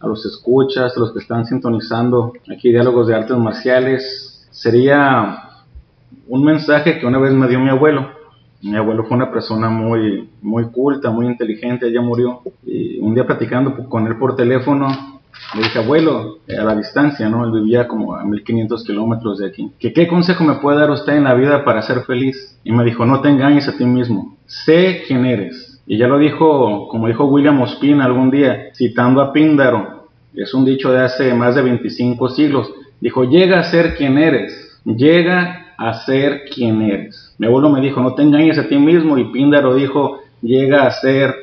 a 0.00 0.06
los 0.06 0.24
escuchas, 0.24 0.96
a 0.96 1.00
los 1.00 1.12
que 1.12 1.18
están 1.18 1.44
sintonizando 1.44 2.32
aquí 2.50 2.70
diálogos 2.70 3.06
de 3.06 3.14
artes 3.14 3.36
marciales, 3.36 4.48
sería 4.50 5.42
un 6.28 6.44
mensaje 6.44 6.98
que 6.98 7.06
una 7.06 7.18
vez 7.18 7.32
me 7.32 7.46
dio 7.48 7.60
mi 7.60 7.70
abuelo. 7.70 8.15
Mi 8.62 8.76
abuelo 8.76 9.04
fue 9.04 9.16
una 9.16 9.30
persona 9.30 9.68
muy, 9.68 10.28
muy 10.42 10.64
culta, 10.70 11.10
muy 11.10 11.26
inteligente, 11.26 11.92
ya 11.92 12.00
murió. 12.00 12.42
Y 12.64 12.98
un 12.98 13.14
día 13.14 13.26
platicando 13.26 13.88
con 13.88 14.06
él 14.06 14.16
por 14.16 14.34
teléfono, 14.34 14.88
le 15.54 15.62
dije, 15.62 15.78
abuelo, 15.78 16.38
eh, 16.48 16.56
a 16.56 16.64
la 16.64 16.74
distancia, 16.74 17.28
¿no? 17.28 17.44
Él 17.44 17.52
vivía 17.52 17.86
como 17.86 18.14
a 18.14 18.24
1500 18.24 18.84
kilómetros 18.84 19.38
de 19.38 19.46
aquí. 19.46 19.70
¿Que 19.78 19.92
¿Qué 19.92 20.06
consejo 20.08 20.44
me 20.44 20.56
puede 20.56 20.78
dar 20.78 20.90
usted 20.90 21.14
en 21.14 21.24
la 21.24 21.34
vida 21.34 21.64
para 21.64 21.82
ser 21.82 22.00
feliz? 22.02 22.58
Y 22.64 22.72
me 22.72 22.84
dijo, 22.84 23.04
no 23.06 23.20
te 23.20 23.28
engañes 23.28 23.68
a 23.68 23.76
ti 23.76 23.84
mismo. 23.84 24.36
Sé 24.46 25.02
quién 25.06 25.24
eres. 25.24 25.82
Y 25.86 25.98
ya 25.98 26.08
lo 26.08 26.18
dijo, 26.18 26.88
como 26.88 27.06
dijo 27.06 27.26
William 27.26 27.60
Ospina 27.60 28.04
algún 28.04 28.30
día, 28.30 28.70
citando 28.74 29.20
a 29.20 29.32
Píndaro. 29.32 30.08
Es 30.34 30.52
un 30.52 30.64
dicho 30.64 30.90
de 30.90 31.02
hace 31.02 31.32
más 31.32 31.54
de 31.54 31.62
25 31.62 32.28
siglos. 32.30 32.72
Dijo, 33.00 33.24
llega 33.24 33.60
a 33.60 33.64
ser 33.64 33.94
quien 33.94 34.18
eres. 34.18 34.80
Llega 34.84 35.74
a 35.78 35.94
ser 36.04 36.44
quien 36.52 36.82
eres. 36.82 37.25
Mi 37.38 37.46
abuelo 37.46 37.68
me 37.68 37.80
dijo, 37.80 38.00
no 38.00 38.14
te 38.14 38.22
engañes 38.22 38.58
a 38.58 38.68
ti 38.68 38.76
mismo 38.78 39.18
y 39.18 39.30
Píndaro 39.32 39.74
dijo, 39.74 40.20
llega 40.42 40.86
a 40.86 40.90
ser 40.90 41.34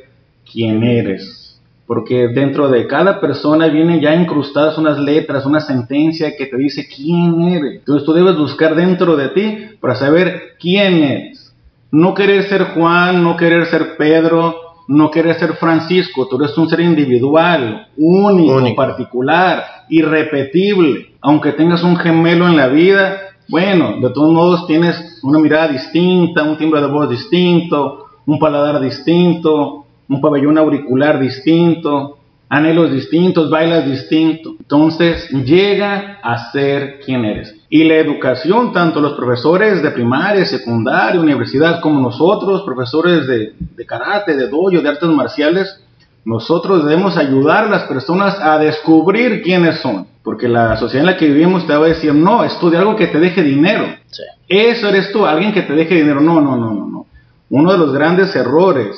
quien 0.52 0.84
eres. 0.84 1.62
Porque 1.86 2.30
dentro 2.30 2.70
de 2.70 2.88
cada 2.88 3.20
persona 3.20 3.68
vienen 3.68 4.00
ya 4.00 4.16
incrustadas 4.16 4.78
unas 4.78 4.98
letras, 4.98 5.46
una 5.46 5.60
sentencia 5.60 6.36
que 6.38 6.46
te 6.46 6.58
dice 6.58 6.88
quién 6.88 7.41
eres. 7.41 7.80
Entonces 7.80 8.06
tú 8.06 8.14
debes 8.14 8.38
buscar 8.38 8.74
dentro 8.76 9.16
de 9.16 9.30
ti 9.30 9.58
para 9.82 9.96
saber 9.96 10.56
quién 10.60 11.04
eres. 11.04 11.54
No 11.91 12.14
querer 12.14 12.44
ser 12.44 12.64
Juan, 12.74 13.22
no 13.24 13.36
querer 13.38 13.66
ser 13.68 13.98
Pedro, 13.98 14.56
no 14.88 15.12
querer 15.12 15.36
ser 15.36 15.54
Francisco. 15.56 16.28
Tú 16.28 16.41
eres 16.41 16.58
un 16.58 16.70
ser 16.70 16.80
individual, 16.80 17.88
único, 17.98 18.56
Único. 18.56 18.76
particular, 18.76 19.64
irrepetible. 19.89 21.14
Aunque 21.22 21.52
tengas 21.52 21.84
un 21.84 21.98
gemelo 21.98 22.48
en 22.48 22.58
la 22.58 22.68
vida, 22.70 23.18
bueno, 23.50 24.00
de 24.02 24.10
todos 24.10 24.32
modos 24.32 24.66
tienes 24.68 25.12
una 25.24 25.39
mirada 25.39 25.69
distinta, 25.69 26.43
un 26.43 26.57
timbre 26.57 26.82
de 26.82 26.88
voz 26.88 27.09
distinto, 27.09 28.07
un 28.26 28.39
paladar 28.39 28.80
distinto, 28.82 29.86
un 30.07 30.21
pabellón 30.21 30.57
auricular 30.57 31.19
distinto, 31.19 32.17
anhelos 32.49 32.91
distintos, 32.91 33.49
bailas 33.49 33.86
distinto. 33.86 34.55
Entonces 34.59 35.30
llega 35.30 36.19
a 36.21 36.51
ser 36.51 36.99
quien 36.99 37.26
eres. 37.26 37.55
Y 37.69 37.86
la 37.86 37.95
educación, 37.95 38.71
tanto 38.71 39.01
los 39.01 39.13
profesores 39.13 39.82
de 39.82 39.91
primaria, 39.91 40.45
secundaria, 40.45 41.19
universidad, 41.19 41.82
como 41.82 41.99
nosotros, 41.99 42.61
profesores 42.63 43.26
de, 43.26 43.53
de 43.59 43.86
karate, 43.86 44.36
de 44.36 44.47
dojo, 44.47 44.69
de 44.69 44.88
artes 44.88 45.09
marciales, 45.09 45.84
nosotros 46.26 46.86
debemos 46.86 47.17
ayudar 47.17 47.65
a 47.65 47.69
las 47.69 47.84
personas 47.84 48.38
a 48.39 48.57
descubrir 48.57 49.41
quiénes 49.41 49.80
son. 49.80 50.07
Porque 50.24 50.47
la 50.47 50.78
sociedad 50.78 51.01
en 51.01 51.11
la 51.13 51.17
que 51.17 51.28
vivimos 51.28 51.67
te 51.67 51.76
va 51.76 51.86
a 51.86 51.89
decir, 51.89 52.13
no, 52.13 52.43
estudia 52.43 52.80
algo 52.80 52.95
que 52.95 53.07
te 53.07 53.19
deje 53.19 53.43
dinero. 53.43 53.86
Sí. 54.09 54.24
Eso 54.47 54.88
eres 54.88 55.11
tú, 55.11 55.26
alguien 55.26 55.53
que 55.53 55.63
te 55.63 55.74
deje 55.74 55.95
dinero. 55.95 56.21
No, 56.21 56.39
no, 56.39 56.55
no, 56.55 56.74
no, 56.74 56.88
no. 56.88 57.05
Uno 57.49 57.71
de 57.71 57.78
los 57.78 57.93
grandes 57.93 58.36
errores 58.36 58.95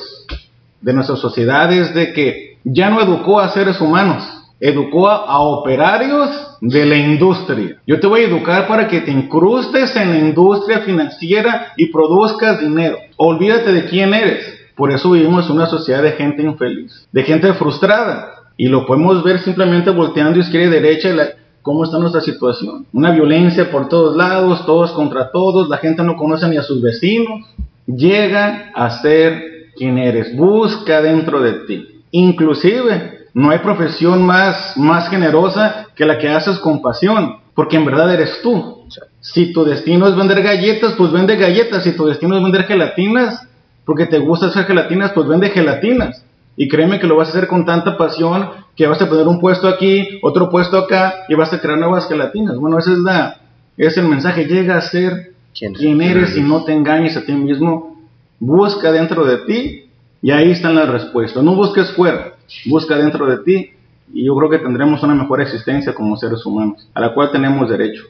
de 0.80 0.92
nuestra 0.92 1.16
sociedad 1.16 1.72
es 1.72 1.92
de 1.94 2.12
que 2.12 2.58
ya 2.64 2.90
no 2.90 3.00
educó 3.00 3.40
a 3.40 3.48
seres 3.48 3.80
humanos, 3.80 4.24
educó 4.60 5.08
a, 5.08 5.24
a 5.24 5.40
operarios 5.40 6.30
de 6.60 6.86
la 6.86 6.96
industria. 6.96 7.76
Yo 7.86 8.00
te 8.00 8.06
voy 8.06 8.22
a 8.22 8.28
educar 8.28 8.66
para 8.66 8.88
que 8.88 9.00
te 9.00 9.10
incrustes 9.10 9.94
en 9.96 10.10
la 10.10 10.18
industria 10.18 10.80
financiera 10.80 11.72
y 11.76 11.86
produzcas 11.86 12.60
dinero. 12.60 12.98
Olvídate 13.16 13.72
de 13.72 13.84
quién 13.86 14.14
eres. 14.14 14.56
Por 14.76 14.92
eso 14.92 15.10
vivimos 15.10 15.46
en 15.46 15.56
una 15.56 15.66
sociedad 15.66 16.02
de 16.02 16.12
gente 16.12 16.42
infeliz, 16.42 17.08
de 17.10 17.22
gente 17.22 17.52
frustrada. 17.54 18.35
Y 18.56 18.68
lo 18.68 18.86
podemos 18.86 19.22
ver 19.22 19.40
simplemente 19.40 19.90
volteando 19.90 20.38
izquierda 20.38 20.68
y 20.68 20.80
derecha 20.80 21.10
la- 21.10 21.28
cómo 21.62 21.84
está 21.84 21.98
nuestra 21.98 22.20
situación. 22.20 22.86
Una 22.92 23.10
violencia 23.10 23.70
por 23.70 23.88
todos 23.88 24.16
lados, 24.16 24.64
todos 24.66 24.92
contra 24.92 25.30
todos, 25.30 25.68
la 25.68 25.78
gente 25.78 26.02
no 26.02 26.16
conoce 26.16 26.48
ni 26.48 26.56
a 26.56 26.62
sus 26.62 26.80
vecinos. 26.80 27.40
Llega 27.86 28.70
a 28.74 28.90
ser 29.02 29.42
quien 29.76 29.98
eres, 29.98 30.34
busca 30.36 31.02
dentro 31.02 31.40
de 31.42 31.52
ti. 31.66 32.02
Inclusive, 32.12 33.26
no 33.34 33.50
hay 33.50 33.58
profesión 33.58 34.22
más, 34.24 34.76
más 34.76 35.08
generosa 35.10 35.88
que 35.94 36.06
la 36.06 36.18
que 36.18 36.28
haces 36.28 36.58
con 36.58 36.80
pasión, 36.80 37.36
porque 37.54 37.76
en 37.76 37.84
verdad 37.84 38.12
eres 38.14 38.40
tú. 38.42 38.84
Si 39.20 39.52
tu 39.52 39.64
destino 39.64 40.06
es 40.08 40.16
vender 40.16 40.42
galletas, 40.42 40.92
pues 40.96 41.10
vende 41.12 41.36
galletas. 41.36 41.82
Si 41.84 41.96
tu 41.96 42.06
destino 42.06 42.36
es 42.36 42.42
vender 42.42 42.64
gelatinas, 42.64 43.46
porque 43.84 44.06
te 44.06 44.18
gusta 44.18 44.46
hacer 44.46 44.64
gelatinas, 44.66 45.12
pues 45.12 45.26
vende 45.26 45.50
gelatinas. 45.50 46.24
Y 46.56 46.68
créeme 46.68 46.98
que 46.98 47.06
lo 47.06 47.16
vas 47.16 47.28
a 47.28 47.30
hacer 47.32 47.48
con 47.48 47.64
tanta 47.66 47.96
pasión 47.98 48.48
que 48.76 48.86
vas 48.86 49.00
a 49.00 49.08
poner 49.08 49.26
un 49.26 49.40
puesto 49.40 49.68
aquí, 49.68 50.18
otro 50.22 50.50
puesto 50.50 50.78
acá 50.78 51.24
y 51.28 51.34
vas 51.34 51.52
a 51.52 51.60
crear 51.60 51.78
nuevas 51.78 52.08
gelatinas. 52.08 52.56
Bueno, 52.56 52.78
ese 52.78 52.92
es 52.92 52.98
la, 52.98 53.40
ese 53.76 53.88
es 53.88 53.96
el 53.98 54.08
mensaje. 54.08 54.44
Llega 54.44 54.76
a 54.76 54.82
ser 54.82 55.32
¿Quién? 55.58 55.72
quién 55.74 56.00
eres 56.02 56.36
y 56.36 56.42
no 56.42 56.64
te 56.64 56.72
engañes 56.72 57.16
a 57.16 57.24
ti 57.24 57.32
mismo. 57.32 57.96
Busca 58.38 58.92
dentro 58.92 59.24
de 59.24 59.38
ti 59.38 59.90
y 60.20 60.30
ahí 60.30 60.50
están 60.50 60.74
las 60.74 60.88
respuestas. 60.88 61.42
No 61.42 61.54
busques 61.54 61.90
fuera, 61.92 62.34
busca 62.66 62.96
dentro 62.96 63.26
de 63.26 63.38
ti 63.38 63.70
y 64.12 64.24
yo 64.24 64.36
creo 64.36 64.50
que 64.50 64.58
tendremos 64.58 65.02
una 65.02 65.14
mejor 65.14 65.40
existencia 65.40 65.94
como 65.94 66.16
seres 66.16 66.44
humanos, 66.44 66.88
a 66.94 67.00
la 67.00 67.14
cual 67.14 67.32
tenemos 67.32 67.68
derecho. 67.68 68.04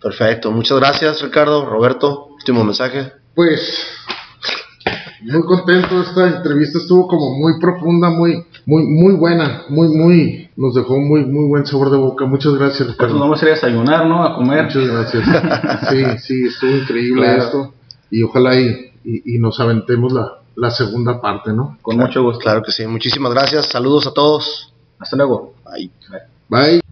Perfecto. 0.00 0.52
Muchas 0.52 0.78
gracias, 0.78 1.20
Ricardo. 1.20 1.66
Roberto, 1.66 2.28
último 2.36 2.62
mensaje. 2.62 3.12
Pues 3.34 3.86
muy 5.22 5.42
contento, 5.42 6.00
esta 6.02 6.36
entrevista 6.36 6.78
estuvo 6.78 7.06
como 7.08 7.34
muy 7.38 7.58
profunda, 7.60 8.10
muy, 8.10 8.44
muy, 8.66 8.84
muy 8.84 9.14
buena, 9.14 9.62
muy, 9.68 9.88
muy, 9.88 10.50
nos 10.56 10.74
dejó 10.74 10.98
muy, 10.98 11.24
muy 11.24 11.48
buen 11.48 11.66
sabor 11.66 11.90
de 11.90 11.96
boca. 11.98 12.24
Muchas 12.26 12.54
gracias, 12.54 12.78
Por 12.80 12.86
eso 12.86 12.92
Ricardo. 12.94 13.14
nos 13.14 13.20
vamos 13.22 13.42
a 13.42 13.44
ir 13.44 13.50
a 13.50 13.54
desayunar, 13.54 14.06
¿no? 14.06 14.24
A 14.24 14.34
comer. 14.36 14.64
Muchas 14.64 14.86
gracias. 14.86 15.24
Sí, 15.90 16.04
sí, 16.18 16.46
estuvo 16.46 16.70
increíble 16.76 17.22
Claro. 17.22 17.42
esto. 17.44 17.74
Y 18.10 18.22
ojalá 18.22 18.58
y, 18.60 18.92
y, 19.04 19.34
y 19.36 19.38
nos 19.38 19.58
aventemos 19.60 20.12
la, 20.12 20.38
la 20.54 20.70
segunda 20.70 21.20
parte, 21.20 21.52
¿no? 21.52 21.76
Con 21.82 21.96
mucho 21.96 22.22
gusto. 22.22 22.40
Claro 22.40 22.62
que 22.62 22.72
sí. 22.72 22.86
Muchísimas 22.86 23.32
gracias. 23.32 23.66
Saludos 23.66 24.06
a 24.06 24.12
todos. 24.12 24.72
Hasta 24.98 25.16
luego. 25.16 25.54
Bye. 25.64 25.90
Bye. 26.48 26.85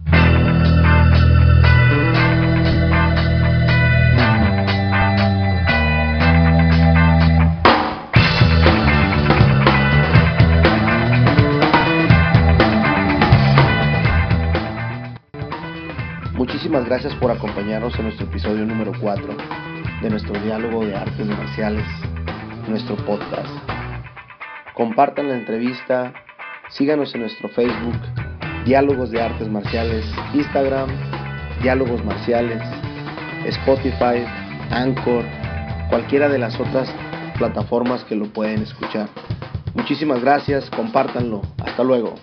Gracias 16.85 17.15
por 17.15 17.31
acompañarnos 17.31 17.97
en 17.97 18.03
nuestro 18.03 18.27
episodio 18.27 18.63
número 18.63 18.91
4 19.01 19.35
de 20.03 20.09
nuestro 20.11 20.39
diálogo 20.39 20.85
de 20.85 20.95
artes 20.95 21.25
marciales, 21.25 21.83
nuestro 22.67 22.95
podcast. 22.97 23.49
Compartan 24.75 25.29
la 25.29 25.35
entrevista, 25.35 26.13
síganos 26.69 27.15
en 27.15 27.21
nuestro 27.21 27.49
Facebook, 27.49 27.95
Diálogos 28.65 29.09
de 29.09 29.19
Artes 29.19 29.49
Marciales, 29.49 30.05
Instagram, 30.35 30.89
Diálogos 31.63 32.05
Marciales, 32.05 32.61
Spotify, 33.45 34.23
Anchor, 34.69 35.25
cualquiera 35.89 36.29
de 36.29 36.37
las 36.37 36.59
otras 36.59 36.93
plataformas 37.39 38.03
que 38.03 38.15
lo 38.15 38.25
pueden 38.25 38.61
escuchar. 38.61 39.09
Muchísimas 39.73 40.21
gracias, 40.21 40.69
compártanlo. 40.69 41.41
Hasta 41.65 41.83
luego. 41.83 42.15